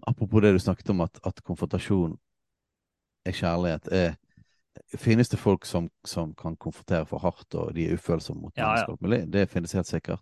[0.08, 2.18] apropos det du snakket om, at, at konfrontasjon
[3.26, 4.14] er kjærlighet, er
[4.98, 8.74] finnes det folk som, som, kan konfrontere for hardt, og de er ufølsomme mot ja,
[8.82, 9.20] ja.
[9.26, 10.22] Det finnes helt sikkert.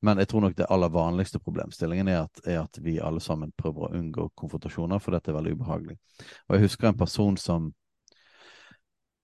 [0.00, 3.52] Men jeg tror nok det aller vanligste problemstillingen er at, er at, vi alle sammen
[3.58, 5.98] prøver å unngå konfrontasjoner, for dette er veldig ubehagelig.
[6.48, 7.70] Og jeg husker en person som,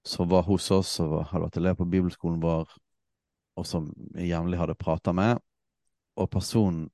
[0.06, 2.70] som var hos oss, og hadde vært elev på bibelskolen vår,
[3.58, 5.42] og som jeg jevnlig hadde prata med,
[6.18, 6.88] og personen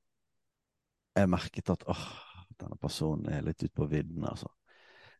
[1.15, 2.07] Jeg merket at åh,
[2.59, 4.49] denne personen er litt ute på vidden, altså.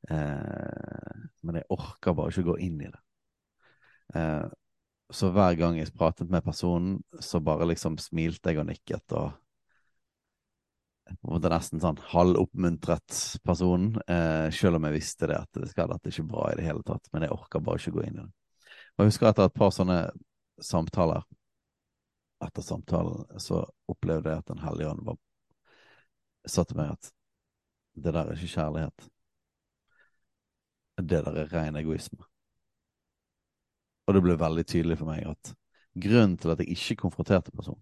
[0.10, 3.02] Eh, men jeg orker bare ikke gå inn i det.
[4.16, 4.46] Eh,
[5.14, 9.34] så hver gang jeg pratet med personen, så bare liksom smilte jeg og nikket og
[11.06, 16.10] det nesten sånn halvoppmuntret personen, eh, selv om jeg visste det at det skal dette
[16.10, 17.06] ikke bra i det hele tatt.
[17.14, 18.32] Men jeg orker bare ikke gå inn i det.
[18.96, 20.00] Og jeg husker etter et par sånne
[20.62, 21.26] samtaler
[22.44, 25.06] Etter samtalen så opplevde jeg at Den hellige ånd
[26.52, 27.08] sa til meg at
[27.96, 29.06] det der er ikke kjærlighet
[30.98, 32.24] det der er ren egoisme.
[34.06, 35.54] Og det ble veldig tydelig for meg at
[35.96, 37.82] grunnen til at jeg ikke konfronterte personen,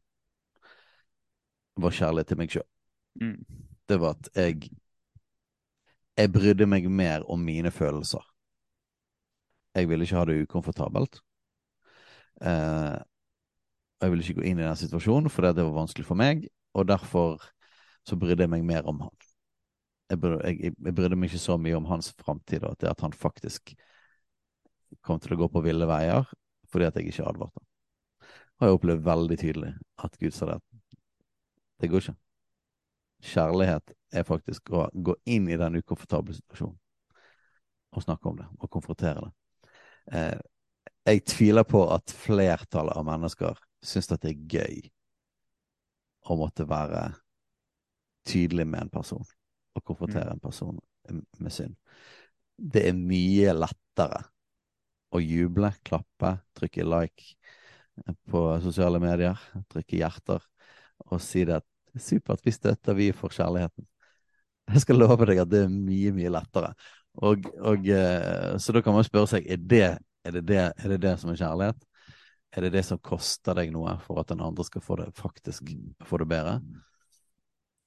[1.75, 2.67] var kjærlighet til meg sjøl.
[3.21, 3.39] Mm.
[3.89, 4.69] Det var at jeg
[6.17, 8.21] Jeg brydde meg mer om mine følelser.
[9.73, 11.21] Jeg ville ikke ha det ukomfortabelt.
[12.41, 12.97] Eh,
[14.01, 16.87] jeg ville ikke gå inn i den situasjonen fordi det var vanskelig for meg, og
[16.87, 17.41] derfor
[18.05, 19.32] så brydde jeg meg mer om han
[20.11, 23.15] jeg, jeg, jeg brydde meg ikke så mye om hans framtid, og at, at han
[23.15, 23.73] faktisk
[25.01, 26.27] kom til å gå på ville veier
[26.73, 27.61] fordi at jeg ikke advarte.
[28.57, 30.55] Har jeg opplevd veldig tydelig at Gud sa det.
[31.81, 32.15] Det går ikke.
[33.23, 36.79] Kjærlighet er faktisk å gå inn i den ukomfortable situasjonen
[37.93, 39.31] og snakke om det og konfrontere det.
[40.17, 40.39] Eh,
[41.13, 44.81] jeg tviler på at flertallet av mennesker syns at det er gøy
[46.31, 47.05] å måtte være
[48.27, 49.32] tydelig med en person
[49.73, 50.35] å konfrontere mm.
[50.35, 50.79] en person
[51.39, 51.75] med synd.
[52.57, 54.23] Det er mye lettere
[55.13, 57.35] å juble, klappe, trykke like
[58.29, 59.37] på sosiale medier,
[59.69, 60.45] trykke hjerter
[61.09, 61.67] og si det at
[61.99, 63.85] supert, vi støtter, vi for kjærligheten.
[64.73, 66.71] Jeg skal love deg at det er mye, mye lettere.
[67.21, 69.89] Og, og, eh, så da kan man spørre seg er det,
[70.25, 71.83] er, det det, er det det som er kjærlighet?
[72.53, 75.73] Er det det som koster deg noe for at den andre skal få det faktisk
[76.07, 76.57] få det bedre?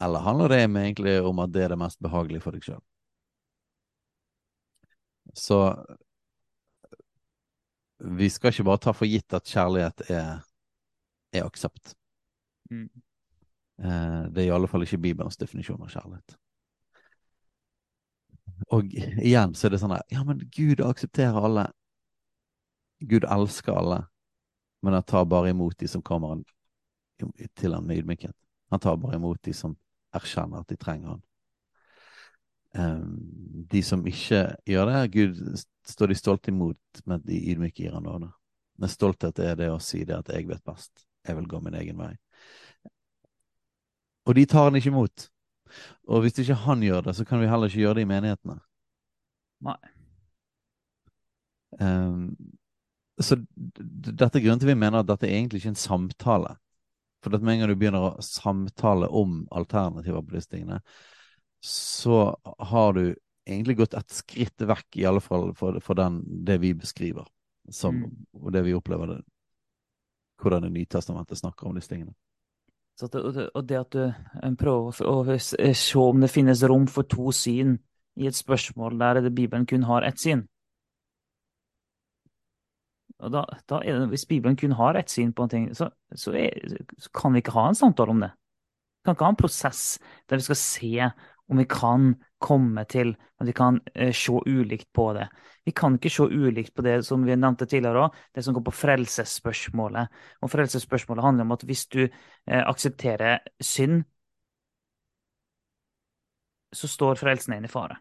[0.03, 2.83] Eller handler det egentlig om at det er det mest behagelige for deg sjøl?
[5.37, 5.61] Så
[7.99, 10.43] vi skal ikke bare ta for gitt at kjærlighet er,
[11.33, 11.95] er aksept.
[12.71, 12.89] Mm.
[13.81, 16.37] Eh, det er i alle fall ikke Bibelens definisjon av kjærlighet.
[18.73, 21.67] Og igjen så er det sånn at ja, men Gud aksepterer alle.
[23.05, 24.03] Gud elsker alle,
[24.85, 26.41] men han tar bare imot de som kommer
[27.57, 28.37] til ham med ydmykhet.
[28.73, 29.77] Han tar bare imot de som
[30.15, 31.23] erkjenner at de trenger han.
[32.77, 35.39] Um, de som ikke gjør det, Gud
[35.89, 38.29] står de stolt imot, men de ydmyke gir han nåde.
[38.77, 41.75] Men stolthet er det å si det at 'jeg vet best', 'jeg vil gå min
[41.75, 42.17] egen vei'.
[44.27, 45.31] Og de tar han ikke imot.
[46.09, 48.61] Og hvis ikke han gjør det, så kan vi heller ikke gjøre det i menighetene.
[49.61, 49.77] Nei.
[51.81, 52.37] Um,
[53.21, 56.57] så dette er grunnen til vi mener at dette er egentlig ikke en samtale.
[57.27, 60.77] For at med en gang du begynner å samtale om alternativer på disse tingene,
[61.59, 62.37] så
[62.70, 63.16] har du
[63.47, 67.27] egentlig gått et skritt vekk, i alle fall for, for den, det vi beskriver.
[67.68, 68.27] som, Mm.
[68.45, 69.24] og det vi opplever det,
[70.39, 72.14] hvordan Det nye testamentet snakker om disse tingene.
[73.01, 77.03] Det- og det at du eh, prøver å, eh, se om det finnes rom for
[77.03, 77.81] to syn
[78.16, 80.47] i et spørsmål der Bibelen kun har ett syn.
[83.25, 86.35] Og da, da det, Hvis Bibelen kun har ett syn på en ting, så, så,
[86.37, 86.53] er,
[86.99, 88.33] så kan vi ikke ha en samtale om det.
[89.01, 89.99] Vi kan ikke ha en prosess
[90.29, 91.11] der vi skal se
[91.47, 95.29] om vi kan komme til at vi kan eh, se ulikt på det.
[95.64, 98.64] Vi kan ikke se ulikt på det som vi nevnte tidligere òg, det som går
[98.67, 100.11] på frelsesspørsmålet.
[100.43, 104.05] Og frelsesspørsmålet handler om at hvis du eh, aksepterer synd,
[106.75, 108.01] så står frelsen din i fare.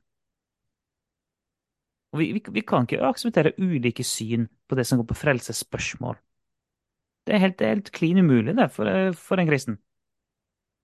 [2.12, 6.18] Og vi, vi, vi kan ikke akseptere ulike syn på det som går på frelsesspørsmål.
[7.26, 9.78] Det er helt, helt klin umulig det for, for en kristen.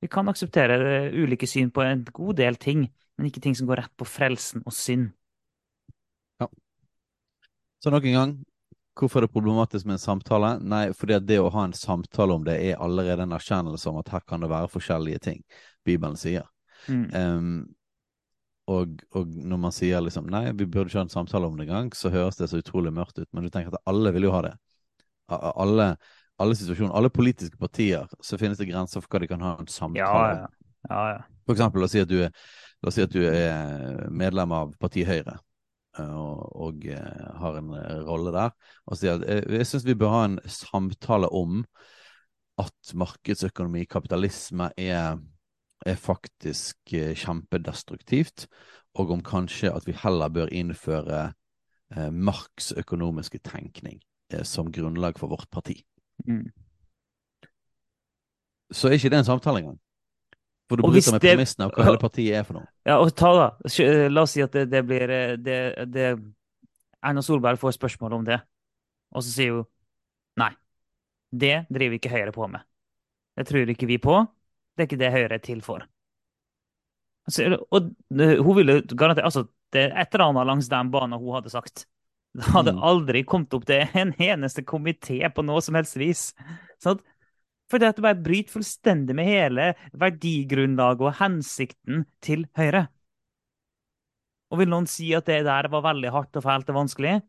[0.02, 3.70] Vi kan akseptere eh, ulike syn på en god del ting, men ikke ting som
[3.70, 5.12] går rett på frelsen og synd.
[7.82, 8.34] Så nok en gang,
[8.98, 10.52] hvorfor er det problematisk med en samtale?
[10.62, 14.12] Nei, fordi det å ha en samtale om det er allerede en erkjennelse om at
[14.14, 15.40] her kan det være forskjellige ting
[15.88, 16.46] Bibelen sier.
[16.86, 17.08] Mm.
[17.18, 17.56] Em,
[18.70, 21.66] og, og når man sier liksom nei, vi burde ikke ha en samtale om det
[21.68, 23.28] engang, så høres det så utrolig mørkt ut.
[23.34, 24.54] Men du tenker at alle vil jo ha det.
[25.32, 25.96] Alle,
[26.42, 29.68] alle situasjoner, alle politiske partier, så finnes det grenser for hva de kan ha en
[29.72, 30.42] samtale om.
[30.44, 30.50] ja.
[30.90, 31.22] ja, ja.
[31.46, 32.32] For eksempel, la oss si at du er,
[32.92, 35.38] si at du er medlem av partiet Høyre.
[35.98, 38.54] eh, Og, og eh, har en eh, rolle der.
[38.86, 41.64] Og sier at jeg, jeg syns vi bør ha en samtale om
[42.62, 45.18] at markedsøkonomi, kapitalisme, er,
[45.86, 48.48] er faktisk eh, kjempedestruktivt.
[49.00, 51.32] Og om kanskje at vi heller bør innføre
[51.96, 54.02] eh, Marx' økonomiske tenkning
[54.34, 55.80] eh, som grunnlag for vårt parti.
[56.28, 56.50] Mm.
[58.72, 59.80] Så er ikke det en samtale engang.
[60.70, 62.68] For du bryter med det- premissene av hva hele partiet er for noe.
[62.88, 63.48] Ja, og ta da,
[64.10, 66.12] La oss si at det, det blir eh, det, det,
[67.04, 68.38] Erna Solberg får spørsmål om det,
[69.12, 69.66] og så sier hun
[70.40, 70.52] nei.
[71.32, 72.64] Det driver ikke Høyre på med.
[73.36, 74.16] Det tror ikke vi på.
[74.76, 75.86] Det er ikke det Høyre er til for.
[77.28, 81.20] Altså, og eh, hun ville garantert Altså, det er et eller annet langs den banen
[81.20, 81.86] hun hadde sagt.
[82.36, 82.84] Det hadde Mm.
[82.88, 86.30] aldri kommet opp til en eneste komité på noe som helst vis.
[86.80, 87.02] Sånn
[87.72, 92.88] For det at det bare bryter fullstendig med hele verdigrunnlaget og hensikten til Høyre.
[94.52, 97.22] Og vil noen si at det der var veldig hardt og fælt og vanskelig?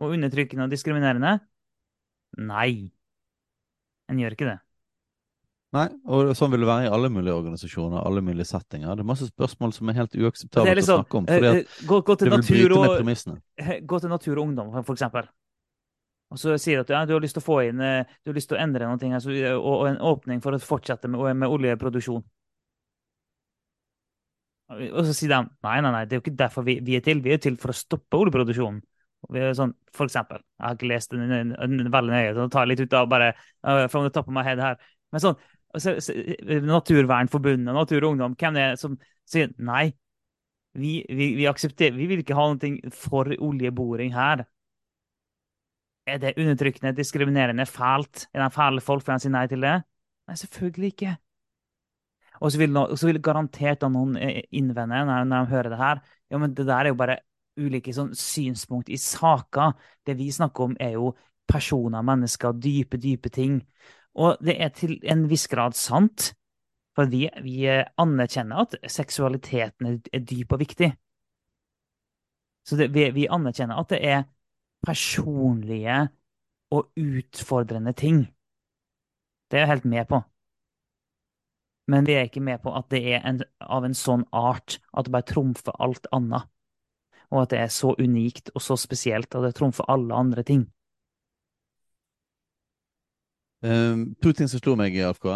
[0.00, 1.34] Og undertrykkende og diskriminerende?
[2.38, 2.92] Nei.
[4.08, 4.58] En gjør ikke det.
[5.70, 8.96] Nei, og sånn vil det være i alle mulige organisasjoner, alle mulige settinger.
[8.98, 11.76] Det er masse spørsmål som er helt uakseptable liksom, å snakke om, eh, fordi eh,
[11.86, 13.36] gå, gå, det vil bryte og, med premissene.
[13.92, 15.30] gå til natur og ungdom, for eksempel.
[16.30, 18.30] Og så sier du at ja, du har lyst til å få inn eh, Du
[18.30, 21.22] har lyst til å endre noe altså, og, og en åpning for å fortsette med,
[21.38, 22.22] med oljeproduksjon.
[24.70, 27.06] Og så sier de nei, nei, nei, det er jo ikke derfor vi, vi er
[27.06, 27.22] til.
[27.22, 28.82] Vi er til for å stoppe oljeproduksjonen.
[29.30, 31.54] Vi er sånn, for eksempel, jeg har ikke lest den,
[31.92, 34.44] veldig nøye, så jeg tar litt ut av bare uh, from the top of my
[34.46, 34.78] head her.
[35.12, 38.96] Men sånn, så, så, Naturvernforbundet, Natur og Ungdom, hvem det er som
[39.28, 39.90] sier nei,
[40.74, 44.44] vi, vi, vi aksepterer, vi vil ikke ha noe for oljeboring her.
[46.10, 48.26] Er det undertrykkende, diskriminerende, fælt?
[48.34, 49.76] Er de fæle folk for de sier nei til det?
[50.30, 51.16] Nei, selvfølgelig ikke.
[52.40, 56.00] Og så vil, vil garantert noen eh, innvende når, når de hører det her,
[56.30, 57.18] ja, men det der er jo bare
[57.60, 59.74] ulike sånn, synspunkt i saker.
[60.06, 61.12] Det vi snakker om, er jo
[61.50, 63.58] personer, mennesker, dype, dype ting.
[64.14, 66.32] Og det er til en viss grad sant,
[66.96, 70.90] for vi, vi anerkjenner at seksualiteten er dyp og viktig.
[72.66, 74.26] Så det, vi, vi anerkjenner at det er
[74.84, 76.08] personlige
[76.70, 78.24] og utfordrende ting.
[79.50, 80.20] Det er jeg helt med på.
[81.90, 85.06] Men vi er ikke med på at det er en, av en sånn art at
[85.06, 86.46] det bare trumfer alt annet.
[87.30, 90.68] Og at det er så unikt og så spesielt at det trumfer alle andre ting.
[93.62, 95.28] Um, to ting som slo meg, i AFK.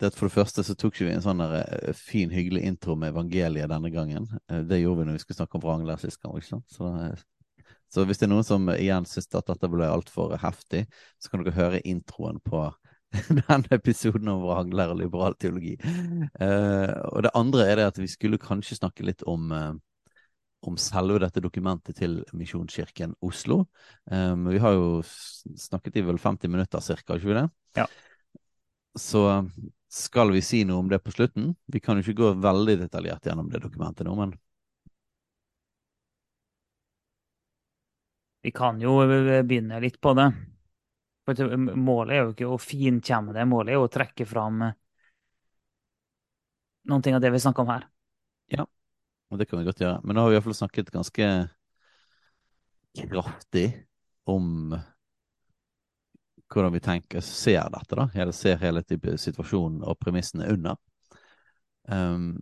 [0.00, 2.94] Det at For det første så tok vi en sånn der, eh, fin, hyggelig intro
[2.96, 4.28] med evangeliet denne gangen.
[4.48, 6.36] Eh, det gjorde vi når vi skulle snakke om vrangler sist gang.
[6.36, 6.62] ikke?
[6.72, 10.86] Så, eh, så hvis det er noen som igjen syns at dette ble altfor heftig,
[11.20, 12.72] så kan dere høre introen på
[13.48, 15.76] denne episoden om vrangler og liberal teologi.
[16.40, 19.50] Og det andre er det at vi skulle kanskje snakke litt om
[20.66, 23.64] om selve dette dokumentet til Misjonskirken Oslo.
[24.10, 27.46] Um, vi har jo snakket i vel 50 minutter ca., ikke vi det?
[27.80, 27.86] Ja.
[28.98, 29.24] Så
[29.90, 31.54] skal vi si noe om det på slutten?
[31.66, 34.36] Vi kan jo ikke gå veldig detaljert gjennom det dokumentet nå, men
[38.40, 40.30] Vi kan jo eh, begynne litt på det.
[41.28, 44.76] For målet er jo ikke å finkjemme det, målet er jo å trekke fram eh,
[46.88, 47.84] noen ting av det vi snakker om her.
[49.30, 50.00] Og det kan vi godt gjøre.
[50.04, 51.26] Men nå har vi iallfall snakket ganske
[52.98, 53.66] kraftig
[54.30, 54.74] om
[56.50, 58.08] hvordan vi tenker, ser dette, da.
[58.14, 60.78] Eller ser hele type situasjonen og premissene under.
[61.86, 62.40] Um,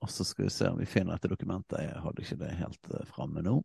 [0.00, 1.84] og så skal vi se om vi finner dette dokumentet.
[1.84, 3.58] Jeg hadde ikke det helt uh, framme nå.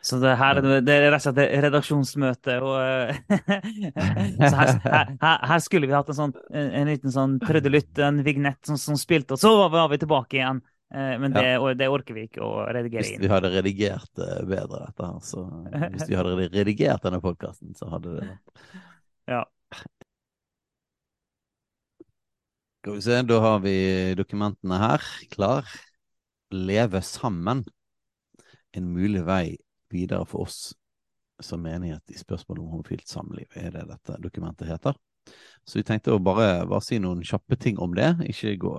[0.00, 2.54] Så det, her, det er rett og slett redaksjonsmøte.
[2.62, 2.76] Og,
[4.50, 8.60] så her, her, her, skulle vi hatt en, sånn, en liten sånn trudelutt, en vignett
[8.68, 10.62] som, som, spilte, og så var vi tilbake igjen.
[10.94, 11.74] Eh, men det, ja.
[11.76, 13.18] det, orker vi ikke å redigere inn.
[13.18, 15.44] Hvis vi hadde redigert bedre dette her, så
[15.98, 18.30] Hvis vi hadde redigert denne podkasten, så hadde det
[19.34, 19.42] Ja.
[22.80, 23.78] Skal vi se, da har vi
[24.16, 25.66] dokumentene her klar.
[26.54, 27.66] Leve sammen.
[28.72, 29.58] En mulig vei
[29.92, 30.74] videre for oss
[31.42, 34.96] som menighet i spørsmålet om homofilt samliv, er det dette dokumentet heter.
[35.64, 38.14] Så vi tenkte å bare, bare si noen kjappe ting om det.
[38.26, 38.74] Ikke gå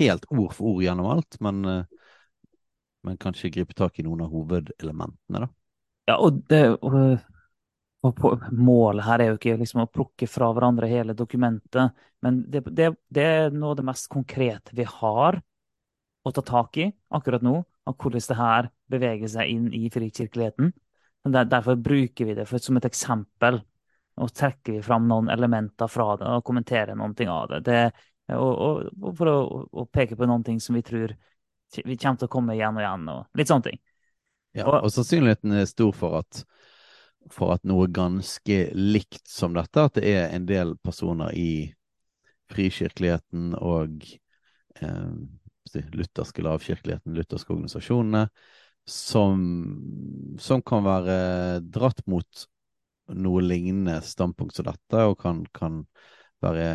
[0.00, 2.10] helt ord for ord gjennom alt, men, eh,
[3.06, 5.50] men kanskje gripe tak i noen av hovedelementene, da.
[6.06, 7.16] Ja, og, det, og,
[8.06, 12.62] og målet her er jo ikke liksom å plukke fra hverandre hele dokumentet, men det,
[12.70, 15.40] det, det er noe av det mest konkrete vi har
[16.26, 20.72] å ta tak i akkurat nå, av hvordan det her beveger seg inn i frikirkeligheten.
[21.26, 23.60] Derfor bruker vi det for, som et eksempel,
[24.16, 27.60] og trekker vi fram noen elementer fra det og kommenterer noen ting av det.
[27.66, 29.36] det og, og, og, for å
[29.82, 31.14] og peke på noen ting som vi tror
[31.74, 33.80] vi kommer til å komme igjen og igjen, og litt sånne ting.
[34.56, 36.44] Ja, og sannsynligheten er stor for at,
[37.32, 41.50] for at noe ganske likt som dette, at det er en del personer i
[42.54, 44.06] frikirkeligheten og
[44.80, 45.10] eh,
[45.96, 48.26] lutherske lavkirkeligheten, lutherske organisasjonene,
[48.86, 49.40] som,
[50.38, 51.16] som, kan være
[51.60, 52.46] dratt mot
[53.14, 55.82] noe lignende standpunkt som dette, og kan, kan
[56.42, 56.70] være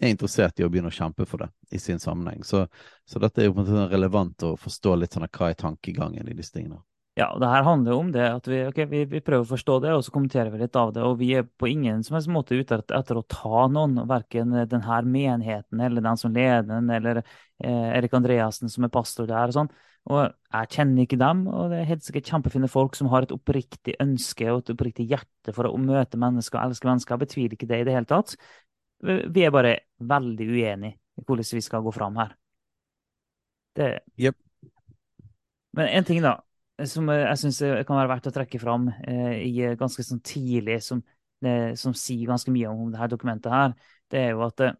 [0.00, 2.44] er interessert i å begynne å kjempe for det i sin sammenheng.
[2.46, 2.64] Så,
[3.04, 6.30] så dette er jo på en måte relevant å forstå litt sånn hva er tankegangen
[6.30, 6.80] i disse tingene.
[7.20, 9.74] Ja, det her handler jo om det at vi, okay, vi, vi, prøver å forstå
[9.84, 11.02] det, og så kommenterer vi litt av det.
[11.04, 15.02] Og vi er på ingen som helst måte ute etter, å ta noen, verken denne
[15.04, 19.58] menigheten eller den som leder den, eller eh, Erik Andreassen som er pastor der og
[19.58, 19.72] sånn.
[20.08, 23.36] Og jeg kjenner ikke dem, og det er helt sikkert kjempefine folk som har et
[23.36, 27.18] oppriktig ønske og et oppriktig hjerte for å møte mennesker og elske mennesker.
[27.18, 28.38] Jeg betviler ikke det i det hele tatt.
[29.04, 32.38] Vi er bare veldig uenige i hvordan vi skal gå fram her.
[33.76, 33.98] Det...
[34.16, 34.40] Yep.
[35.76, 36.38] Men en ting, da
[36.88, 40.80] som jeg syns kan være verdt å trekke fram eh, i eh, ganske sånn tidlig,
[40.86, 41.02] som,
[41.44, 43.74] eh, som, sier ganske mye om dette dokumentet her,
[44.10, 44.78] det er jo at eh,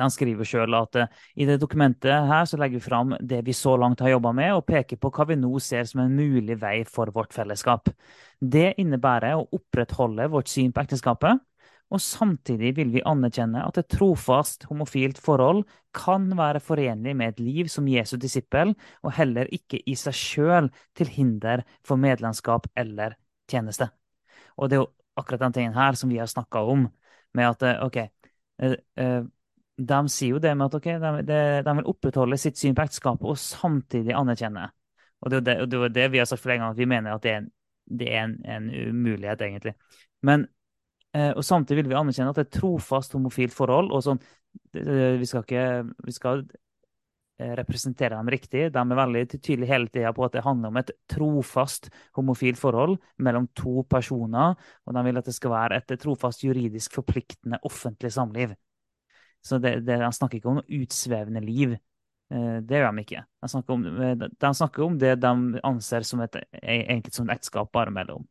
[0.00, 3.54] han skriver sjøl at eh, i det dokumentet her så legger vi fram det vi
[3.56, 6.58] så langt har jobba med, og peker på hva vi nå ser som en mulig
[6.60, 7.92] vei for vårt fellesskap.
[8.40, 11.42] Det innebærer å opprettholde vårt syn på ekteskapet,
[11.92, 15.62] og samtidig vil vi anerkjenne at et trofast homofilt forhold
[15.94, 18.72] kan være forenlig med et liv som Jesu disippel,
[19.04, 23.18] og heller ikke i seg sjøl til hinder for medlemskap eller
[23.50, 23.90] tjeneste.
[24.56, 24.90] Og det er jo
[25.20, 26.88] akkurat den tingen her som vi har snakka om,
[27.36, 29.22] med at eh, OK eh, eh,
[29.82, 33.40] De sier jo det med at okay, de, vil opprettholde sitt syn på ekteskapet og
[33.40, 34.68] samtidig anerkjenne.
[35.22, 37.32] Og det er jo det, vi har sagt flere ganger, at vi mener at det
[37.36, 37.50] er
[37.92, 39.74] det er en, en umulighet, egentlig.
[40.22, 40.46] Men
[41.12, 43.92] og samtidig vil vi anerkjenne at det er et trofast homofilt forhold.
[43.92, 44.20] og sånn,
[44.72, 45.64] Vi skal ikke
[46.06, 46.44] vi skal
[47.38, 48.70] eh, representere dem riktig.
[48.72, 52.98] De er veldig tydelige hele tida på at det handler om et trofast homofilt forhold
[53.18, 54.56] mellom to personer.
[54.86, 58.54] Og de vil at det skal være et trofast juridisk forpliktende offentlig samliv.
[59.42, 61.74] Så det, det, De snakker ikke om utsvevende liv.
[62.32, 63.24] Eh, det gjør de ikke.
[63.42, 63.82] De snakker, om,
[64.40, 68.24] de snakker om det de anser som et, egentlig som et ekteskap bare mellom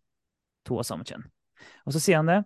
[0.66, 1.28] to av samme kjønn.
[1.86, 2.42] Og så sier han det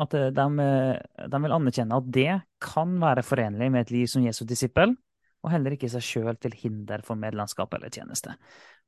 [0.00, 2.32] at eh, de, eh, de, vil anerkjenne at det
[2.62, 4.94] kan være forenlig med et liv som Jesu disippel,
[5.40, 8.34] og heller ikke seg sjøl til hinder for medlemskap eller tjeneste.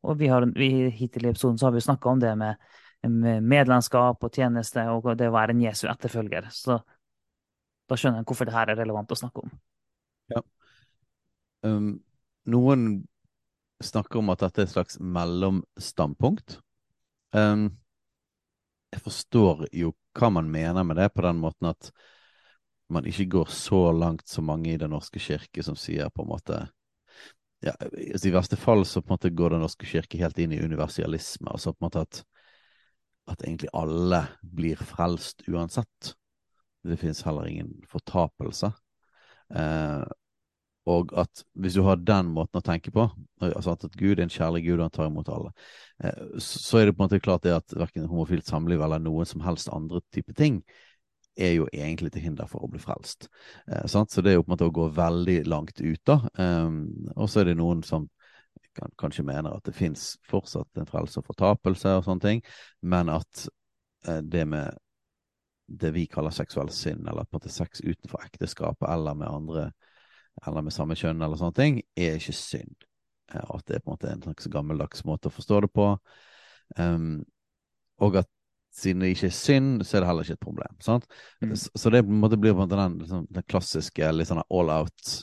[0.04, 2.72] Og vi har, vi, Hittil i episoden så har vi snakka om det med,
[3.08, 6.50] med, medlemskap og tjeneste og det å være en Jesu etterfølger.
[6.52, 6.80] Så
[7.88, 9.54] da skjønner jeg hvorfor det her er relevant å snakke om.
[10.32, 10.42] Ja.
[11.64, 11.94] Um,
[12.50, 12.86] noen
[13.82, 16.58] snakker om at dette er et slags mellomstandpunkt.
[17.32, 17.70] Um,
[18.92, 21.90] jeg forstår jo hva man mener med det, på den måten at
[22.92, 26.32] man ikke går så langt som mange i Den norske kirke som sier på en
[26.34, 26.58] måte
[27.62, 30.52] ja, altså I verste fall så på en måte går Den norske kirke helt inn
[30.52, 31.50] i universalisme.
[31.50, 32.22] altså på en måte at,
[33.30, 36.14] at egentlig alle blir frelst uansett.
[36.82, 38.72] Det finnes heller ingen fortapelse.
[39.54, 40.02] Eh,
[40.90, 43.04] og at hvis du har den måten å tenke på,
[43.42, 45.52] altså at Gud er en kjærlig Gud og han tar imot alle,
[46.02, 49.28] eh, så er det på en måte klart det at verken homofilt samliv eller noen
[49.28, 50.62] som helst andre type ting
[51.38, 53.28] er jo egentlig til hinder for å bli frelst.
[53.70, 56.18] Eh, så det er jo på en måte å gå veldig langt ut, da.
[56.36, 56.82] Um,
[57.14, 58.10] og så er det noen som
[58.98, 62.42] kanskje mener at det fins fortsatt en frelse og fortapelse og sånne ting,
[62.82, 63.46] men at
[64.08, 64.78] eh, det med
[65.72, 69.70] det vi kaller seksuell synd, eller på en måte sex utenfor ekteskapet eller med andre,
[70.46, 72.86] eller med samme kjønn, eller sånne ting, er ikke synd.
[73.46, 75.88] Og at det er på en måte en slags gammeldags måte å forstå det på.
[76.78, 77.22] Um,
[78.02, 78.30] og at
[78.72, 80.76] siden det ikke er synd, så er det heller ikke et problem.
[80.80, 81.04] Sant?
[81.44, 81.54] Mm.
[81.56, 84.42] Så, det på en måte blir på en måte den, liksom, den klassiske litt sånn
[84.48, 85.16] all out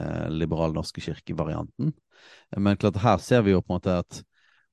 [0.00, 1.92] eh, liberal norske kirke-varianten.
[2.56, 4.22] Men klart her ser vi jo på en måte at,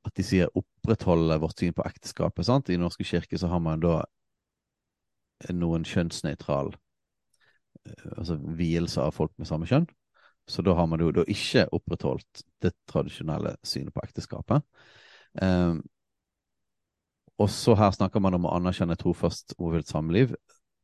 [0.08, 2.48] at de sier opprettholde vårt syn på ekteskapet.
[2.48, 2.70] sant?
[2.70, 4.02] I Den norske kirke så har man da
[5.56, 6.80] noen kjønnsnøytral eh,
[8.16, 9.88] altså vielse av folk med samme kjønn.
[10.50, 14.66] Så da har man jo da ikke opprettholdt det tradisjonelle synet på ekteskapet.
[15.42, 15.84] Um,
[17.40, 20.34] og så her snakker man om å anerkjenne trofast hovedvilt samliv,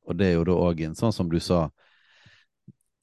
[0.06, 1.66] og det er jo da òg en sånn som du sa,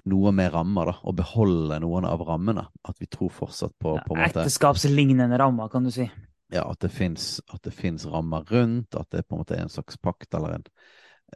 [0.08, 0.94] noe med rammer, da.
[1.02, 2.64] Å beholde noen av rammene.
[2.88, 6.08] At vi tror fortsatt på, på ja, Ekteskapslignende rammer, kan du si.
[6.52, 10.34] Ja, at det fins rammer rundt, at det på en måte er en slags pakt
[10.36, 10.66] eller en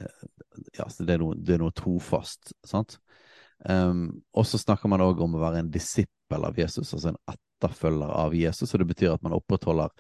[0.01, 0.27] eh,
[0.77, 2.99] Ja, det er noe, det er noe trofast, sant?
[3.65, 7.21] Um, og så snakker man òg om å være en disippel av Jesus, altså en
[7.33, 8.73] etterfølger av Jesus.
[8.73, 9.93] Og det betyr at man opprettholder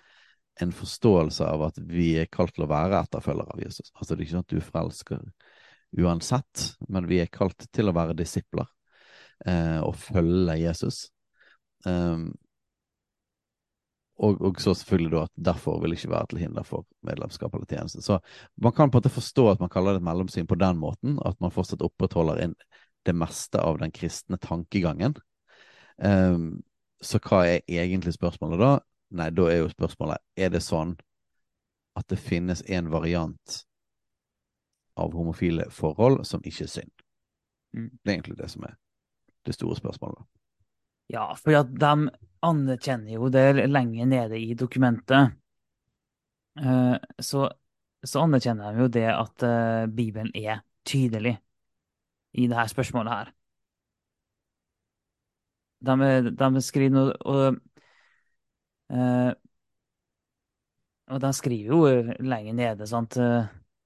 [0.60, 3.90] en forståelse av at vi er kalt til å være etterfølger av Jesus.
[3.94, 5.26] Altså det er ikke sånn at du forelsker
[5.96, 8.66] uansett, men vi er kalt til å være disipler
[9.46, 11.06] uh, og følge Jesus.
[11.86, 12.32] Um,
[14.16, 17.68] og, og, så selvfølgelig da at derfor vil ikke være til hinder for medlemskap eller
[17.68, 18.02] tjeneste.
[18.02, 18.18] Så
[18.56, 21.18] man kan på en måte forstå at man kaller det et mellomsyn på den måten,
[21.24, 22.54] at man fortsatt opprettholder inn
[23.06, 25.18] det meste av den kristne tankegangen.
[25.96, 26.62] Um,
[27.00, 28.72] så hva er egentlig spørsmålet da?
[29.16, 30.96] Nei, da er jo spørsmålet er det sånn
[31.96, 33.60] at det finnes en variant
[34.96, 37.04] av homofile forhold som ikke er synd.
[37.76, 37.90] Mm.
[37.92, 38.74] Det er egentlig det som er
[39.46, 40.24] det store spørsmålet.
[41.12, 42.10] Ja, for at de
[42.46, 45.36] anerkjenner jo det lenger nede i dokumentet.
[46.58, 47.46] Uh, så,
[48.02, 51.36] så, anerkjenner de jo det at uh, Bibelen er tydelig
[52.32, 53.32] i det her spørsmålet her.
[55.86, 57.58] De, de skriver noe og,
[58.90, 59.32] uh,
[61.12, 63.18] og de skriver jo lenger nede, sant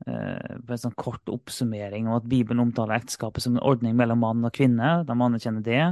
[0.08, 4.22] Eh, på en sånn kort oppsummering om at Bibelen omtaler ekteskapet som en ordning mellom
[4.24, 5.00] mann og kvinne.
[5.04, 5.82] De anerkjenner det.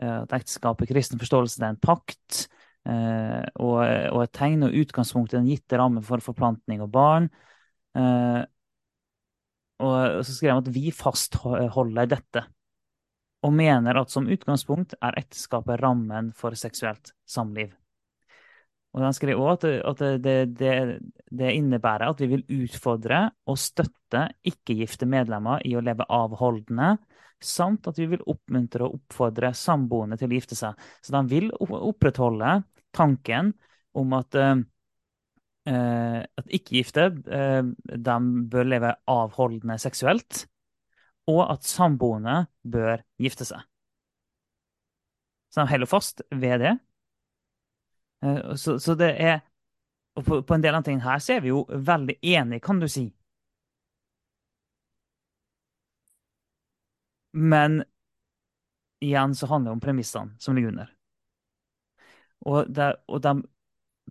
[0.00, 2.46] Eh, at ekteskapet i kristen forståelse er en pakt
[2.88, 7.28] eh, og, og, et tegn og utgangspunkt i den gitte ramme for forplantning og barn.
[9.80, 12.44] Og så skrev han at vi fastholder dette,
[13.42, 17.72] og mener at som utgangspunkt er ekteskapet rammen for seksuelt samliv.
[18.90, 20.74] Og han skrev òg at, at det, det,
[21.30, 26.96] det, innebærer at vi vil utfordre og støtte ikke-gifte medlemmer i å leve avholdende,
[27.44, 30.78] samt at vi vil oppmuntre og oppfordre samboende til å gifte seg.
[31.04, 32.60] Så de vil opprettholde
[32.96, 33.54] tanken
[33.96, 34.60] om at, uh,
[36.22, 37.62] at ikke-gifte uh,
[38.52, 40.44] bør leve avholdende seksuelt,
[41.30, 43.64] og at samboende bør gifte seg.
[45.50, 46.74] Så de holder fast ved det.
[48.24, 49.40] Uh, så, så, det er
[50.18, 52.80] Og på, på en del av tingene her så er vi jo veldig enige, kan
[52.82, 53.06] du si.
[57.32, 57.82] Men
[59.00, 60.90] igjen så handler det om premissene som ligger under.
[62.40, 63.34] Og, der, og de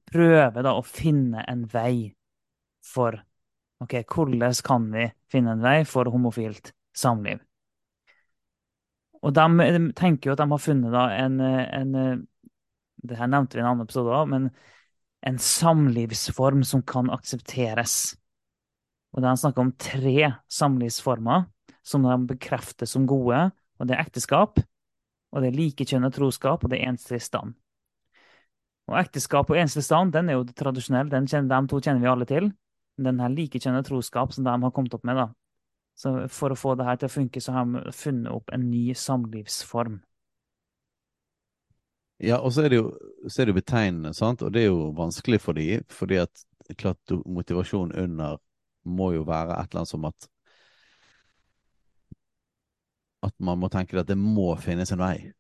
[0.10, 2.14] prøver da å finne en vei
[2.86, 3.18] for
[3.84, 7.40] ok, Hvordan kan vi finne en vei for homofilt samliv?
[9.20, 9.46] Og de,
[9.98, 12.28] tenker jo at de har funnet da en, en
[13.04, 14.50] det her nevnte vi i en annen episode òg, men
[15.28, 18.16] en samlivsform som kan aksepteres.
[19.16, 21.48] Og da snakker snakk om tre samlivsformer
[21.90, 23.50] som de bekrefter som gode.
[23.80, 24.60] Og det er ekteskap,
[25.32, 27.56] og det er likekjønnet troskap, og det er enslig stand.
[28.90, 32.12] Og ekteskap og enslig stand den er jo tradisjonell, den kjenner, de to kjenner vi
[32.12, 32.50] alle til.
[33.00, 35.30] Den her likekjønnet troskap som de har kommet opp med, da.
[36.00, 38.70] Så for å få det her til å funke, så har de funnet opp en
[38.72, 40.00] ny samlivsform.
[42.24, 42.90] Ja, og så er det jo,
[43.30, 44.42] er det betegnende, sant?
[44.44, 46.44] og det er jo vanskelig for de, fordi at
[47.24, 48.40] motivasjonen under
[48.84, 50.28] må jo være et eller annet som at
[53.26, 55.32] at man må tenke at det må finnes en vei.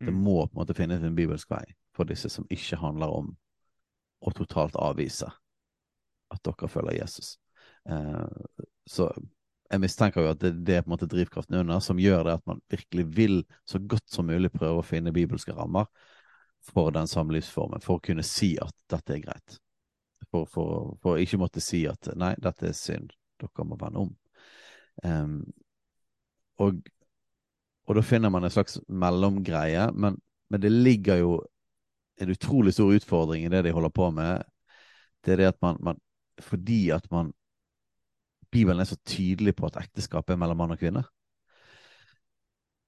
[0.00, 0.20] Det mm.
[0.20, 1.64] må på en måte finnes en bibelsk vei
[1.96, 3.32] for disse som ikke handler om
[4.20, 5.30] å totalt avvise
[6.32, 7.36] at dere følger Jesus.
[7.88, 8.26] Eh,
[8.86, 9.08] så
[9.70, 12.36] jeg mistenker jo at det, det, er på en måte drivkraften under som gjør det
[12.38, 15.88] at man virkelig vil så godt som mulig prøve å finne bibelske rammer
[16.66, 19.58] for den samlivsformen, for å kunne si at dette er greit.
[20.30, 24.12] For, for, for ikke måtte si at nei, dette er synd, dere må vende om.
[25.04, 25.36] Um,
[26.62, 26.80] og,
[27.86, 30.18] og, da finner man en slags mellomgreie, men,
[30.50, 31.32] men det ligger jo
[32.20, 34.42] en utrolig stor utfordring i det de holder på med.
[35.24, 36.00] Det er det at man, man
[36.42, 37.32] fordi at man
[38.50, 41.02] Bibelen er så tydelig på at ekteskap er mellom mann og kvinne.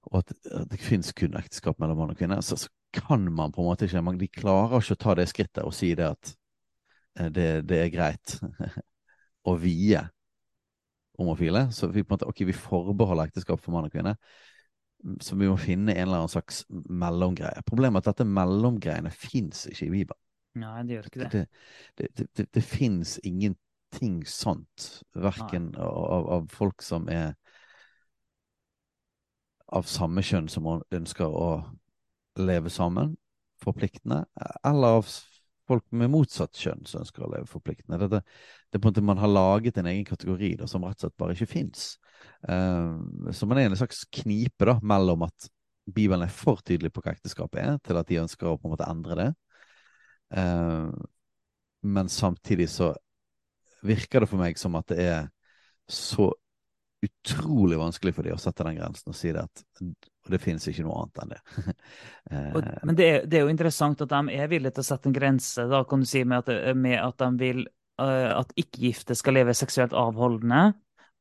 [0.09, 2.40] Og at, at det fins kun ekteskap mellom mann og kvinne.
[2.42, 5.61] Så, så, kan man på en måte ikke De klarer ikke å ta det skrittet
[5.61, 6.30] og si det at
[7.20, 8.38] eh, det, det er greit
[9.49, 10.01] å vie
[11.18, 11.66] homofile.
[11.70, 14.14] Så vi på en måte, ok, vi forbeholder ekteskap for mann og kvinne.
[15.22, 17.62] Så vi må finne en eller annen slags mellomgreie.
[17.66, 20.22] Problemet er at dette mellomgreiene fins ikke i Bibelen.
[20.59, 21.30] Nei, det gjør ikke det.
[21.99, 27.36] Det, det, det, det, fins ingenting sånt, verken av, av, folk som er
[29.68, 31.49] av samme kjønn som ønsker å
[32.40, 33.14] leve sammen,
[33.62, 34.24] forpliktende,
[34.66, 35.12] eller av
[35.69, 38.01] folk med motsatt kjønn som ønsker å leve forpliktende.
[38.01, 38.23] Dette,
[38.69, 41.07] det er på en måte Man har laget en egen kategori da, som rett og
[41.07, 41.91] slett bare ikke fins.
[42.49, 45.51] Uh, så man er en slags knipe da, mellom at
[45.89, 48.75] Bibelen er for tydelig på hva ekteskapet er, til at de ønsker å på en
[48.75, 49.29] måte endre det.
[50.37, 50.93] Uh,
[51.89, 52.93] men samtidig så
[53.87, 55.29] virker det for meg som at det er
[55.89, 56.33] så
[57.05, 59.62] utrolig vanskelig for dem å sette den grensen og si det at
[60.28, 61.40] det finnes ikke noe annet enn det.
[62.57, 65.09] og, men det er, det er, jo interessant at de er villige til å sette
[65.09, 67.62] en grense, da kan du si, med at, med at de vil
[68.03, 70.72] uh, at ikke-gifte skal leve seksuelt avholdende.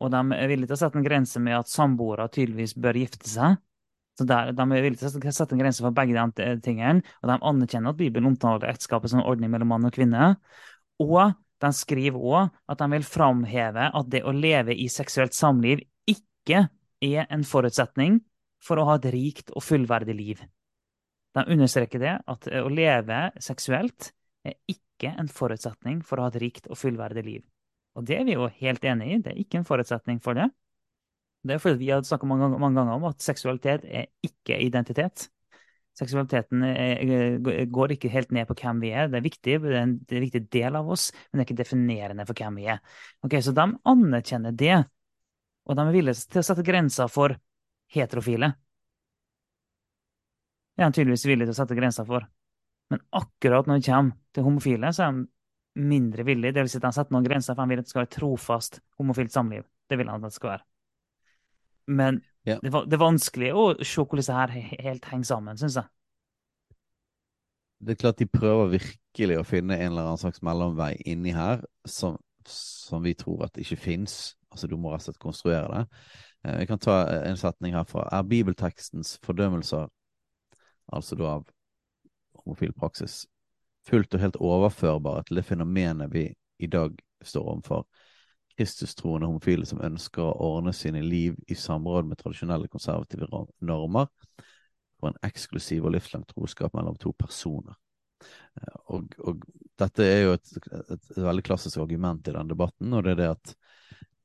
[0.03, 3.29] Og de er villige til å sette en grense med at samboere tydeligvis bør gifte
[3.29, 3.57] seg.
[4.17, 7.05] Så der, De er villige til å sette en grense for begge de tingene.
[7.21, 10.35] Og de anerkjenner at Bibelen omtaler ekteskapet som en ordning mellom mann og kvinne.
[11.01, 11.19] Og
[11.63, 16.67] de skriver òg at de vil framheve at det å leve i seksuelt samliv ikke
[17.03, 18.21] er en forutsetning
[18.63, 20.41] for å ha et rikt og fullverdig liv.
[21.37, 24.11] De understreker det at å leve seksuelt
[24.47, 27.43] er ikke en forutsetning for å ha et rikt og fullverdig liv.
[27.97, 29.19] Og det er vi jo helt enig i.
[29.21, 30.47] Det er ikke en forutsetning for det.
[31.47, 35.27] Det er fordi vi har snakket mange, mange ganger om at seksualitet er ikke identitet.
[35.97, 36.61] Seksualiteten
[37.73, 39.07] går ikke helt ned på hvem vi er.
[39.09, 41.43] Det er viktig, det er en, det er en viktig del av oss, men det
[41.43, 42.83] er ikke definerende for hvem vi er.
[43.25, 44.77] Ok, Så de anerkjenner det,
[45.65, 47.33] og de er villige til å sette grenser for
[47.95, 48.51] heterofile.
[50.77, 52.27] Det er de tydeligvis villige til å sette grenser for.
[52.93, 56.53] Men akkurat når det kommer til homofile, så er de mindre villige.
[56.53, 58.13] Det vil si at de setter noen grenser, for de vil at det skal være
[58.13, 59.65] trofast homofilt samliv.
[59.89, 60.67] Det vil han at det skal være.
[61.97, 62.57] Men ja.
[62.63, 65.89] Det, det, er vanskelig å se hvordan disse her helt henger sammen, syns jeg.
[67.83, 71.61] Det er klart de prøver virkelig å finne en eller annen slags mellomvei inni her
[71.85, 72.15] som,
[72.49, 74.15] som vi tror at ikke fins.
[74.49, 76.01] Altså, du må rett og slett konstruere det.
[76.47, 78.07] Eh, vi kan ta en setning herfra.
[78.15, 79.91] Er bibeltekstens fordømmelser,
[80.87, 81.45] altså da av
[82.41, 83.25] homofil praksis,
[83.87, 86.29] fullt og helt overførbare til det fenomenet vi
[86.63, 87.85] i dag står overfor?
[88.57, 93.27] Kristustroende homofile som ønsker å ordne sine liv i samråd med tradisjonelle konservative
[93.61, 94.09] normer
[94.97, 97.77] for en eksklusiv og livslang troskap mellom to personer.
[98.57, 99.45] Eh, og, og
[99.79, 103.21] dette er jo et, et, et, veldig klassisk argument i denne debatten, og det er
[103.21, 103.53] det at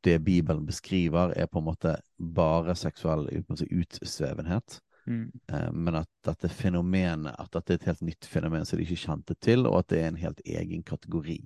[0.02, 4.80] det Bibelen beskriver, er på en måte bare seksuell utsvevenhet.
[5.06, 5.28] Mm.
[5.52, 9.04] Eh, men at dette fenomenet, at dette er et helt nytt fenomen som de ikke
[9.04, 11.40] kjente til, og at det er en helt egen kategori.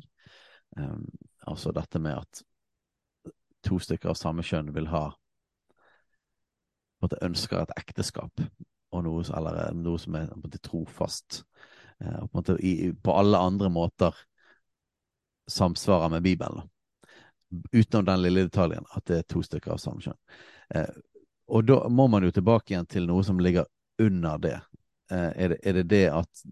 [0.76, 1.06] Um,
[1.46, 2.42] altså dette med at
[3.66, 5.08] to stykker av samme kjønn vil ha
[7.02, 8.44] måte, ønsker et ekteskap,
[8.94, 11.42] og noe, eller noe som er måte, trofast,
[12.00, 14.16] eh, og på, i, på, alle andre måter
[15.50, 16.66] samsvarer med Bibelen.
[17.72, 20.18] Utenom den lille detaljen at det er to stykker av samme kjønn.
[20.74, 20.96] Eh,
[21.54, 23.68] og da må man jo tilbake igjen til noe som ligger
[24.02, 24.56] under det.
[25.12, 26.42] Eh, er, det, er det det at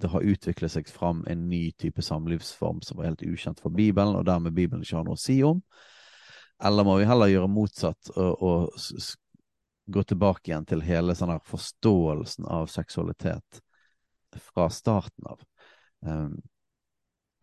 [0.00, 4.14] det har utviklet seg fram en ny type samlivsform som var helt ukjent for Bibelen,
[4.14, 5.64] og dermed Bibelen ikke har noe å si om?
[6.64, 11.42] Eller må vi heller gjøre motsatt og, og gå tilbake igjen til hele sånn her
[11.44, 13.60] forståelsen av seksualitet
[14.46, 15.42] fra starten av?
[16.04, 16.38] Um,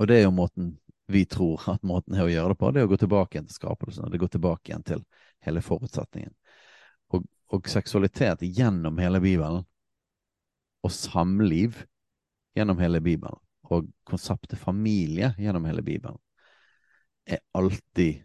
[0.02, 0.72] og det er jo måten
[1.12, 3.50] vi tror at måten er å gjøre det på, det er å gå tilbake igjen
[3.50, 4.10] til skapelsen.
[4.10, 5.04] Det går tilbake igjen til
[5.46, 6.34] hele forutsetningen.
[7.14, 9.66] Og, og seksualitet gjennom hele Bibelen,
[10.82, 11.84] og samliv
[12.58, 13.38] gjennom hele Bibelen,
[13.70, 16.18] og konseptet familie gjennom hele Bibelen,
[17.28, 18.24] er alltid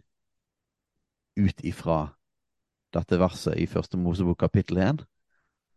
[1.37, 1.99] ut ifra
[2.95, 5.03] dette verset i første Mosebok kapittel 1,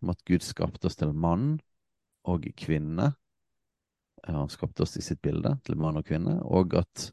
[0.00, 1.58] om at Gud skapte oss til mann
[2.28, 3.12] og kvinne.
[4.24, 7.10] Han skapte oss i sitt bilde til mann og kvinne, og at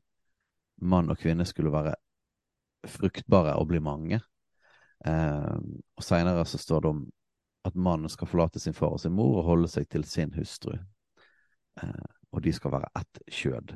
[0.81, 1.95] mann og kvinne skulle være
[2.87, 4.21] fruktbare og bli mange.
[5.05, 5.57] Eh,
[5.97, 7.01] og Seinere så står det om
[7.67, 10.77] at mannen skal forlate sin far og sin mor og holde seg til sin hustru.
[11.81, 13.75] Eh, og de skal være ett kjød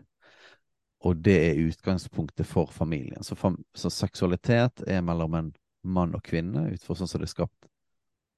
[1.02, 3.23] og det er utgangspunktet for familien.
[3.23, 3.36] Så,
[3.73, 5.49] så, seksualitet er mellom en
[5.82, 7.69] mann og kvinne, ut fra sånn som det er skapt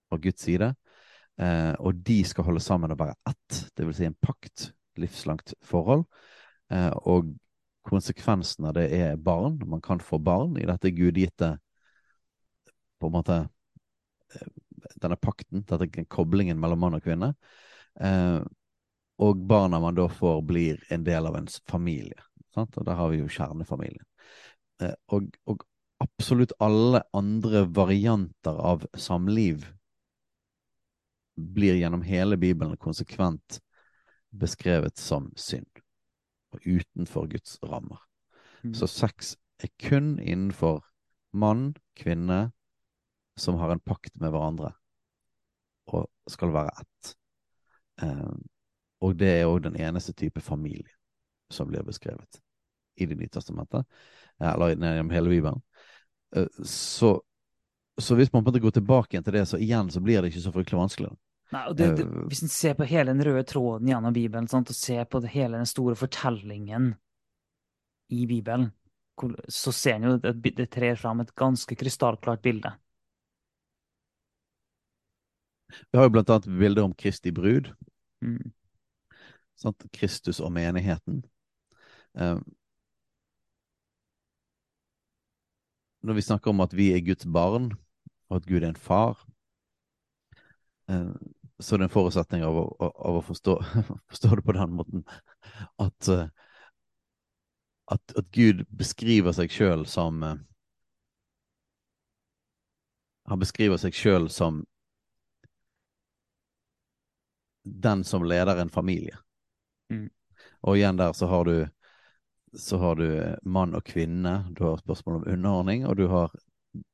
[0.08, 0.70] fra Guds side.
[1.42, 4.70] Eh, og de skal holde sammen og være ett, vil si en pakt,
[5.02, 6.06] livslangt forhold.
[6.72, 7.34] Eh, og
[7.84, 9.60] konsekvensen av det er barn.
[9.68, 11.58] Man kan få barn i dette gudgitte
[13.00, 14.52] på en måte eh,
[15.04, 17.34] denne pakten, denne koblingen mellom mann og kvinne.
[18.00, 18.40] Eh,
[19.24, 22.24] og barna man da får, blir en del av ens familie.
[22.54, 22.78] Sant?
[22.78, 24.06] Og der har vi jo kjernefamilien.
[24.82, 25.64] Eh, og, og,
[26.04, 29.70] absolutt alle andre varianter av samliv
[31.36, 33.62] blir gjennom hele Bibelen konsekvent
[34.36, 35.70] beskrevet som synd,
[36.52, 38.02] og utenfor Guds rammer.
[38.66, 38.74] Mm.
[38.76, 40.82] Så sex er kun innenfor
[41.32, 42.52] mann, kvinne,
[43.40, 44.74] som har en pakt med hverandre,
[45.88, 47.14] og skal være ett.
[48.04, 48.36] Eh,
[49.08, 50.92] og det er òg den eneste type familie
[51.54, 52.42] som blir beskrevet
[52.96, 53.88] i Det nye testamentet,
[54.38, 55.62] eller gjennom hele Bibelen.
[56.38, 57.16] Uh, så,
[57.98, 60.30] så, hvis man på en måte går tilbake til det, så igjen så blir det
[60.30, 61.10] ikke så fryktelig vanskelig.
[61.54, 64.70] Nei, det, det, eh, Hvis en ser på hele den røde tråden gjennom Bibelen, sant,
[64.70, 66.94] og ser på det, hele den store fortellingen
[68.14, 68.72] i Bibelen,
[69.50, 72.74] så ser en jo at det trer fram et ganske krystallklart bilde.
[75.92, 77.72] Vi har jo blant annet bilder om Kristi brud.
[78.24, 78.54] Mm.
[79.94, 81.22] Kristus og menigheten.
[82.14, 82.44] Um,
[86.02, 87.72] når vi snakker om at vi er Guds barn,
[88.30, 89.26] og at Gud er en far,
[90.88, 93.58] um, så er det en forutsetning av å, av å forstå,
[94.12, 95.06] forstå, det på den måten
[95.82, 96.28] at, uh,
[97.94, 100.24] at, at Gud beskriver seg sjøl som
[103.24, 104.66] Han beskriver seg sjøl som
[107.64, 109.18] den som leder en familie.
[109.90, 110.10] Mm.
[110.68, 111.56] Og igjen der så har du
[112.54, 113.06] så har du
[113.44, 116.34] mann og kvinne, du har spørsmål om underordning, og du har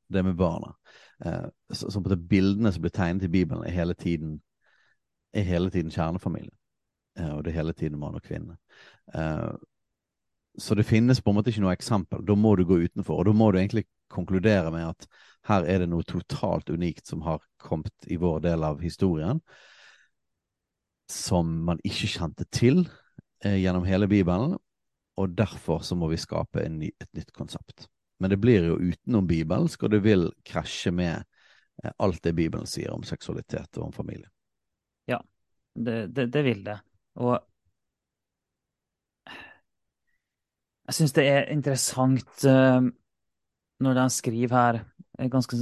[0.09, 0.73] det med barna.
[1.25, 4.39] Eh, så, så, bildene som blir tegnet i Bibelen, er hele tiden,
[5.33, 6.55] er hele tiden kjernefamilie.
[7.19, 8.57] Eh, og det er hele tiden mann og kvinne.
[9.15, 9.51] Eh,
[10.57, 12.23] så det finnes på en måte ikke noe eksempel.
[12.25, 15.07] Da må du gå utenfor, og da må du egentlig konkludere med at
[15.47, 19.39] her er det noe totalt unikt som har kommet i vår del av historien
[21.09, 22.83] som man ikke kjente til
[23.43, 24.57] eh, gjennom hele Bibelen,
[25.19, 27.87] og derfor så må vi skape ny, et nytt konsept.
[28.19, 31.23] Men det blir jo utenom bibelsk, og det vil krasje med
[31.83, 34.29] eh, alt det Bibelen sier om seksualitet og om familie.
[35.11, 35.19] Ja,
[35.75, 36.79] det, det, det vil det.
[37.19, 37.35] Og
[40.89, 42.81] jeg syns det er interessant uh,
[43.79, 44.79] når de skriver her,
[45.29, 45.57] ganske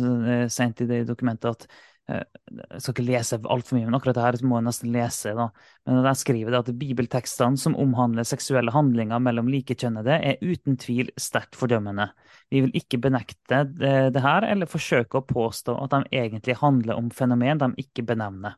[0.54, 4.24] sent i det dokumentet, at Eh, jeg skal ikke lese altfor mye, men akkurat det
[4.24, 5.34] her må jeg nesten lese.
[5.36, 5.50] da.
[5.88, 11.12] Men der skriver det at Bibeltekstene som omhandler seksuelle handlinger mellom likekjønnede, er uten tvil
[11.20, 12.08] sterkt fordømmende.
[12.54, 16.96] Vi vil ikke benekte det, det her, eller forsøke å påstå at de egentlig handler
[16.96, 18.56] om fenomen de ikke benevner.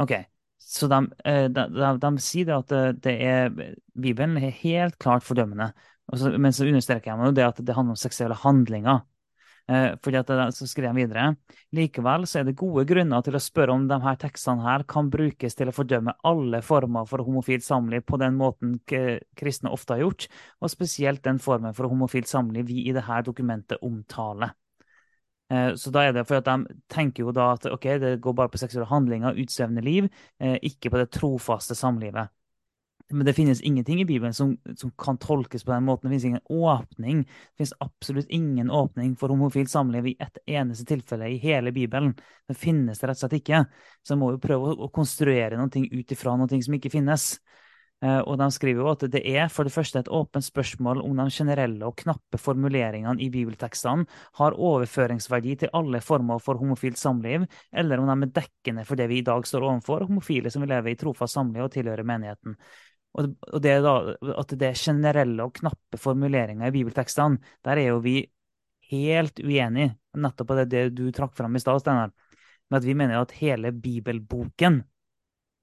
[0.00, 0.16] Ok,
[0.58, 2.72] Så de, eh, de, de, de sier at
[3.04, 3.50] det er,
[3.92, 5.74] Bibelen er helt klart fordømmende.
[6.08, 9.04] Men så understreker jeg det at det handler om seksuelle handlinger.
[9.64, 11.30] Eh, fordi at så skrev han videre
[11.72, 15.08] likevel så er det gode grunner til å spørre om de her tekstene her kan
[15.08, 20.04] brukes til å fordømme alle former for homofilt samliv på den måten kristne ofte har
[20.04, 20.28] gjort,
[20.60, 24.52] og spesielt den formen for homofilt samliv vi i dette dokumentet omtaler.
[25.48, 28.36] Eh, så da er det for at De tenker jo da at ok, det går
[28.36, 32.28] bare på seksuelle handlinger, utsvevende liv, eh, ikke på det trofaste samlivet.
[33.14, 36.08] Men det finnes ingenting i Bibelen som, som, kan tolkes på den måten.
[36.08, 37.22] Det finnes ingen åpning.
[37.22, 42.14] Det finnes absolutt ingen åpning for homofilt samliv i ett eneste tilfelle i hele Bibelen.
[42.48, 43.64] Det finnes det rett og slett ikke.
[44.02, 47.36] Så må jo prøve å, konstruere noe ut ifra noe som ikke finnes.
[48.04, 51.14] Uh, og de skriver jo at det er for det første et åpent spørsmål om
[51.16, 54.04] de generelle og knappe formuleringene i bibeltekstene
[54.40, 59.06] har overføringsverdi til alle former for homofilt samliv, eller om de er dekkende for det
[59.12, 62.58] vi i dag står overfor, homofile som vil leve i trofast samliv og tilhører menigheten.
[63.14, 63.94] Og det da,
[64.34, 68.16] at det er generelle og knappe formuleringer i bibeltekstene, der er jo vi
[68.90, 69.94] helt uenige.
[70.18, 72.10] Nettopp av det, det du trakk fram i stad, Steinar.
[72.68, 74.80] Men at vi mener at hele bibelboken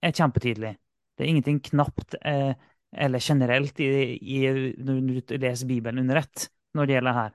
[0.01, 0.75] er kjempetydelig.
[1.17, 2.53] Det er ingenting knapt eh,
[2.91, 4.39] eller generelt i, i,
[4.77, 7.33] når du leser Bibelen under ett når det gjelder her.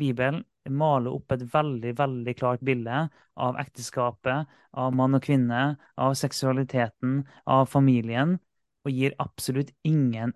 [0.00, 3.04] Bibelen maler opp et veldig veldig klart bilde
[3.36, 5.64] av ekteskapet, av mann og kvinne,
[6.00, 8.38] av seksualiteten, av familien,
[8.84, 10.34] og gir absolutt ingen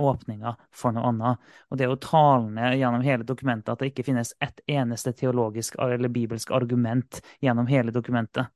[0.00, 1.50] åpninger for noe annet.
[1.68, 5.76] Og det er jo talende gjennom hele dokumentet at det ikke finnes ett eneste teologisk
[5.80, 8.48] eller bibelsk argument gjennom hele dokumentet.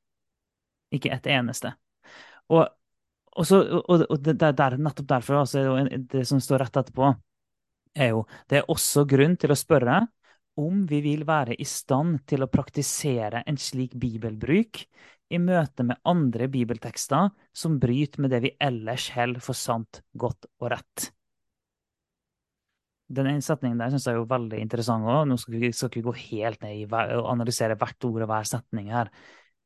[0.94, 1.74] Ikke ett eneste.
[2.52, 2.64] Og,
[3.34, 5.64] og, så, og, og det, der, nettopp derfor, altså,
[6.12, 7.14] det som står rett etterpå,
[7.94, 10.00] er jo Det er også grunn til å spørre
[10.58, 14.84] om vi vil være i stand til å praktisere en slik bibelbruk
[15.32, 20.48] i møte med andre bibeltekster som bryter med det vi ellers holder for sant, godt
[20.60, 21.10] og rett.
[23.14, 25.28] Den ene setningen der syns jeg er veldig interessant Også.
[25.28, 28.92] Nå skal vi, ikke gå helt ned i og analysere hvert ord og hver setning
[28.92, 29.10] her.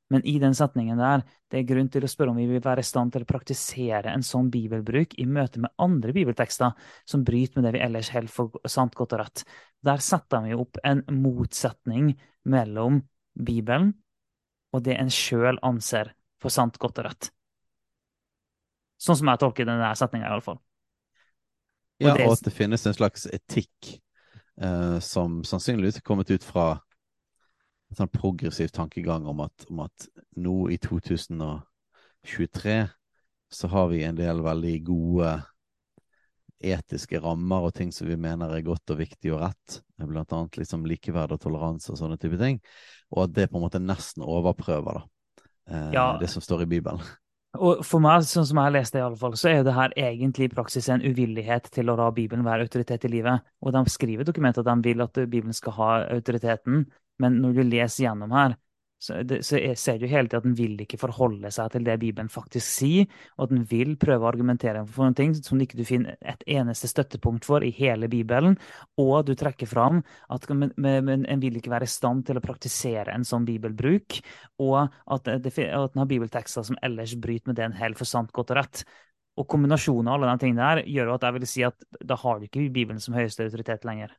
[0.09, 1.22] Men i den setningen der,
[1.52, 4.09] det er grunn til å spørre om vi vil være i stand til å praktisere
[4.14, 6.72] en sånn bibelbruk i møte med andre bibeltekster
[7.09, 9.44] som bryter med det vi ellers holder for sant, godt og rett.
[9.85, 12.14] Der setter vi opp en motsetning
[12.48, 13.02] mellom
[13.36, 13.93] Bibelen
[14.74, 17.30] og det en sjøl anser for sant, godt og rett.
[18.98, 20.58] Sånn som jeg tolker denne setninga, iallfall.
[22.02, 23.96] Ja, og at det finnes en slags etikk
[24.62, 26.68] eh, som sannsynligvis er kommet ut fra
[27.88, 30.06] en sånn progressiv tankegang om at, om at
[30.38, 32.78] nå i 2023
[33.58, 35.32] så har vi en del veldig gode
[36.59, 40.59] etiske rammer og ting som vi mener er godt og viktig og rett, blant annet
[40.60, 42.59] liksom likeverd og toleranse og sånne type ting,
[43.14, 45.06] og at det på en måte nesten overprøver da,
[45.70, 46.10] eh, ja.
[46.20, 47.02] det som står i Bibelen.
[47.59, 49.72] Og for meg, sånn som jeg har lest det, i alle fall, så er det
[49.72, 53.47] her egentlig i praksis en uvillighet til å la Bibelen være autoritet i livet.
[53.64, 56.85] Og de skriver i dokumentet at de vil at Bibelen skal ha autoriteten,
[57.18, 58.55] men når du leser gjennom her,
[58.98, 61.94] så, det, så ser du hele tiden at den vil ikke forholde seg til det
[62.02, 63.06] Bibelen faktisk sier,
[63.36, 66.42] og at den vil prøve å argumentere for noen ting som ikke du finner et
[66.50, 68.56] eneste støttepunkt for i hele Bibelen.
[68.98, 70.02] Og du trekker fram
[70.34, 74.18] at men, men, en vil ikke være i stand til å praktisere en sånn bibelbruk,
[74.66, 78.10] og at, det, at den har bibeltekster som ellers bryter med det en holder for
[78.10, 78.82] sant, godt og rett.
[79.38, 82.18] Og kombinasjonen av alle de tingene der gjør jo at jeg vil si at da
[82.18, 84.16] har du ikke Bibelen som høyeste autoritet lenger.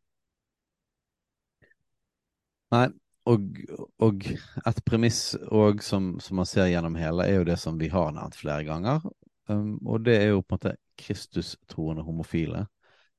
[2.71, 2.87] Nei,
[3.29, 3.59] og,
[4.01, 4.25] og,
[4.67, 8.11] et premiss og som, som, man ser gjennom hele, er jo det som vi har
[8.15, 9.05] nevnt flere ganger.
[9.49, 12.65] Um, og det er jo på en måte kristustroende homofile.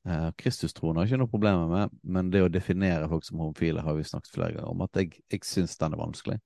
[0.08, 3.98] Uh, kristustroende har ikke noe problemer med, men det å definere folk som homofile har
[3.98, 6.38] vi snakket flere ganger om, at jeg, jeg syns den er vanskelig.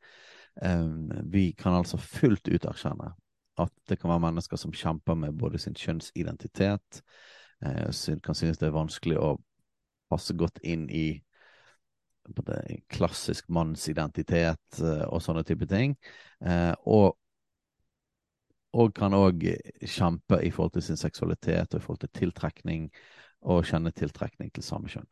[0.63, 3.15] Um, vi kan altså fullt ut erkjenne
[3.59, 7.03] at det kan være mennesker som kjemper med både sin kjønnsidentitet,
[7.65, 9.37] uh, kan synes det er vanskelig å
[10.11, 11.24] passe godt inn i
[12.89, 15.97] klassisk mannsidentitet eh, og sånne type ting.
[16.45, 17.17] Eh, og,
[18.75, 19.45] og kan òg
[19.85, 22.89] kjempe i forhold til sin seksualitet og i forhold til tiltrekning,
[23.45, 25.09] og kjenne tiltrekning til samme kjønn.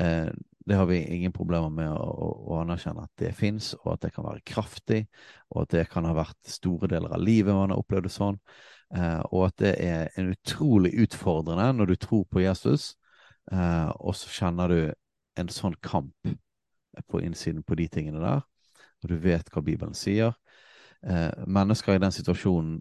[0.00, 0.30] Eh,
[0.68, 4.06] det har vi ingen problemer med å, å, å anerkjenne at det fins, og at
[4.06, 5.02] det kan være kraftig,
[5.52, 8.40] og at det kan ha vært store deler av livet man har opplevd det sånn,
[8.88, 12.94] og at det er en utrolig utfordrende når du tror på Jesus,
[13.52, 14.78] og så kjenner du
[15.38, 16.14] en sånn kamp
[17.08, 18.44] på innsiden på de tingene der,
[19.02, 20.34] og du vet hva Bibelen sier.
[21.06, 22.78] Eh, mennesker i den situasjonen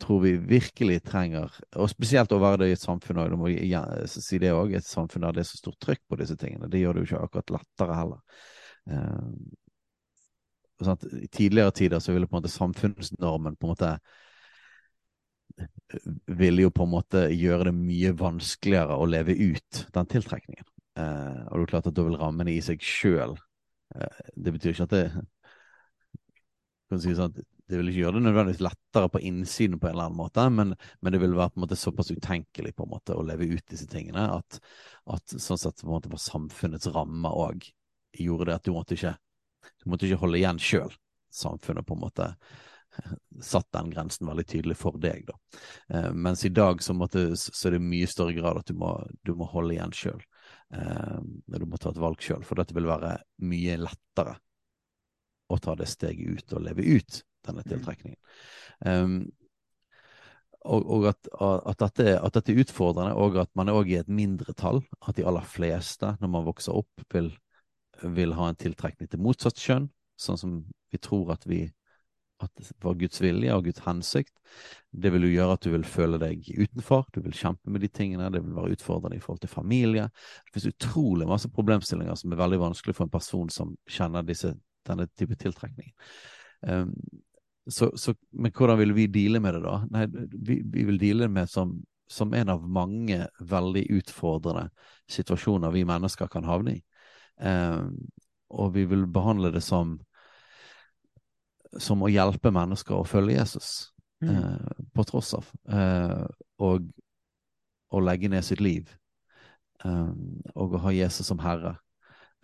[0.00, 3.50] tror vi virkelig trenger, og spesielt å være det i et samfunn du må
[4.08, 6.70] si det også, et samfunn der det er så stort trykk på disse tingene.
[6.72, 8.22] Det gjør det jo ikke akkurat lettere heller.
[8.88, 9.26] Eh,
[10.84, 13.96] sånn I tidligere tider så ville på en måte samfunnsnormen på en måte
[16.26, 20.66] ville jo på en måte gjøre det mye vanskeligere å leve ut den tiltrekningen.
[20.94, 24.70] Uh, og det er klart at da vil rammene i seg sjøl uh, Det betyr
[24.70, 25.06] ikke at det
[26.92, 29.94] kan si sånn at det vil ikke gjøre det nødvendigvis lettere på innsiden på en
[29.94, 32.92] eller annen måte, men, men det vil være på en måte såpass utenkelig på en
[32.92, 34.58] måte å leve ut disse tingene at,
[35.10, 37.64] at sånn sett på en måte var samfunnets rammer òg
[38.20, 39.16] gjorde det at du måtte ikke
[39.80, 40.92] du måtte ikke holde igjen sjøl.
[41.34, 42.28] Samfunnet på en måte
[43.42, 45.26] satt den grensen veldig tydelig for deg.
[45.26, 45.38] da.
[45.90, 48.94] Uh, mens i dag så, måtte, så, er det mye større grad at du må,
[49.26, 50.33] du må holde igjen sjøl eh,
[50.70, 52.44] du må ta et valg sjøl.
[52.46, 53.16] For dette vil være
[53.46, 54.36] mye lettere
[55.52, 57.70] å ta det steget ut og leve ut denne mm.
[57.70, 58.20] tiltrekningen.
[58.88, 59.16] Um,
[60.64, 64.08] og, og at, at, dette, at, dette, er utfordrende, og at man òg i et
[64.08, 64.80] mindretall.
[65.04, 67.28] At de aller fleste, når man vokser opp, vil,
[68.16, 70.56] vil ha en tiltrekning til motsatt kjønn, sånn som
[70.94, 71.66] vi tror at vi
[72.42, 74.32] at det var Guds vilje og Guds hensikt.
[74.90, 77.90] Det vil jo gjøre at du vil føle deg utenfor, du vil kjempe med de
[77.90, 80.08] tingene, det vil være utfordrende i forhold til familie.
[80.44, 84.54] Det finnes utrolig masse problemstillinger som er veldig vanskelig for en person som kjenner disse,
[84.88, 85.92] denne type tiltrekning.
[86.66, 86.94] Um,
[87.70, 89.76] så, så, men hvordan vil vi deale med det, da?
[89.94, 91.78] Nei, vi, vi vil deale med som,
[92.10, 94.68] som en av mange veldig utfordrende
[95.10, 96.82] situasjoner vi mennesker kan havne i.
[97.40, 97.96] Um,
[98.54, 99.96] og vi vil behandle det som
[101.82, 103.70] som å hjelpe mennesker å følge Jesus,
[104.24, 104.30] mm.
[104.34, 106.24] eh, på tross av, eh,
[106.62, 106.90] og
[107.94, 108.90] å legge ned sitt liv,
[109.84, 110.12] eh,
[110.54, 111.76] og å ha Jesus som herre,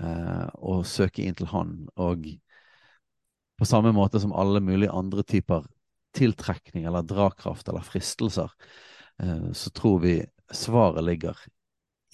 [0.02, 2.26] eh, og søke inn til Han, og
[3.60, 5.66] på samme måte som alle mulige andre typer
[6.16, 8.50] tiltrekning eller drakraft eller fristelser,
[9.22, 10.14] eh, så tror vi
[10.52, 11.36] svaret ligger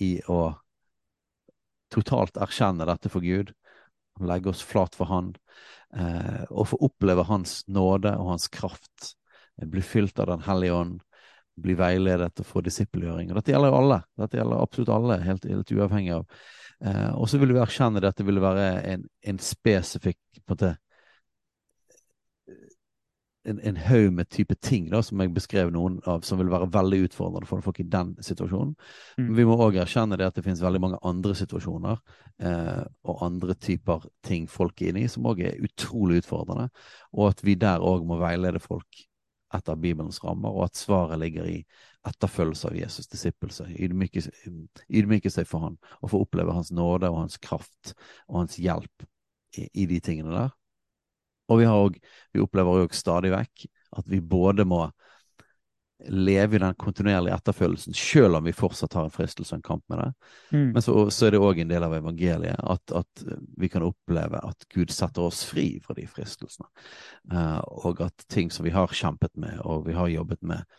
[0.02, 0.56] i å
[1.92, 3.52] totalt erkjenne dette for Gud,
[4.24, 5.34] legge oss flat for Han,
[5.96, 9.12] eh, og få oppleve Hans nåde og Hans kraft.
[9.56, 11.02] Bli fylt av Den hellige ånd.
[11.56, 13.30] bli veiledet og få disippelgjøring.
[13.32, 13.96] Dette gjelder jo alle.
[14.20, 16.26] Dette gjelder absolutt alle, helt, helt uavhengig av.
[16.84, 20.52] Eh, og så vil vi erkjenne at dette vil være en, en spesifikk på en
[20.52, 20.74] måte,
[23.46, 26.68] en, en haug med type ting da, som jeg beskrev noen av, som vil være
[26.74, 28.74] veldig utfordrende for folk i den situasjonen.
[29.16, 29.24] Mm.
[29.24, 31.98] Men vi må òg erkjenne det at det finnes veldig mange andre situasjoner
[32.42, 36.68] eh, og andre typer ting folk er inne i, som òg er utrolig utfordrende,
[37.14, 39.06] og at vi der òg må veilede folk
[39.54, 41.60] etter Bibelens rammer, og at svaret ligger i
[42.06, 43.68] etterfølgelse av Jesus' disippelse.
[43.78, 44.22] Ydmyke,
[44.90, 47.94] ydmyke seg for han, og få oppleve hans nåde og hans kraft
[48.26, 49.06] og hans hjelp
[49.56, 50.54] i, i de tingene der.
[51.48, 53.66] Og vi, har også, vi opplever òg stadig vekk
[53.96, 54.84] at vi både må
[55.98, 59.84] leve i den kontinuerlige etterfølgelsen, selv om vi fortsatt har en fristelse og en kamp
[59.88, 60.08] med det.
[60.50, 60.66] Mm.
[60.74, 63.22] Men så, så, er det òg en del av evangeliet at, at,
[63.56, 66.68] vi kan oppleve at Gud setter oss fri fra de fristelsene.
[67.32, 70.76] Uh, og at ting som vi har kjempet med og vi har jobbet med,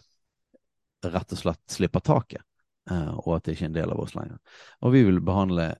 [1.07, 2.45] rett og slett slipper taket.
[2.91, 4.38] Uh, og at det ikke er en del av oss lenger.
[4.85, 5.72] Og vi vil behandle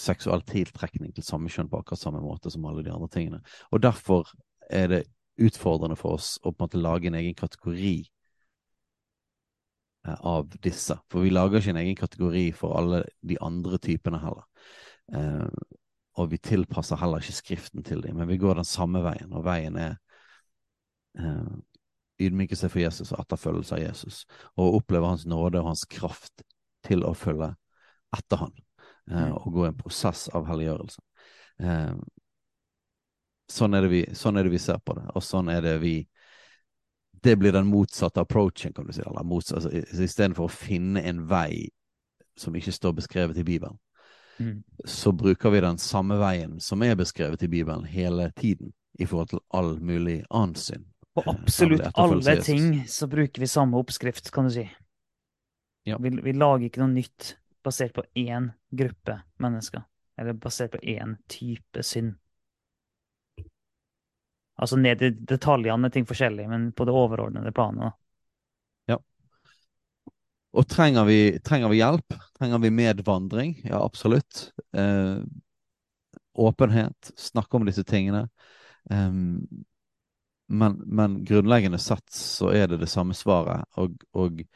[0.00, 3.40] seksuell tiltrekning til samme kjønn på akkurat samme måte som alle de andre tingene.
[3.72, 4.28] Og derfor
[4.70, 5.02] er det
[5.36, 7.96] utfordrende for oss å på en måte lage en egen kategori
[10.06, 10.96] eh, av disse.
[11.12, 14.48] For vi lager ikke en egen kategori for alle de andre typene heller.
[15.12, 15.46] Eh,
[16.16, 19.44] og vi tilpasser heller ikke Skriften til dem, men vi går den samme veien, og
[19.44, 19.98] veien er
[21.20, 21.56] eh,
[22.24, 24.22] ydmyke for Jesus og etterfølgelse av Jesus,
[24.56, 26.46] og oppleve hans nåde og hans kraft
[26.86, 27.52] til å følge
[28.16, 28.54] etter han
[29.10, 31.02] eh, og gå en prosess av helliggjørelse.
[31.62, 31.94] Eh,
[33.52, 35.96] sånn, vi, sånn, er det vi, ser på det, og sånn er det vi
[37.26, 39.00] Det blir den motsatte approachen, kan du si.
[39.02, 41.66] Eller motsatt, altså, Istedenfor å finne en vei
[42.38, 43.78] som ikke står beskrevet i Bibelen,
[44.38, 44.60] mm.
[44.84, 49.32] så bruker vi den samme veien som er beskrevet i Bibelen hele tiden, i forhold
[49.32, 50.84] til all mulig annen synd.
[51.16, 54.68] På eh, absolutt alle ting så bruker vi samme oppskrift, kan du si.
[55.88, 55.98] Ja.
[55.98, 57.36] Vi, vi, lager ikke noe nytt
[57.66, 59.82] basert på én gruppe mennesker.
[60.16, 62.14] Eller basert på én type synd.
[64.56, 67.96] Altså ned i detaljene er ting forskjellig, men på det overordnede planet.
[68.88, 68.96] Ja.
[70.56, 72.16] Og trenger vi, trenger vi, hjelp?
[72.38, 73.58] Trenger vi medvandring?
[73.66, 74.46] Ja, absolutt.
[74.72, 75.18] Eh,
[76.32, 77.10] åpenhet.
[77.20, 78.28] Snakke om disse tingene.
[78.90, 79.12] Eh,
[80.46, 83.66] men, men, grunnleggende sett så er det det samme svaret.
[83.76, 84.46] Og, og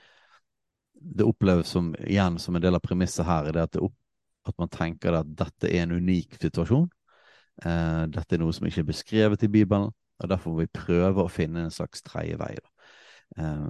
[1.00, 3.96] det oppleves som, igjen som en del av premisset her, er at, opp,
[4.48, 6.88] at man tenker at dette er en unik situasjon.
[7.64, 9.90] Eh, dette er noe som ikke er beskrevet i Bibelen,
[10.20, 12.52] og derfor må vi prøve å finne en slags tredje vei.
[12.60, 12.79] Da.
[13.38, 13.68] Eh,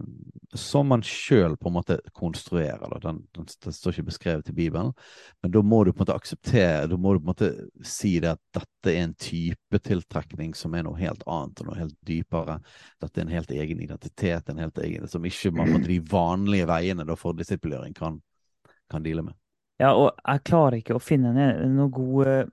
[0.53, 3.01] som man sjøl på en måte konstruerer.
[3.01, 4.93] Den, den, den, står ikke beskrevet i Bibelen,
[5.43, 7.51] men da må du på en måte akseptere, da må du på en måte
[7.87, 11.79] si det at dette er en type tiltrekning som er noe helt annet og noe
[11.79, 12.59] helt dypere.
[13.03, 16.71] Dette er en helt egen identitet, en helt egen, som ikke man på de vanlige
[16.71, 18.19] veiene da for disippelgjøring kan,
[18.91, 19.37] kan deale med.
[19.81, 22.51] Ja, og jeg klarer ikke å finne noe god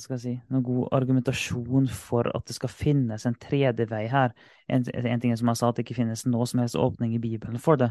[0.00, 4.06] hva skal jeg si, noen god argumentasjon for at det skal finnes en tredje vei
[4.10, 4.32] her.
[4.66, 7.22] En, en ting som jeg sa, at det ikke finnes noe som helst åpning i
[7.22, 7.90] Bibelen for det.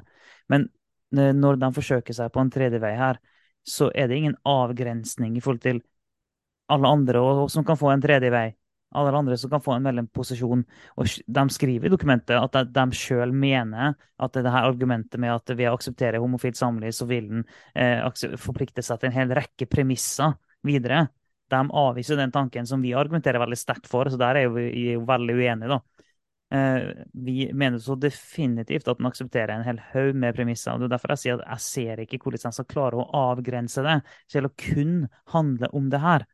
[0.50, 0.68] Men
[1.14, 3.20] når de forsøker seg på en tredje vei her,
[3.66, 5.82] så er det ingen avgrensning i forhold til
[6.70, 8.48] alle andre som kan få en tredje vei.
[8.98, 10.64] Alle andre som kan få en mellomposisjon.
[10.98, 15.34] Og de skriver i dokumentet at de, de sjøl mener at det her argumentet med
[15.36, 17.46] at ved å akseptere homofilt samliv, så vil den
[17.78, 18.02] eh,
[18.42, 21.08] forplikte seg til en hel rekke premisser videre
[21.50, 25.06] de avviser den tanken som vi argumenterer veldig sterkt for, så der er vi jo
[25.08, 25.78] veldig uenige.
[25.78, 25.80] da.
[26.52, 26.82] Eh,
[27.14, 30.74] vi mener så definitivt at den aksepterer en hel haug med premisser.
[30.74, 33.10] og det er Derfor jeg sier at jeg ser ikke hvordan de skal klare å
[33.30, 34.00] avgrense det
[34.34, 36.26] til å kun handle om det her.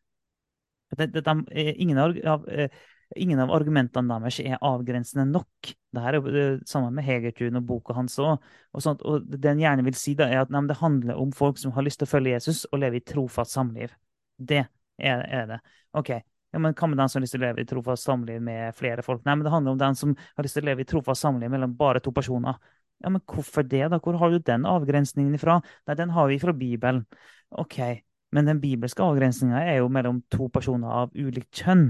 [0.95, 2.69] Det, det, de, eh, ingen, av, eh,
[3.15, 5.73] ingen, av, argumentene deres er avgrensende nok.
[5.91, 8.39] Det her er jo sammen med Hegertun og boka hans òg.
[8.71, 11.59] Og, og det en gjerne vil si, da, er at nei, det handler om folk
[11.59, 13.91] som har lyst til å følge Jesus og leve i trofast samliv.
[14.39, 14.63] Det
[14.97, 15.59] er, er det.
[15.97, 16.09] OK.
[16.55, 18.75] Ja, men Hva med den som har lyst til å leve i trofast samliv med
[18.77, 19.25] flere folk?
[19.25, 21.51] Nei, men Det handler om den som har lyst til å leve i trofast samliv
[21.51, 22.55] mellom bare to personer.
[23.03, 23.89] Ja, men Hvorfor det?
[23.91, 23.99] da?
[23.99, 25.61] Hvor har du den avgrensningen ifra?
[25.87, 27.05] Nei, Den har vi fra Bibelen.
[27.51, 27.79] OK,
[28.31, 31.89] men den bibelske avgrensninga er jo mellom to personer av ulikt kjønn.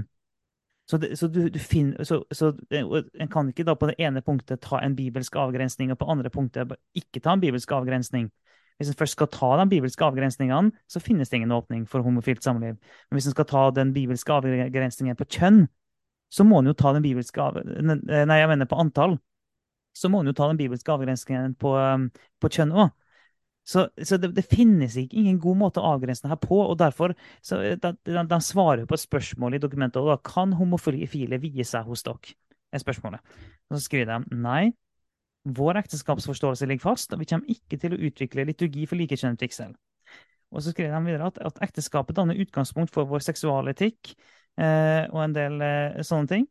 [0.90, 4.22] Så, det, så, du, du finner, så, så En kan ikke da på det ene
[4.22, 8.28] punktet ta en bibelsk avgrensning, og på det andre punktet ikke ta en bibelsk avgrensning.
[8.76, 12.44] Hvis en først skal ta de bibelske avgrensningene, så finnes det ingen åpning for homofilt
[12.44, 12.76] samliv.
[12.76, 15.64] Men hvis en skal ta den bibelske avgrensningen på kjønn,
[16.32, 17.56] så må en jo ta den bibelske av...
[17.62, 19.16] Nei, jeg mener på antall.
[19.96, 22.08] Så må en jo ta den bibelske avgrensningen på, um,
[22.42, 22.92] på kjønn òg.
[23.66, 26.58] Så, så det, det, finnes ikke ingen god måte å avgrense det her på.
[26.62, 29.98] og derfor så de, de, de svarer på et spørsmål i dokumentet.
[30.02, 32.36] og da, Kan homofile vie seg hos dere?
[32.74, 33.22] er spørsmålet.
[33.70, 34.74] Og så skriver de nei,
[35.46, 39.76] Vår ekteskapsforståelse ligger fast, og vi kommer ikke til å utvikle liturgi for likekjønnet vigsel.
[40.54, 44.12] Og så skrev de videre at, at ekteskapet danner utgangspunkt for vår seksualetikk
[44.58, 46.46] eh, og en del eh, sånne ting.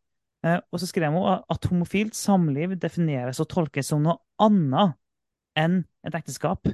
[0.46, 4.96] Eh, og så skrev hun at homofilt samliv defineres og tolkes som noe annet
[5.60, 6.70] enn et ekteskap.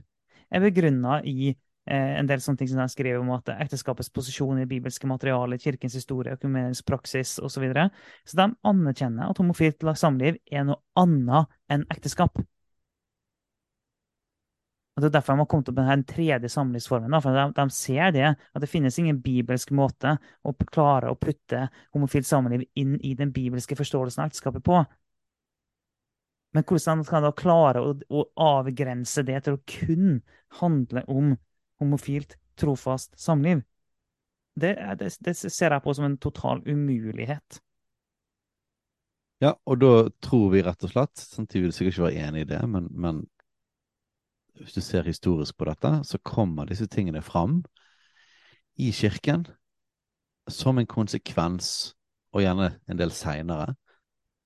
[0.52, 1.54] Er begrunna i
[1.90, 5.64] en del sånne ting som de skriver om at ekteskapets posisjon i det bibelske materialet,
[5.64, 7.56] kirkens historie, økumenisk praksis osv.
[7.56, 7.90] Så, videre.
[8.26, 12.38] så de anerkjenner at homofilt samliv er noe annet enn ekteskap.
[14.92, 17.22] Og Det er derfor de har kommet opp med den tredje samlivsformen.
[17.24, 21.70] For de, de, ser det, at det finnes ingen bibelsk måte å klare å putte
[21.96, 24.84] homofilt samliv inn i den bibelske forståelsen av ekteskapet på.
[26.52, 30.20] Men hvordan kan de klare å, å, avgrense det til å kun
[30.60, 31.38] handle om
[31.82, 33.66] homofilt, trofast samliv?
[34.56, 37.62] Det, det, det ser jeg på som en total umulighet.
[39.42, 42.44] Ja, og da tror vi rett og slett, samtidig vil jeg sikkert ikke være enig
[42.44, 43.24] i det, men, men
[44.60, 47.64] hvis du ser historisk på dette, så kommer disse tingene fram
[48.78, 49.48] i kirken
[50.50, 51.96] som en konsekvens,
[52.32, 53.74] og gjerne en del seinere,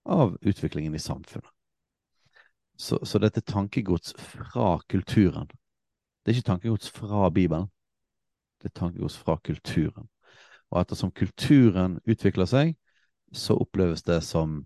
[0.05, 1.49] av utviklingen i samfunnet.
[2.77, 5.47] Så, så, dette tankegods fra kulturen.
[6.25, 7.67] Det er ikke tankegods fra Bibelen.
[8.61, 10.07] Det er tankegods fra kulturen.
[10.73, 12.73] Og ettersom kulturen utvikler seg,
[13.29, 14.63] så oppleves det som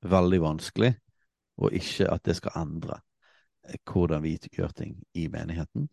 [0.00, 0.94] veldig vanskelig,
[1.60, 3.02] og ikke at det skal endre
[3.84, 5.90] hvordan vi gjør ting i menigheten.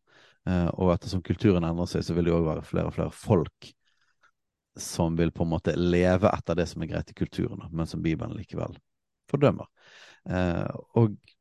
[0.48, 3.72] Eh, og ettersom kulturen endrer seg, så vil det òg være flere og flere folk
[4.80, 8.02] som vil på en måte leve etter det som er greit i kulturen, men som
[8.02, 8.78] Bibelen likevel
[9.28, 9.68] fordømmer.
[10.30, 10.64] Eh,
[10.96, 11.37] og eh,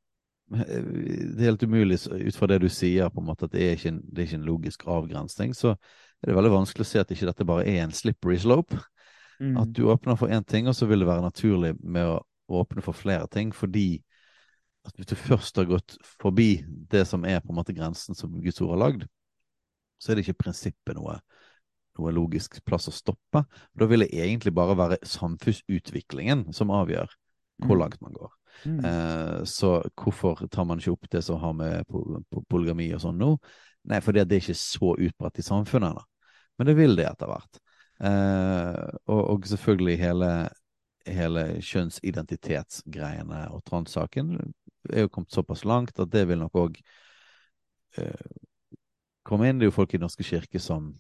[0.47, 3.73] det er helt umulig ut fra det du sier, på en måte at det er
[3.75, 5.55] ikke en, det er ikke en logisk avgrensning.
[5.59, 8.79] Så er det veldig vanskelig å se at ikke dette bare er en slippery slope.
[9.41, 9.57] Mm.
[9.61, 12.21] At du åpner for én ting, og så vil det være naturlig med å
[12.61, 14.01] åpne for flere ting, fordi
[14.87, 18.39] at hvis du først har gått forbi det som er på en måte grensen som
[18.39, 19.07] Guds ord har lagd,
[19.99, 21.19] så er det ikke prinsippet noe,
[21.99, 23.43] noe logisk plass å stoppe.
[23.75, 27.11] Da vil det egentlig bare være samfunnsutviklingen som avgjør
[27.65, 27.81] hvor mm.
[27.83, 28.31] langt man går.
[28.65, 28.81] Mm.
[28.85, 31.85] Eh, så hvorfor tar man ikke opp det som har med
[32.51, 33.33] polygami og sånn nå?
[33.87, 36.05] Nei, fordi det er ikke så utbredt i samfunnet ennå.
[36.57, 37.61] Men det vil det etter hvert.
[38.07, 40.31] Eh, og, og, selvfølgelig hele,
[41.09, 44.35] hele kjønnsidentitetsgreiene og transsaken
[44.91, 46.79] er jo kommet såpass langt at det vil nok òg
[48.01, 48.31] eh,
[49.27, 49.61] komme inn.
[49.61, 50.93] Det er jo folk i Den norske kirke som,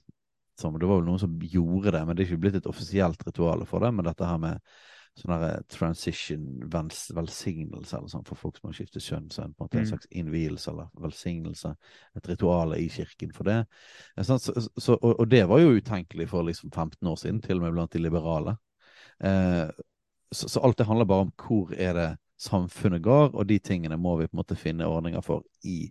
[0.58, 3.26] som, Det var vel noen som gjorde det, men det er ikke blitt et offisielt
[3.26, 3.92] ritual for det.
[3.94, 4.76] Men dette her med
[5.16, 9.30] sånn her transition, velsignelse eller sånn for folk som har skiftet kjønn.
[9.32, 9.90] Så en, på en, måte, en mm.
[9.92, 11.72] slags innvielse eller velsignelse.
[12.20, 13.58] Et ritual i kirken for det.
[14.20, 17.66] Så, så, og, og, det var jo utenkelig for liksom 15 år siden, til og
[17.66, 18.56] med blant de liberale.
[19.24, 19.66] Eh,
[20.30, 23.96] så, så, alt det handler bare om hvor er det samfunnet går, og de tingene
[23.96, 25.86] må vi på en måte finne ordninger for i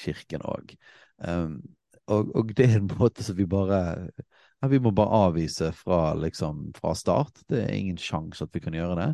[0.00, 0.72] kirken òg.
[1.18, 1.60] Um,
[2.06, 4.08] og, og, det er en måte som vi bare
[4.70, 7.42] Vi må bare avvise fra, liksom, fra start.
[7.50, 9.10] Det er ingen sjanse at vi kan gjøre det.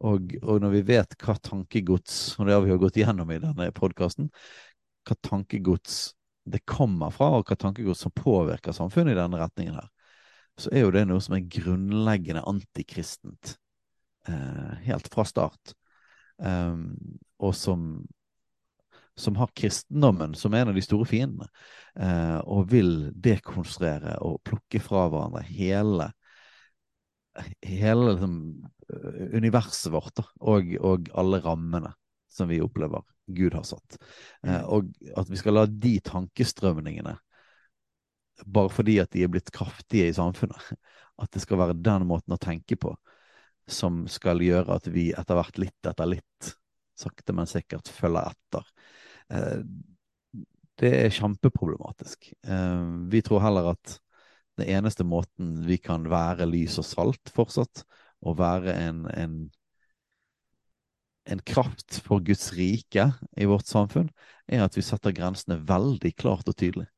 [0.00, 3.40] Og, og, når vi vet hva tankegods og det har vi jo gått gjennom i
[3.42, 4.30] denne podkasten,
[5.08, 6.14] hva tankegods
[6.50, 9.90] det kommer fra, og hva tankegods som påvirker samfunnet i denne retningen her,
[10.60, 13.54] så er jo det noe som er grunnleggende antikristent
[14.28, 15.74] eh, helt fra start
[16.40, 16.88] um,
[17.40, 17.84] og som,
[19.20, 21.48] som har kristendommen som en av de store fiendene,
[22.00, 26.10] uh, og vil dekonstruere og plukke fra hverandre hele
[27.62, 28.36] hele liksom,
[29.32, 31.92] universet vårt da, og, og, alle rammene
[32.30, 33.98] som vi opplever Gud har satt.
[34.46, 37.16] Uh, og at vi skal la de tankestrømningene
[38.46, 40.72] bare fordi at de er blitt kraftige i samfunnet,
[41.22, 42.94] at det skal være den måten å tenke på,
[43.70, 46.54] som skal gjøre at vi etter hvert, litt etter litt,
[46.98, 48.66] sakte, men sikkert følger etter.
[49.30, 49.62] Eh,
[50.80, 52.32] det er kjempeproblematisk.
[52.46, 53.96] Eh, vi tror heller at
[54.60, 57.84] den eneste måten vi kan være lys og salt fortsatt,
[58.20, 59.36] og være en, en,
[61.32, 63.06] en kraft for Guds rike
[63.40, 64.10] i vårt samfunn,
[64.50, 66.90] er at vi setter grensene veldig klart og tydelig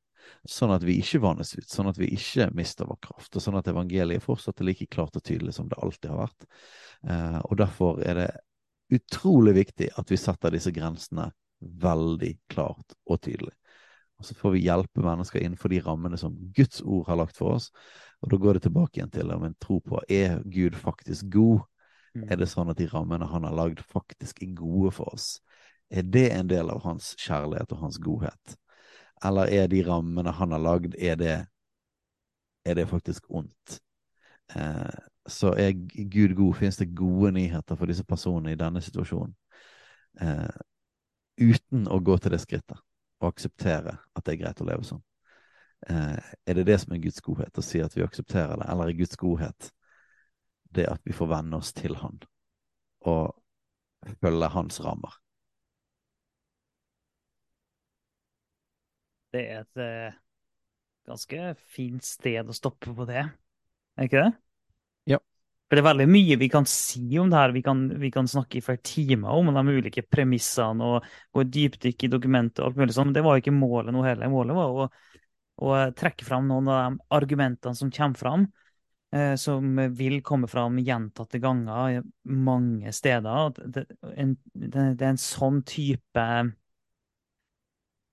[0.49, 3.57] sånn at vi ikke vannes ut, sånn at vi ikke mister vår kraft, og sånn
[3.59, 6.47] at evangeliet fortsatt er like klart og tydelig som det alltid har vært.
[7.07, 8.29] Eh, og Derfor er det
[8.93, 11.29] utrolig viktig at vi setter disse grensene
[11.63, 13.53] veldig klart og tydelig.
[14.19, 17.57] Og Så får vi hjelpe mennesker innenfor de rammene som Guds ord har lagt for
[17.57, 17.71] oss.
[18.21, 21.63] Og Da går det tilbake igjen til om en tro på er Gud faktisk god.
[22.15, 22.27] Mm.
[22.29, 25.41] Er det sånn at de rammene han har lagd, faktisk er gode for oss?
[25.89, 28.57] Er det en del av hans kjærlighet og hans godhet?
[29.25, 31.37] Eller er de rammene han har lagd, er det,
[32.65, 33.79] er det faktisk ondt?
[34.55, 36.55] Eh, så er Gud god?
[36.55, 39.33] Finnes det gode nyheter for disse personene i denne situasjonen?
[40.21, 40.49] eh,
[41.37, 42.79] uten å gå til det skrittet
[43.23, 45.01] og akseptere at det er greit å leve sånn.
[45.89, 48.91] Eh, er det det som er Guds godhet, å si at vi aksepterer det, eller
[48.91, 49.71] er Guds godhet
[50.73, 52.21] det at vi får venne oss til Han
[53.09, 53.35] og
[54.23, 55.19] følge Hans rammer?
[59.33, 60.17] Det er et eh,
[61.09, 63.25] ganske fint sted å stoppe på det,
[63.97, 64.33] er ikke det?
[65.67, 67.53] For det er veldig mye vi kan si om det her.
[67.55, 72.05] Vi kan, vi kan snakke i flere timer om de ulike premissene og gå dypdykk
[72.05, 73.13] i dokumentet og alt mulig sånn.
[73.15, 74.29] Det var jo ikke målet nå heller.
[74.29, 74.89] Målet var å,
[75.63, 78.45] å trekke fram noen av de argumentene som kommer fram.
[79.13, 83.53] Eh, som vil komme fram gjentatte ganger mange steder.
[83.61, 86.27] Det, det, det er en sånn type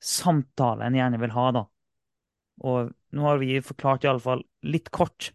[0.00, 1.64] samtale en gjerne vil ha, da.
[2.68, 5.30] Og nå har vi forklart iallfall litt kort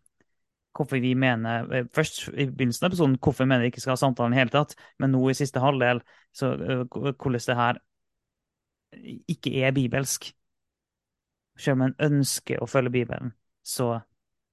[0.76, 3.95] hvorfor vi mener eh, Først i begynnelsen av episoden hvorfor vi mener vi ikke skal
[3.95, 6.02] ha samtalen i hele tatt, men nå i siste halvdel
[6.35, 7.81] så uh, hvordan det her
[9.31, 10.30] ikke er bibelsk.
[11.57, 13.31] Selv om en ønsker å følge Bibelen,
[13.64, 14.02] så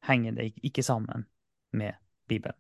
[0.07, 1.27] henger det ikke sammen
[1.75, 1.99] med
[2.31, 2.59] Bibelen.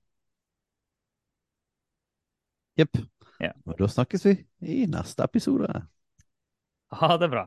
[2.78, 2.98] Jepp.
[3.42, 3.52] Ja.
[3.66, 5.86] Og da snakkes vi i neste episode.
[6.92, 7.46] Ha det bra.